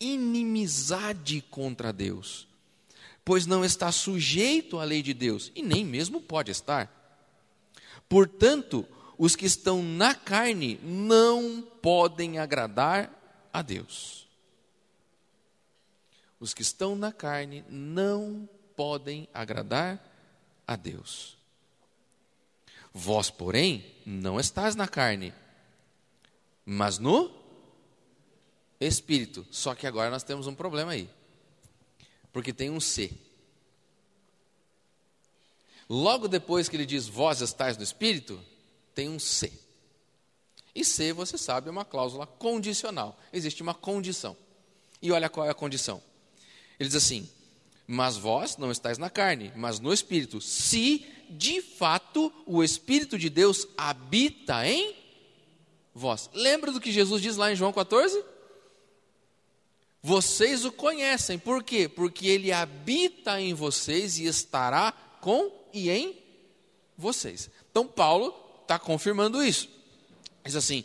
inimizade 0.00 1.40
contra 1.50 1.92
Deus, 1.92 2.46
pois 3.24 3.46
não 3.46 3.64
está 3.64 3.90
sujeito 3.90 4.78
à 4.78 4.84
lei 4.84 5.02
de 5.02 5.14
Deus 5.14 5.50
e 5.54 5.62
nem 5.62 5.84
mesmo 5.84 6.20
pode 6.20 6.50
estar. 6.50 6.92
Portanto, 8.08 8.86
os 9.18 9.34
que 9.34 9.46
estão 9.46 9.82
na 9.82 10.14
carne 10.14 10.78
não 10.82 11.62
podem 11.82 12.38
agradar 12.38 13.10
a 13.52 13.62
Deus. 13.62 14.26
Os 16.38 16.52
que 16.52 16.62
estão 16.62 16.94
na 16.94 17.10
carne 17.10 17.64
não 17.68 18.48
podem 18.76 19.28
agradar 19.32 19.98
a 20.66 20.76
Deus. 20.76 21.36
Vós, 22.92 23.30
porém, 23.30 23.84
não 24.04 24.38
estás 24.38 24.74
na 24.74 24.86
carne, 24.86 25.32
mas 26.64 26.98
no 26.98 27.45
espírito. 28.80 29.46
Só 29.50 29.74
que 29.74 29.86
agora 29.86 30.10
nós 30.10 30.22
temos 30.22 30.46
um 30.46 30.54
problema 30.54 30.92
aí. 30.92 31.08
Porque 32.32 32.52
tem 32.52 32.70
um 32.70 32.80
C. 32.80 33.12
Logo 35.88 36.28
depois 36.28 36.68
que 36.68 36.76
ele 36.76 36.86
diz 36.86 37.06
vós 37.06 37.40
estáis 37.40 37.76
no 37.76 37.82
espírito, 37.82 38.40
tem 38.94 39.08
um 39.08 39.18
C. 39.18 39.52
E 40.74 40.84
C, 40.84 41.12
você 41.12 41.38
sabe, 41.38 41.68
é 41.68 41.70
uma 41.70 41.84
cláusula 41.84 42.26
condicional. 42.26 43.18
Existe 43.32 43.62
uma 43.62 43.72
condição. 43.72 44.36
E 45.00 45.10
olha 45.12 45.28
qual 45.28 45.46
é 45.46 45.50
a 45.50 45.54
condição. 45.54 46.02
Ele 46.78 46.88
diz 46.88 46.96
assim: 46.96 47.28
Mas 47.86 48.16
vós 48.16 48.56
não 48.56 48.70
estáis 48.70 48.98
na 48.98 49.08
carne, 49.08 49.52
mas 49.56 49.80
no 49.80 49.92
espírito, 49.92 50.40
se 50.40 51.06
de 51.30 51.62
fato 51.62 52.32
o 52.46 52.62
espírito 52.62 53.18
de 53.18 53.30
Deus 53.30 53.66
habita 53.76 54.66
em 54.66 54.94
vós. 55.94 56.28
Lembra 56.34 56.70
do 56.70 56.80
que 56.80 56.92
Jesus 56.92 57.22
diz 57.22 57.36
lá 57.36 57.50
em 57.50 57.56
João 57.56 57.72
14? 57.72 58.22
Vocês 60.06 60.64
o 60.64 60.70
conhecem, 60.70 61.36
por 61.36 61.64
quê? 61.64 61.88
Porque 61.88 62.28
ele 62.28 62.52
habita 62.52 63.40
em 63.40 63.52
vocês 63.52 64.20
e 64.20 64.26
estará 64.26 64.92
com 65.20 65.50
e 65.72 65.90
em 65.90 66.16
vocês. 66.96 67.50
Então, 67.68 67.84
Paulo 67.88 68.32
está 68.62 68.78
confirmando 68.78 69.42
isso. 69.42 69.68
Diz 70.44 70.54
assim: 70.54 70.84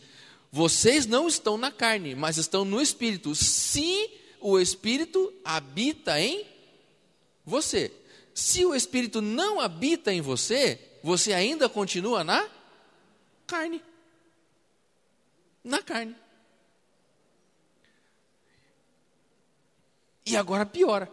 vocês 0.51 1.05
não 1.05 1.27
estão 1.27 1.55
na 1.55 1.69
carne, 1.69 2.15
mas 2.15 2.37
estão 2.37 2.65
no 2.65 2.81
espírito, 2.81 3.35
se 3.35 4.09
o 4.39 4.59
espírito 4.59 5.31
habita 5.45 6.19
em 6.19 6.43
você. 7.45 7.93
Se 8.33 8.65
o 8.65 8.73
espírito 8.73 9.21
não 9.21 9.59
habita 9.59 10.11
em 10.11 10.19
você, 10.19 10.79
você 11.03 11.31
ainda 11.31 11.69
continua 11.69 12.23
na 12.23 12.49
carne. 13.45 13.83
Na 15.63 15.79
carne. 15.83 16.15
E 20.25 20.35
agora 20.35 20.65
piora. 20.65 21.11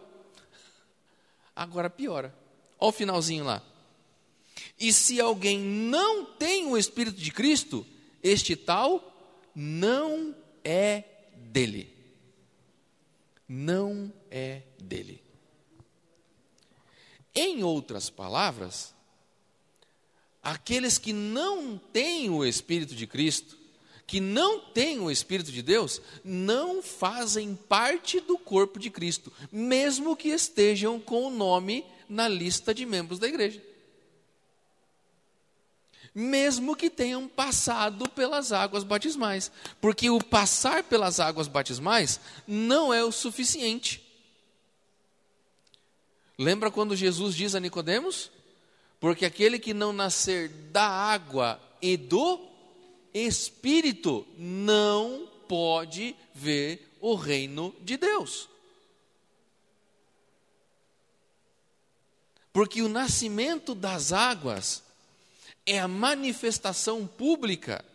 Agora 1.55 1.89
piora. 1.89 2.33
Olha 2.79 2.89
o 2.89 2.91
finalzinho 2.91 3.43
lá. 3.43 3.61
E 4.79 4.93
se 4.93 5.19
alguém 5.19 5.59
não 5.59 6.25
tem 6.25 6.65
o 6.67 6.77
Espírito 6.77 7.19
de 7.19 7.31
Cristo, 7.31 7.85
este 8.23 8.55
tal 8.55 9.05
não 9.53 10.33
é 10.63 11.03
dele. 11.35 11.93
Não 13.47 14.13
é 14.31 14.61
dele. 14.79 15.21
Em 17.35 17.63
outras 17.63 18.09
palavras, 18.09 18.93
aqueles 20.41 20.97
que 20.97 21.11
não 21.11 21.77
têm 21.77 22.29
o 22.29 22.45
Espírito 22.45 22.95
de 22.95 23.05
Cristo, 23.05 23.58
que 24.09 24.19
não 24.19 24.59
têm 24.59 24.99
o 24.99 25.11
Espírito 25.11 25.51
de 25.51 25.61
Deus, 25.61 26.01
não 26.23 26.81
fazem 26.81 27.53
parte 27.53 28.19
do 28.19 28.39
corpo 28.39 28.79
de 28.79 28.89
Cristo, 28.89 29.31
mesmo 29.51 30.17
que 30.17 30.29
estejam 30.29 30.99
com 30.99 31.27
o 31.27 31.29
nome 31.29 31.85
na 32.09 32.27
lista 32.27 32.73
de 32.73 32.87
membros 32.87 33.19
da 33.19 33.27
igreja. 33.27 33.61
Mesmo 36.15 36.75
que 36.75 36.89
tenham 36.89 37.27
passado 37.27 38.09
pelas 38.09 38.51
águas 38.51 38.83
batismais, 38.83 39.51
porque 39.79 40.09
o 40.09 40.19
passar 40.23 40.83
pelas 40.83 41.19
águas 41.19 41.47
batismais 41.47 42.19
não 42.47 42.91
é 42.91 43.03
o 43.03 43.11
suficiente. 43.11 44.03
Lembra 46.35 46.71
quando 46.71 46.95
Jesus 46.95 47.35
diz 47.35 47.53
a 47.53 47.59
Nicodemos? 47.59 48.31
Porque 48.99 49.23
aquele 49.23 49.59
que 49.59 49.71
não 49.71 49.93
nascer 49.93 50.49
da 50.49 50.87
água 50.87 51.61
e 51.79 51.95
do 51.95 52.48
espírito 53.13 54.27
não 54.37 55.29
pode 55.47 56.15
ver 56.33 56.95
o 57.01 57.15
reino 57.15 57.75
de 57.81 57.97
Deus. 57.97 58.49
Porque 62.51 62.81
o 62.81 62.89
nascimento 62.89 63.73
das 63.73 64.11
águas 64.11 64.83
é 65.65 65.79
a 65.79 65.87
manifestação 65.87 67.05
pública 67.05 67.85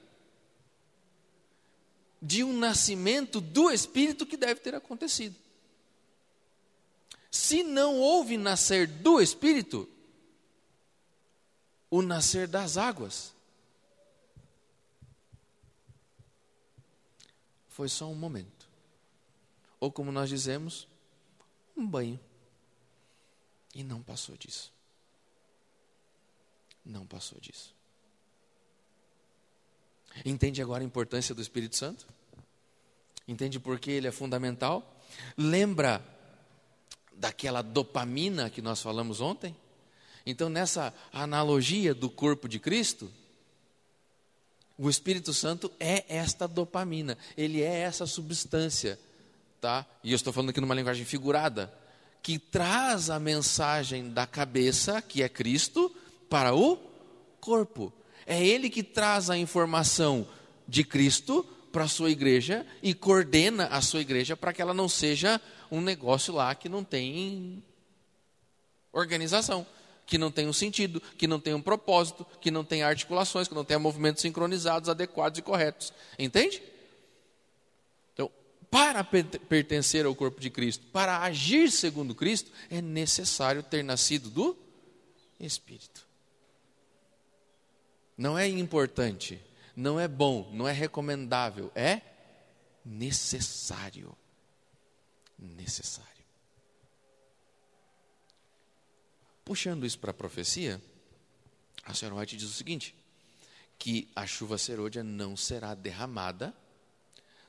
de 2.23 2.43
um 2.43 2.57
nascimento 2.57 3.41
do 3.41 3.71
Espírito 3.71 4.25
que 4.25 4.37
deve 4.37 4.61
ter 4.61 4.75
acontecido. 4.75 5.37
Se 7.31 7.63
não 7.63 7.99
houve 7.99 8.39
nascer 8.39 8.87
do 8.87 9.21
Espírito, 9.21 9.87
o 11.91 12.01
nascer 12.01 12.49
das 12.49 12.79
águas 12.79 13.34
foi 17.75 17.89
só 17.89 18.09
um 18.09 18.15
momento. 18.15 18.69
Ou 19.81 19.91
como 19.91 20.13
nós 20.13 20.29
dizemos, 20.29 20.87
um 21.77 21.85
banho. 21.85 22.21
E 23.75 23.83
não 23.83 24.01
passou 24.01 24.37
disso. 24.37 24.73
Não 26.85 27.05
passou 27.05 27.41
disso. 27.41 27.75
Entende 30.25 30.63
agora 30.63 30.85
a 30.85 30.87
importância 30.87 31.35
do 31.35 31.43
Espírito 31.43 31.75
Santo? 31.75 32.07
Entende 33.27 33.59
por 33.59 33.81
que 33.81 33.91
ele 33.91 34.07
é 34.07 34.13
fundamental? 34.13 35.03
Lembra 35.37 36.01
daquela 37.13 37.61
dopamina 37.61 38.49
que 38.51 38.63
nós 38.63 38.81
falamos 38.81 39.21
ontem? 39.21 39.57
Então, 40.25 40.49
nessa 40.49 40.95
analogia 41.13 41.93
do 41.93 42.09
corpo 42.09 42.49
de 42.49 42.61
Cristo, 42.61 43.11
o 44.77 44.91
Espírito 44.91 45.33
Santo 45.33 45.71
é 45.79 46.05
esta 46.09 46.49
dopamina, 46.49 47.17
ele 47.37 47.63
é 47.63 47.81
essa 47.81 48.07
substância, 48.07 48.99
tá? 49.61 49.87
E 50.03 50.13
eu 50.13 50.17
estou 50.17 50.33
falando 50.33 50.51
aqui 50.51 50.61
numa 50.61 50.75
linguagem 50.75 51.05
figurada, 51.05 51.73
que 52.23 52.39
traz 52.39 53.11
a 53.11 53.21
mensagem 53.21 54.11
da 54.11 54.27
cabeça, 54.27 55.01
que 55.03 55.23
é 55.23 55.29
Cristo, 55.29 55.95
para 56.29 56.55
o 56.55 56.77
corpo. 57.41 57.93
É 58.27 58.45
ele 58.45 58.71
que 58.71 58.83
traz 58.83 59.29
a 59.29 59.37
informação 59.37 60.27
de 60.67 60.83
Cristo 60.83 61.47
para 61.71 61.85
a 61.85 61.89
sua 61.89 62.11
igreja 62.11 62.67
e 62.83 62.95
coordena 62.95 63.67
a 63.67 63.81
sua 63.81 64.01
igreja 64.01 64.37
para 64.37 64.53
que 64.53 64.63
ela 64.63 64.73
não 64.73 64.89
seja 64.89 65.41
um 65.71 65.81
negócio 65.81 66.33
lá 66.33 66.55
que 66.55 66.69
não 66.69 66.83
tem 66.83 67.63
organização, 68.93 69.67
que 70.07 70.19
não 70.19 70.31
tem 70.31 70.47
um 70.47 70.53
sentido, 70.53 71.01
que 71.17 71.27
não 71.27 71.41
tem 71.41 71.55
um 71.55 71.63
propósito, 71.63 72.27
que 72.41 72.51
não 72.51 72.65
tem 72.65 72.83
articulações, 72.83 73.49
que 73.49 73.55
não 73.55 73.65
tem 73.65 73.79
movimentos 73.79 74.23
sincronizados, 74.23 74.89
adequados 74.89 75.39
e 75.39 75.43
corretos. 75.43 75.93
Entende? 76.19 76.63
para 78.75 79.05
pertencer 79.05 80.05
ao 80.05 80.17
corpo 80.17 80.41
de 80.41 80.51
Cristo, 80.51 80.85
para 80.93 81.21
agir 81.21 81.71
segundo 81.71 82.13
Cristo, 82.13 82.51
é 82.69 82.83
necessário 82.83 83.63
ter 83.63 83.85
nascido 83.85 84.29
do 84.29 84.59
Espírito. 85.39 86.05
Não 88.19 88.37
é 88.37 88.49
importante, 88.49 89.41
não 89.77 90.01
é 90.01 90.09
bom, 90.09 90.51
não 90.53 90.67
é 90.67 90.73
recomendável, 90.73 91.71
é 91.73 92.01
necessário. 92.85 94.13
Necessário. 95.39 96.14
Puxando 99.45 99.85
isso 99.85 99.99
para 99.99 100.11
a 100.11 100.15
profecia, 100.15 100.81
a 101.85 101.93
senhora 101.93 102.17
White 102.17 102.37
diz 102.37 102.49
o 102.49 102.53
seguinte: 102.53 102.95
que 103.79 104.09
a 104.17 104.27
chuva 104.27 104.57
serôdia 104.57 105.03
não 105.03 105.37
será 105.37 105.75
derramada 105.75 106.55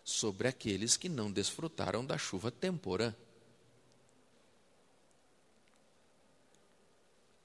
sobre 0.03 0.47
aqueles 0.47 0.97
que 0.97 1.09
não 1.09 1.31
desfrutaram 1.31 2.05
da 2.05 2.17
chuva 2.17 2.51
temporã. 2.51 3.13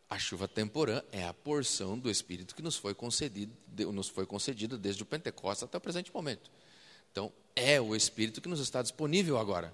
A 0.08 0.18
chuva 0.18 0.48
temporã 0.48 1.02
é 1.12 1.24
a 1.24 1.32
porção 1.32 1.96
do 1.96 2.10
Espírito 2.10 2.54
que 2.54 2.62
nos 2.62 2.76
foi, 2.76 2.94
concedido, 2.94 3.52
nos 3.92 4.08
foi 4.08 4.26
concedida 4.26 4.76
desde 4.76 5.04
o 5.04 5.06
Pentecostes 5.06 5.62
até 5.62 5.78
o 5.78 5.80
presente 5.80 6.12
momento. 6.12 6.50
Então, 7.12 7.32
é 7.54 7.80
o 7.80 7.94
Espírito 7.94 8.40
que 8.40 8.48
nos 8.48 8.58
está 8.58 8.82
disponível 8.82 9.38
agora. 9.38 9.72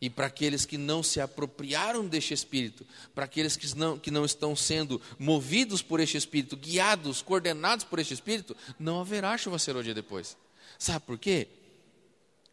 E 0.00 0.08
para 0.08 0.26
aqueles 0.26 0.64
que 0.64 0.78
não 0.78 1.02
se 1.02 1.20
apropriaram 1.20 2.06
deste 2.06 2.32
Espírito, 2.32 2.86
para 3.14 3.26
aqueles 3.26 3.56
que 3.56 3.76
não, 3.76 3.98
que 3.98 4.10
não 4.10 4.24
estão 4.24 4.56
sendo 4.56 5.00
movidos 5.18 5.82
por 5.82 6.00
este 6.00 6.16
Espírito, 6.16 6.56
guiados, 6.56 7.20
coordenados 7.20 7.84
por 7.84 7.98
este 7.98 8.14
Espírito, 8.14 8.56
não 8.78 9.00
haverá 9.00 9.36
chuva 9.36 9.58
serôdia 9.58 9.92
depois. 9.92 10.36
Sabe 10.78 11.04
por 11.04 11.18
quê? 11.18 11.48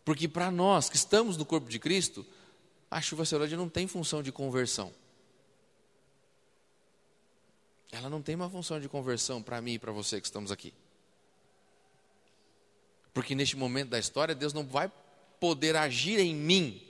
Porque 0.03 0.27
para 0.27 0.51
nós 0.51 0.89
que 0.89 0.97
estamos 0.97 1.37
no 1.37 1.45
corpo 1.45 1.69
de 1.69 1.79
Cristo, 1.79 2.25
a 2.91 3.01
chuva 3.01 3.25
serôdia 3.25 3.57
não 3.57 3.69
tem 3.69 3.87
função 3.87 4.21
de 4.21 4.31
conversão. 4.31 4.93
Ela 7.91 8.09
não 8.09 8.21
tem 8.21 8.35
uma 8.35 8.49
função 8.49 8.79
de 8.79 8.89
conversão 8.89 9.41
para 9.41 9.61
mim 9.61 9.73
e 9.73 9.79
para 9.79 9.91
você 9.91 10.19
que 10.19 10.27
estamos 10.27 10.51
aqui. 10.51 10.73
Porque 13.13 13.33
neste 13.33 13.55
momento 13.55 13.89
da 13.89 13.99
história, 13.99 14.35
Deus 14.35 14.53
não 14.53 14.65
vai 14.65 14.91
poder 15.39 15.75
agir 15.75 16.19
em 16.19 16.35
mim, 16.35 16.81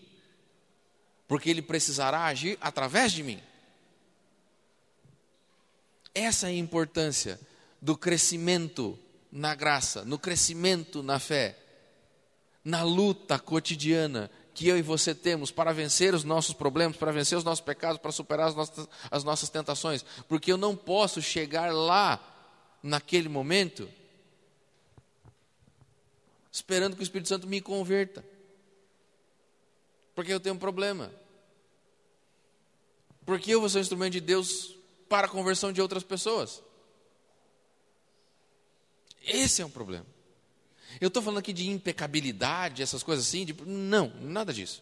porque 1.28 1.50
ele 1.50 1.62
precisará 1.62 2.26
agir 2.26 2.58
através 2.62 3.12
de 3.12 3.24
mim. 3.24 3.42
Essa 6.14 6.48
é 6.48 6.52
a 6.52 6.58
importância 6.58 7.40
do 7.82 7.98
crescimento 7.98 8.98
na 9.32 9.54
graça, 9.54 10.04
no 10.04 10.18
crescimento 10.18 11.04
na 11.04 11.20
fé, 11.20 11.58
na 12.64 12.84
luta 12.84 13.38
cotidiana 13.38 14.32
que 14.54 14.68
eu 14.68 14.78
e 14.78 14.82
você 14.82 15.14
temos 15.14 15.52
para 15.52 15.72
vencer 15.72 16.16
os 16.16 16.24
nossos 16.24 16.56
problemas, 16.56 16.98
para 16.98 17.12
vencer 17.12 17.38
os 17.38 17.44
nossos 17.44 17.64
pecados, 17.64 18.02
para 18.02 18.12
superar 18.12 18.48
as 18.48 18.56
nossas, 18.56 18.88
as 19.12 19.24
nossas 19.24 19.50
tentações, 19.50 20.04
porque 20.28 20.52
eu 20.52 20.58
não 20.58 20.76
posso 20.76 21.22
chegar 21.22 21.72
lá, 21.72 22.20
naquele 22.82 23.28
momento, 23.28 23.90
esperando 26.52 26.96
que 26.96 27.02
o 27.02 27.04
Espírito 27.04 27.28
Santo 27.28 27.48
me 27.48 27.62
converta, 27.62 28.24
porque 30.18 30.34
eu 30.34 30.40
tenho 30.40 30.56
um 30.56 30.58
problema, 30.58 31.14
porque 33.24 33.54
eu 33.54 33.60
vou 33.60 33.70
ser 33.70 33.78
um 33.78 33.82
instrumento 33.82 34.14
de 34.14 34.20
Deus 34.20 34.76
para 35.08 35.28
a 35.28 35.30
conversão 35.30 35.72
de 35.72 35.80
outras 35.80 36.02
pessoas. 36.02 36.64
Esse 39.22 39.62
é 39.62 39.66
um 39.68 39.70
problema. 39.70 40.08
Eu 41.00 41.10
estou 41.10 41.22
falando 41.22 41.38
aqui 41.38 41.54
de 41.54 41.70
impecabilidade, 41.70 42.82
essas 42.82 43.04
coisas 43.04 43.28
assim. 43.28 43.46
De... 43.46 43.54
Não, 43.64 44.12
nada 44.20 44.52
disso. 44.52 44.82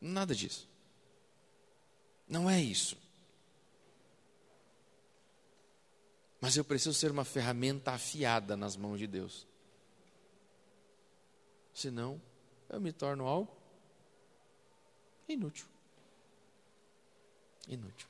Nada 0.00 0.34
disso. 0.34 0.68
Não 2.28 2.50
é 2.50 2.60
isso. 2.60 2.96
Mas 6.40 6.56
eu 6.56 6.64
preciso 6.64 6.92
ser 6.92 7.12
uma 7.12 7.24
ferramenta 7.24 7.92
afiada 7.92 8.56
nas 8.56 8.76
mãos 8.76 8.98
de 8.98 9.06
Deus. 9.06 9.46
Senão, 11.72 12.20
eu 12.68 12.80
me 12.80 12.92
torno 12.92 13.24
algo 13.24 13.57
inútil. 15.28 15.66
Inútil. 17.68 18.08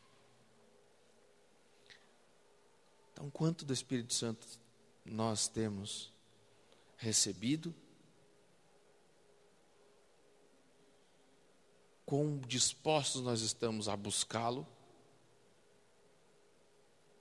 Então, 3.12 3.28
quanto 3.30 3.64
do 3.64 3.72
Espírito 3.72 4.14
Santo 4.14 4.46
nós 5.04 5.48
temos 5.48 6.12
recebido? 6.96 7.74
Quão 12.06 12.38
dispostos 12.38 13.20
nós 13.20 13.40
estamos 13.40 13.88
a 13.88 13.96
buscá-lo? 13.96 14.66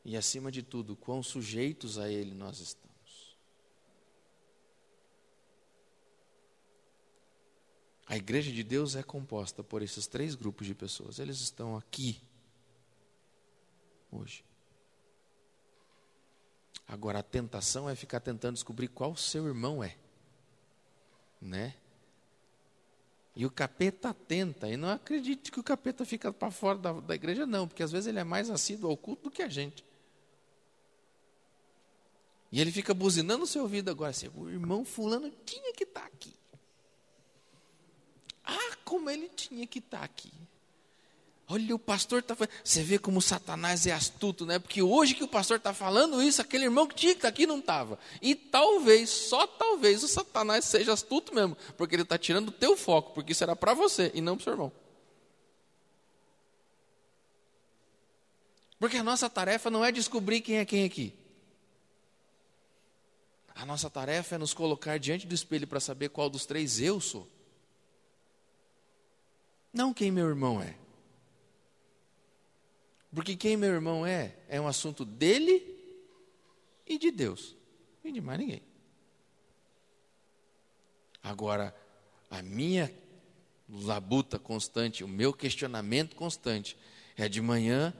E 0.05 0.15
acima 0.15 0.49
de 0.51 0.63
tudo, 0.63 0.95
quão 0.95 1.21
sujeitos 1.21 1.97
a 1.97 2.09
ele 2.09 2.33
nós 2.33 2.59
estamos? 2.59 2.86
A 8.07 8.15
igreja 8.15 8.51
de 8.51 8.63
Deus 8.63 8.95
é 8.95 9.03
composta 9.03 9.61
por 9.61 9.81
esses 9.81 10.07
três 10.07 10.33
grupos 10.33 10.65
de 10.65 10.73
pessoas. 10.73 11.19
Eles 11.19 11.41
estão 11.41 11.75
aqui 11.75 12.21
hoje. 14.09 14.45
Agora 16.87 17.19
a 17.19 17.23
tentação 17.23 17.89
é 17.89 17.95
ficar 17.95 18.21
tentando 18.21 18.53
descobrir 18.53 18.87
qual 18.87 19.13
seu 19.17 19.45
irmão 19.45 19.83
é, 19.83 19.97
né? 21.41 21.75
E 23.35 23.45
o 23.45 23.51
capeta 23.51 24.13
tenta, 24.13 24.69
e 24.69 24.77
não 24.77 24.89
acredite 24.89 25.51
que 25.51 25.59
o 25.59 25.63
capeta 25.63 26.05
fica 26.05 26.31
para 26.31 26.49
fora 26.49 26.79
da, 26.79 26.93
da 26.93 27.13
igreja, 27.13 27.45
não, 27.45 27.67
porque 27.67 27.83
às 27.83 27.91
vezes 27.91 28.07
ele 28.07 28.19
é 28.19 28.23
mais 28.23 28.49
assíduo 28.49 28.89
ao 28.89 28.95
culto 28.95 29.23
do 29.23 29.31
que 29.31 29.43
a 29.43 29.49
gente. 29.49 29.83
E 32.51 32.61
ele 32.61 32.71
fica 32.71 32.93
buzinando 32.93 33.43
o 33.43 33.47
seu 33.47 33.63
ouvido 33.63 33.91
agora, 33.91 34.11
assim, 34.11 34.31
o 34.33 34.49
irmão 34.49 34.85
fulano 34.85 35.29
tinha 35.45 35.73
que 35.73 35.83
estar 35.83 36.01
tá 36.01 36.07
aqui. 36.07 36.33
Ah, 38.47 38.77
como 38.85 39.09
ele 39.09 39.29
tinha 39.29 39.67
que 39.67 39.79
estar 39.79 39.99
tá 39.99 40.05
aqui. 40.05 40.31
Olha, 41.49 41.75
o 41.75 41.79
pastor 41.79 42.19
está 42.19 42.35
Você 42.63 42.83
vê 42.83 42.99
como 42.99 43.21
Satanás 43.21 43.87
é 43.87 43.93
astuto, 43.93 44.45
né? 44.45 44.59
Porque 44.59 44.81
hoje 44.81 45.13
que 45.13 45.23
o 45.23 45.27
pastor 45.27 45.57
está 45.57 45.73
falando 45.73 46.21
isso, 46.21 46.41
aquele 46.41 46.65
irmão 46.65 46.85
que 46.85 46.95
tinha 46.95 47.13
que 47.13 47.19
estar 47.19 47.29
tá 47.29 47.33
aqui 47.33 47.47
não 47.47 47.59
estava. 47.59 47.97
E 48.21 48.35
talvez, 48.35 49.09
só 49.09 49.47
talvez, 49.47 50.03
o 50.03 50.07
Satanás 50.07 50.65
seja 50.65 50.91
astuto 50.91 51.33
mesmo, 51.33 51.55
porque 51.77 51.95
ele 51.95 52.03
está 52.03 52.17
tirando 52.17 52.49
o 52.49 52.51
teu 52.51 52.75
foco, 52.75 53.13
porque 53.13 53.31
isso 53.31 53.43
era 53.43 53.55
para 53.55 53.73
você 53.73 54.11
e 54.13 54.19
não 54.19 54.35
para 54.35 54.41
o 54.41 54.43
seu 54.43 54.53
irmão. 54.53 54.71
Porque 58.79 58.97
a 58.97 59.03
nossa 59.03 59.29
tarefa 59.29 59.69
não 59.69 59.83
é 59.83 59.91
descobrir 59.91 60.41
quem 60.41 60.57
é 60.57 60.65
quem 60.65 60.83
aqui. 60.83 61.13
A 63.55 63.65
nossa 63.65 63.89
tarefa 63.89 64.35
é 64.35 64.37
nos 64.37 64.53
colocar 64.53 64.99
diante 64.99 65.25
do 65.25 65.33
espelho 65.33 65.65
para 65.65 65.79
saber 65.79 66.09
qual 66.09 66.29
dos 66.29 66.45
três 66.45 66.79
eu 66.79 66.99
sou. 66.99 67.27
Não 69.77 69.93
quem 69.93 70.09
meu 70.09 70.27
irmão 70.27 70.59
é. 70.59 70.75
Porque 73.13 73.35
quem 73.35 73.55
meu 73.55 73.69
irmão 73.69 74.03
é, 74.03 74.35
é 74.49 74.59
um 74.59 74.67
assunto 74.67 75.05
dele 75.05 75.63
e 76.83 76.97
de 76.97 77.11
Deus, 77.11 77.55
e 78.03 78.11
de 78.11 78.19
mais 78.19 78.39
ninguém. 78.39 78.63
Agora, 81.21 81.75
a 82.27 82.41
minha 82.41 82.91
labuta 83.69 84.39
constante, 84.39 85.03
o 85.03 85.07
meu 85.07 85.31
questionamento 85.31 86.15
constante 86.15 86.75
é 87.15 87.29
de 87.29 87.39
manhã 87.39 87.93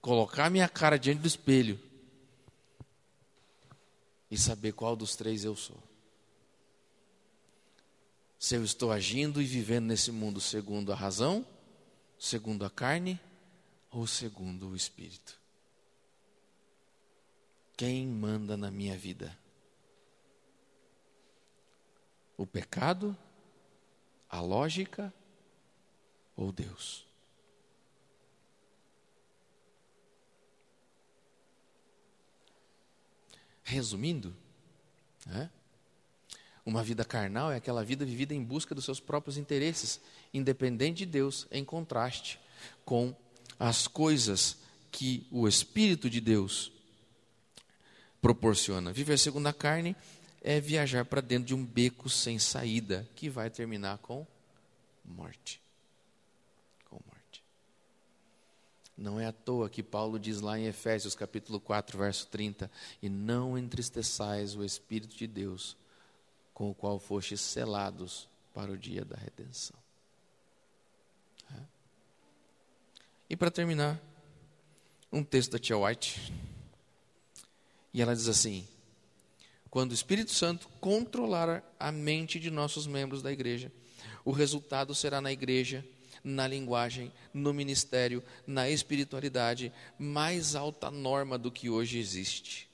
colocar 0.00 0.50
minha 0.50 0.68
cara 0.68 0.98
diante 0.98 1.20
do 1.20 1.28
espelho 1.28 1.78
e 4.28 4.36
saber 4.36 4.72
qual 4.72 4.96
dos 4.96 5.14
três 5.14 5.44
eu 5.44 5.54
sou. 5.54 5.80
Se 8.44 8.56
eu 8.56 8.62
estou 8.62 8.92
agindo 8.92 9.40
e 9.40 9.46
vivendo 9.46 9.86
nesse 9.86 10.12
mundo 10.12 10.38
segundo 10.38 10.92
a 10.92 10.94
razão, 10.94 11.46
segundo 12.18 12.62
a 12.66 12.68
carne 12.68 13.18
ou 13.90 14.06
segundo 14.06 14.68
o 14.68 14.76
Espírito? 14.76 15.40
Quem 17.74 18.06
manda 18.06 18.54
na 18.54 18.70
minha 18.70 18.98
vida? 18.98 19.34
O 22.36 22.46
pecado, 22.46 23.16
a 24.28 24.42
lógica 24.42 25.10
ou 26.36 26.52
Deus? 26.52 27.06
Resumindo, 33.62 34.36
né? 35.24 35.50
Uma 36.66 36.82
vida 36.82 37.04
carnal 37.04 37.52
é 37.52 37.56
aquela 37.56 37.84
vida 37.84 38.04
vivida 38.04 38.34
em 38.34 38.42
busca 38.42 38.74
dos 38.74 38.84
seus 38.84 39.00
próprios 39.00 39.36
interesses, 39.36 40.00
independente 40.32 40.98
de 40.98 41.06
Deus, 41.06 41.46
em 41.50 41.64
contraste 41.64 42.40
com 42.84 43.14
as 43.58 43.86
coisas 43.86 44.56
que 44.90 45.26
o 45.30 45.46
Espírito 45.46 46.08
de 46.08 46.20
Deus 46.20 46.72
proporciona. 48.22 48.92
Viver 48.92 49.18
segundo 49.18 49.46
a 49.46 49.52
carne 49.52 49.94
é 50.40 50.58
viajar 50.60 51.04
para 51.04 51.20
dentro 51.20 51.48
de 51.48 51.54
um 51.54 51.64
beco 51.64 52.08
sem 52.08 52.38
saída, 52.38 53.06
que 53.14 53.28
vai 53.28 53.50
terminar 53.50 53.98
com 53.98 54.26
morte. 55.04 55.60
Com 56.88 56.98
morte. 57.06 57.42
Não 58.96 59.20
é 59.20 59.26
à 59.26 59.32
toa 59.32 59.68
que 59.68 59.82
Paulo 59.82 60.18
diz 60.18 60.40
lá 60.40 60.58
em 60.58 60.66
Efésios 60.66 61.14
capítulo 61.14 61.60
4, 61.60 61.98
verso 61.98 62.26
30, 62.28 62.70
e 63.02 63.08
não 63.08 63.58
entristeçais 63.58 64.54
o 64.54 64.64
Espírito 64.64 65.16
de 65.16 65.26
Deus, 65.26 65.76
com 66.54 66.70
o 66.70 66.74
qual 66.74 66.98
fostes 66.98 67.40
selados 67.40 68.28
para 68.54 68.70
o 68.70 68.78
dia 68.78 69.04
da 69.04 69.16
redenção. 69.16 69.76
E 73.28 73.36
para 73.36 73.50
terminar, 73.50 74.00
um 75.10 75.24
texto 75.24 75.52
da 75.52 75.58
Tia 75.58 75.76
White. 75.76 76.32
E 77.92 78.02
ela 78.02 78.14
diz 78.14 78.28
assim: 78.28 78.66
Quando 79.70 79.90
o 79.90 79.94
Espírito 79.94 80.32
Santo 80.32 80.68
controlar 80.80 81.62
a 81.78 81.90
mente 81.90 82.38
de 82.38 82.50
nossos 82.50 82.86
membros 82.86 83.22
da 83.22 83.32
igreja, 83.32 83.72
o 84.24 84.30
resultado 84.30 84.94
será 84.94 85.20
na 85.20 85.32
igreja, 85.32 85.84
na 86.22 86.46
linguagem, 86.46 87.12
no 87.32 87.52
ministério, 87.52 88.22
na 88.46 88.68
espiritualidade, 88.68 89.72
mais 89.98 90.54
alta 90.54 90.90
norma 90.90 91.38
do 91.38 91.50
que 91.50 91.70
hoje 91.70 91.98
existe. 91.98 92.68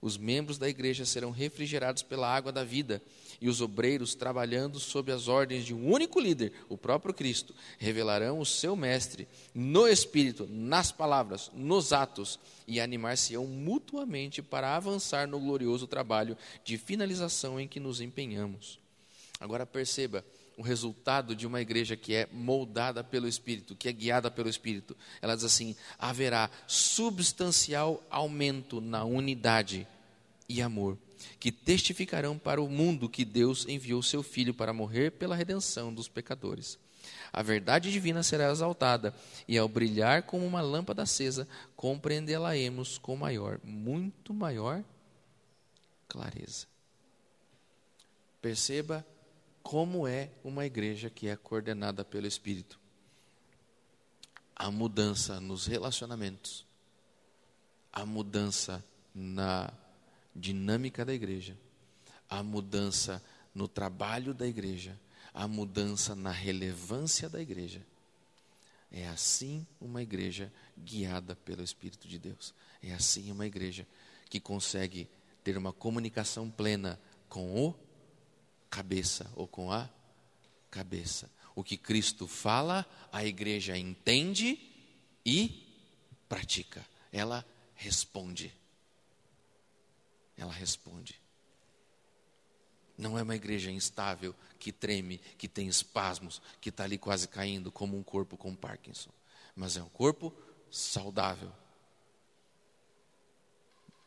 Os 0.00 0.16
membros 0.16 0.58
da 0.58 0.68
igreja 0.68 1.06
serão 1.06 1.30
refrigerados 1.30 2.02
pela 2.02 2.28
água 2.28 2.52
da 2.52 2.62
vida 2.62 3.02
e 3.44 3.48
os 3.50 3.60
obreiros, 3.60 4.14
trabalhando 4.14 4.80
sob 4.80 5.12
as 5.12 5.28
ordens 5.28 5.66
de 5.66 5.74
um 5.74 5.92
único 5.92 6.18
líder, 6.18 6.54
o 6.66 6.78
próprio 6.78 7.12
Cristo, 7.12 7.54
revelarão 7.76 8.40
o 8.40 8.46
seu 8.46 8.74
Mestre 8.74 9.28
no 9.54 9.86
Espírito, 9.86 10.48
nas 10.50 10.90
palavras, 10.90 11.50
nos 11.52 11.92
atos, 11.92 12.40
e 12.66 12.80
animar-se-ão 12.80 13.46
mutuamente 13.46 14.40
para 14.40 14.74
avançar 14.74 15.28
no 15.28 15.38
glorioso 15.38 15.86
trabalho 15.86 16.38
de 16.64 16.78
finalização 16.78 17.60
em 17.60 17.68
que 17.68 17.78
nos 17.78 18.00
empenhamos. 18.00 18.78
Agora 19.38 19.66
perceba, 19.66 20.24
o 20.56 20.62
resultado 20.62 21.36
de 21.36 21.46
uma 21.46 21.60
igreja 21.60 21.98
que 21.98 22.14
é 22.14 22.26
moldada 22.32 23.04
pelo 23.04 23.28
Espírito, 23.28 23.76
que 23.76 23.90
é 23.90 23.92
guiada 23.92 24.30
pelo 24.30 24.48
Espírito. 24.48 24.96
Ela 25.20 25.34
diz 25.34 25.44
assim: 25.44 25.76
haverá 25.98 26.48
substancial 26.66 28.02
aumento 28.08 28.80
na 28.80 29.04
unidade 29.04 29.86
e 30.48 30.62
amor, 30.62 30.96
que 31.38 31.52
testificarão 31.52 32.38
para 32.38 32.62
o 32.62 32.68
mundo 32.68 33.08
que 33.08 33.24
Deus 33.24 33.66
enviou 33.68 34.02
seu 34.02 34.22
Filho 34.22 34.54
para 34.54 34.72
morrer 34.72 35.12
pela 35.12 35.36
redenção 35.36 35.92
dos 35.92 36.08
pecadores. 36.08 36.78
A 37.32 37.42
verdade 37.42 37.90
divina 37.90 38.22
será 38.22 38.50
exaltada, 38.50 39.14
e 39.48 39.58
ao 39.58 39.68
brilhar 39.68 40.22
como 40.22 40.46
uma 40.46 40.60
lâmpada 40.60 41.02
acesa, 41.02 41.48
compreendê-la-emos 41.76 42.96
com 42.96 43.16
maior, 43.16 43.60
muito 43.64 44.32
maior 44.32 44.82
clareza. 46.08 46.66
Perceba 48.40 49.04
como 49.62 50.06
é 50.06 50.30
uma 50.44 50.64
igreja 50.64 51.10
que 51.10 51.26
é 51.26 51.34
coordenada 51.34 52.04
pelo 52.04 52.26
Espírito. 52.26 52.78
A 54.54 54.70
mudança 54.70 55.40
nos 55.40 55.66
relacionamentos, 55.66 56.64
a 57.92 58.06
mudança 58.06 58.84
na 59.14 59.72
dinâmica 60.34 61.04
da 61.04 61.14
igreja, 61.14 61.56
a 62.28 62.42
mudança 62.42 63.22
no 63.54 63.68
trabalho 63.68 64.34
da 64.34 64.46
igreja, 64.46 64.98
a 65.32 65.46
mudança 65.46 66.14
na 66.14 66.30
relevância 66.30 67.28
da 67.28 67.40
igreja. 67.40 67.84
É 68.90 69.08
assim 69.08 69.66
uma 69.80 70.02
igreja 70.02 70.52
guiada 70.78 71.34
pelo 71.34 71.62
Espírito 71.62 72.06
de 72.06 72.18
Deus. 72.18 72.54
É 72.82 72.92
assim 72.94 73.30
uma 73.30 73.46
igreja 73.46 73.86
que 74.30 74.38
consegue 74.38 75.08
ter 75.42 75.56
uma 75.56 75.72
comunicação 75.72 76.50
plena 76.50 76.98
com 77.28 77.66
o 77.66 77.74
cabeça 78.70 79.30
ou 79.34 79.46
com 79.46 79.70
a 79.70 79.88
cabeça. 80.70 81.30
O 81.54 81.62
que 81.62 81.76
Cristo 81.76 82.26
fala, 82.26 82.84
a 83.12 83.24
igreja 83.24 83.76
entende 83.76 84.58
e 85.24 85.64
pratica. 86.28 86.84
Ela 87.12 87.44
responde. 87.74 88.52
Ela 90.36 90.52
responde. 90.52 91.20
Não 92.96 93.18
é 93.18 93.22
uma 93.22 93.34
igreja 93.34 93.70
instável, 93.70 94.34
que 94.58 94.70
treme, 94.72 95.18
que 95.36 95.48
tem 95.48 95.66
espasmos, 95.66 96.40
que 96.60 96.68
está 96.68 96.84
ali 96.84 96.96
quase 96.96 97.26
caindo, 97.26 97.72
como 97.72 97.98
um 97.98 98.02
corpo 98.02 98.36
com 98.36 98.54
Parkinson. 98.54 99.10
Mas 99.54 99.76
é 99.76 99.82
um 99.82 99.88
corpo 99.88 100.32
saudável 100.70 101.52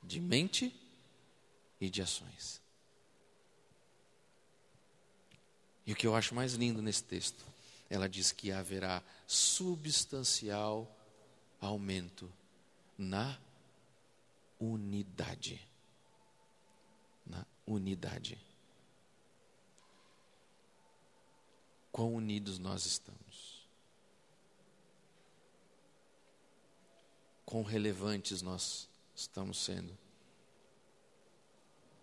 de 0.01 0.21
mente 0.21 0.73
e 1.79 1.89
de 1.89 2.01
ações. 2.01 2.61
E 5.85 5.93
o 5.93 5.95
que 5.95 6.07
eu 6.07 6.15
acho 6.15 6.35
mais 6.35 6.53
lindo 6.53 6.81
nesse 6.81 7.03
texto, 7.03 7.45
ela 7.89 8.09
diz 8.09 8.31
que 8.31 8.51
haverá 8.51 9.01
substancial 9.25 10.93
aumento 11.61 12.31
na 12.97 13.37
unidade. 14.59 15.65
Unidade. 17.67 18.39
Quão 21.91 22.15
unidos 22.15 22.57
nós 22.57 22.85
estamos. 22.85 23.67
Quão 27.45 27.63
relevantes 27.63 28.41
nós 28.41 28.87
estamos 29.15 29.57
sendo. 29.57 29.97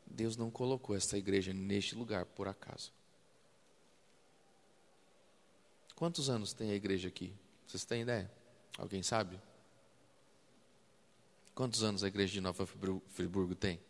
Deus 0.06 0.36
não 0.36 0.50
colocou 0.50 0.94
essa 0.94 1.18
igreja 1.18 1.52
neste 1.52 1.94
lugar 1.94 2.24
por 2.26 2.46
acaso. 2.46 2.92
Quantos 5.96 6.28
anos 6.28 6.52
tem 6.52 6.70
a 6.70 6.74
igreja 6.74 7.08
aqui? 7.08 7.32
Vocês 7.66 7.84
têm 7.84 8.02
ideia? 8.02 8.30
Alguém 8.76 9.02
sabe? 9.02 9.40
Quantos 11.54 11.82
anos 11.84 12.02
a 12.02 12.08
igreja 12.08 12.32
de 12.32 12.40
Nova 12.40 12.66
Friburgo 12.66 13.54
tem? 13.54 13.80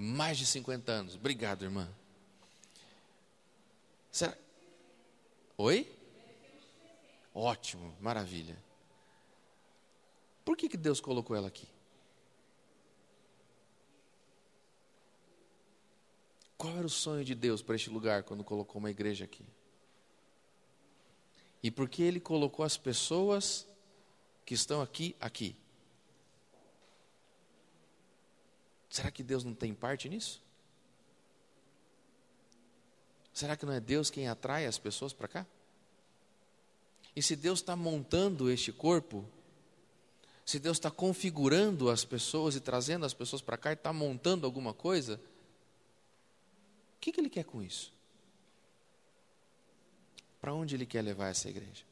Mais 0.00 0.38
de 0.38 0.46
50 0.46 0.92
anos. 0.92 1.16
Obrigado, 1.16 1.64
irmã. 1.64 1.92
Será? 4.12 4.38
Oi? 5.56 5.92
Ótimo, 7.34 7.92
maravilha. 8.00 8.56
Por 10.44 10.56
que, 10.56 10.68
que 10.68 10.76
Deus 10.76 11.00
colocou 11.00 11.34
ela 11.34 11.48
aqui? 11.48 11.66
Qual 16.56 16.76
era 16.76 16.86
o 16.86 16.90
sonho 16.90 17.24
de 17.24 17.34
Deus 17.34 17.60
para 17.60 17.74
este 17.74 17.90
lugar 17.90 18.22
quando 18.22 18.44
colocou 18.44 18.78
uma 18.78 18.92
igreja 18.92 19.24
aqui? 19.24 19.44
E 21.60 21.72
por 21.72 21.88
que 21.88 22.04
ele 22.04 22.20
colocou 22.20 22.64
as 22.64 22.76
pessoas 22.76 23.66
que 24.46 24.54
estão 24.54 24.80
aqui, 24.80 25.16
aqui? 25.18 25.56
Será 28.98 29.12
que 29.12 29.22
Deus 29.22 29.44
não 29.44 29.54
tem 29.54 29.72
parte 29.72 30.08
nisso? 30.08 30.42
Será 33.32 33.56
que 33.56 33.64
não 33.64 33.72
é 33.72 33.78
Deus 33.78 34.10
quem 34.10 34.26
atrai 34.26 34.66
as 34.66 34.76
pessoas 34.76 35.12
para 35.12 35.28
cá? 35.28 35.46
E 37.14 37.22
se 37.22 37.36
Deus 37.36 37.60
está 37.60 37.76
montando 37.76 38.50
este 38.50 38.72
corpo, 38.72 39.24
se 40.44 40.58
Deus 40.58 40.78
está 40.78 40.90
configurando 40.90 41.90
as 41.90 42.04
pessoas 42.04 42.56
e 42.56 42.60
trazendo 42.60 43.06
as 43.06 43.14
pessoas 43.14 43.40
para 43.40 43.56
cá 43.56 43.70
e 43.70 43.74
está 43.74 43.92
montando 43.92 44.44
alguma 44.44 44.74
coisa, 44.74 45.14
o 46.96 46.98
que, 47.00 47.12
que 47.12 47.20
ele 47.20 47.30
quer 47.30 47.44
com 47.44 47.62
isso? 47.62 47.92
Para 50.40 50.52
onde 50.52 50.74
ele 50.74 50.84
quer 50.84 51.02
levar 51.02 51.28
essa 51.28 51.48
igreja? 51.48 51.84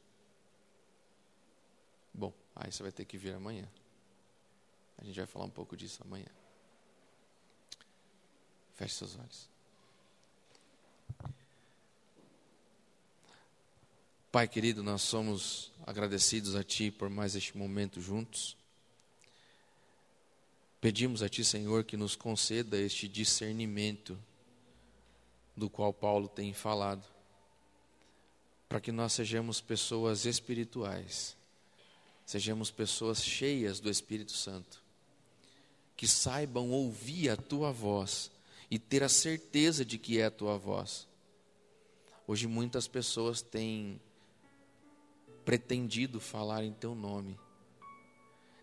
Bom, 2.13 2.33
aí 2.53 2.69
você 2.69 2.83
vai 2.83 2.91
ter 2.91 3.05
que 3.05 3.17
vir 3.17 3.33
amanhã. 3.33 3.65
A 4.97 5.05
gente 5.05 5.15
vai 5.15 5.25
falar 5.25 5.45
um 5.45 5.49
pouco 5.49 5.77
disso 5.77 6.03
amanhã. 6.03 6.27
Feche 8.77 8.93
seus 8.93 9.15
olhos. 9.15 9.49
Pai 14.31 14.47
querido, 14.47 14.83
nós 14.83 15.01
somos 15.01 15.71
agradecidos 15.85 16.55
a 16.55 16.63
Ti 16.63 16.91
por 16.91 17.09
mais 17.09 17.35
este 17.35 17.57
momento 17.57 17.99
juntos. 17.99 18.55
Pedimos 20.79 21.23
a 21.23 21.29
Ti, 21.29 21.43
Senhor, 21.43 21.83
que 21.85 21.97
nos 21.97 22.15
conceda 22.15 22.77
este 22.77 23.07
discernimento 23.07 24.15
do 25.55 25.71
qual 25.71 25.91
Paulo 25.91 26.27
tem 26.27 26.53
falado, 26.53 27.03
para 28.69 28.79
que 28.79 28.91
nós 28.91 29.13
sejamos 29.13 29.59
pessoas 29.59 30.25
espirituais, 30.27 31.35
sejamos 32.27 32.69
pessoas 32.69 33.23
cheias 33.23 33.79
do 33.79 33.89
Espírito 33.89 34.33
Santo, 34.33 34.83
que 35.95 36.07
saibam 36.07 36.69
ouvir 36.69 37.31
a 37.31 37.35
tua 37.35 37.71
voz 37.71 38.29
e 38.69 38.77
ter 38.77 39.03
a 39.03 39.09
certeza 39.09 39.85
de 39.85 39.97
que 39.97 40.19
é 40.19 40.25
a 40.25 40.31
tua 40.31 40.57
voz. 40.57 41.07
Hoje 42.27 42.47
muitas 42.47 42.87
pessoas 42.87 43.41
têm 43.41 44.01
pretendido 45.45 46.19
falar 46.19 46.63
em 46.63 46.73
teu 46.73 46.93
nome. 46.93 47.39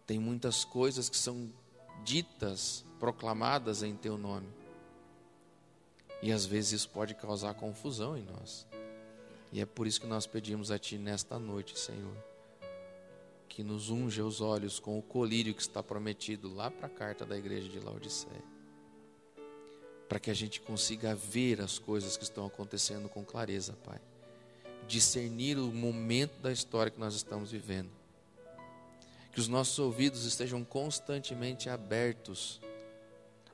Tem 0.07 0.19
muitas 0.19 0.65
coisas 0.65 1.09
que 1.09 1.17
são 1.17 1.51
ditas, 2.05 2.85
proclamadas 3.01 3.83
em 3.83 3.97
teu 3.97 4.19
nome. 4.19 4.49
E 6.21 6.31
às 6.31 6.45
vezes 6.45 6.73
isso 6.73 6.91
pode 6.91 7.15
causar 7.15 7.55
confusão 7.55 8.17
em 8.17 8.23
nós. 8.23 8.67
E 9.51 9.61
é 9.61 9.67
por 9.67 9.87
isso 9.87 10.01
que 10.01 10.07
nós 10.07 10.27
pedimos 10.27 10.71
a 10.71 10.79
Ti 10.79 10.99
nesta 10.99 11.39
noite, 11.39 11.79
Senhor, 11.79 12.17
que 13.49 13.63
nos 13.63 13.89
unja 13.89 14.25
os 14.25 14.41
olhos 14.41 14.79
com 14.79 14.99
o 14.99 15.03
colírio 15.03 15.55
que 15.55 15.63
está 15.63 15.83
prometido 15.83 16.53
lá 16.53 16.71
para 16.71 16.87
a 16.87 16.91
carta 16.91 17.25
da 17.25 17.39
igreja 17.39 17.69
de 17.69 17.79
Laodiceia. 17.79 18.54
Para 20.09 20.21
que 20.21 20.31
a 20.31 20.35
gente 20.35 20.61
consiga 20.61 21.15
ver 21.15 21.61
as 21.61 21.79
coisas 21.79 22.17
que 22.17 22.25
estão 22.25 22.47
acontecendo 22.47 23.09
com 23.09 23.25
clareza, 23.25 23.75
Pai. 23.85 24.01
Discernir 24.87 25.59
o 25.59 25.73
momento 25.73 26.39
da 26.41 26.53
história 26.53 26.91
que 26.91 27.01
nós 27.01 27.15
estamos 27.15 27.51
vivendo. 27.51 27.91
Que 29.33 29.41
os 29.41 29.49
nossos 29.49 29.79
ouvidos 29.79 30.25
estejam 30.25 30.63
constantemente 30.63 31.69
abertos 31.69 32.61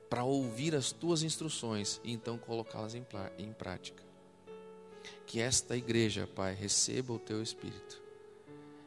para 0.09 0.25
ouvir 0.25 0.75
as 0.75 0.91
tuas 0.91 1.23
instruções 1.23 2.01
e 2.03 2.11
então 2.11 2.37
colocá-las 2.37 2.93
em, 2.93 3.05
em 3.37 3.53
prática. 3.53 4.03
Que 5.25 5.39
esta 5.39 5.77
igreja, 5.77 6.27
Pai, 6.27 6.53
receba 6.53 7.13
o 7.13 7.17
teu 7.17 7.41
Espírito 7.41 8.01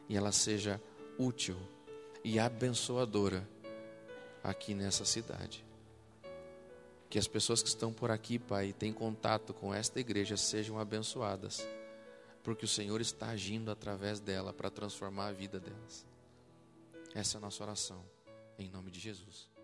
e 0.07 0.15
ela 0.15 0.31
seja 0.31 0.79
útil 1.17 1.57
e 2.23 2.37
abençoadora 2.37 3.47
aqui 4.43 4.75
nessa 4.75 5.03
cidade. 5.03 5.64
Que 7.09 7.19
as 7.19 7.27
pessoas 7.27 7.61
que 7.61 7.69
estão 7.69 7.93
por 7.93 8.11
aqui, 8.11 8.37
Pai, 8.37 8.69
e 8.69 8.73
têm 8.73 8.91
contato 8.91 9.53
com 9.53 9.73
esta 9.73 9.99
igreja 9.99 10.35
sejam 10.35 10.79
abençoadas, 10.79 11.65
porque 12.43 12.65
o 12.65 12.67
Senhor 12.67 12.99
está 12.99 13.27
agindo 13.29 13.71
através 13.71 14.19
dela 14.19 14.51
para 14.51 14.69
transformar 14.69 15.27
a 15.27 15.31
vida 15.31 15.59
delas. 15.59 16.05
Essa 17.13 17.37
é 17.37 17.39
a 17.39 17.41
nossa 17.41 17.63
oração, 17.63 18.03
em 18.59 18.69
nome 18.69 18.91
de 18.91 18.99
Jesus. 18.99 19.54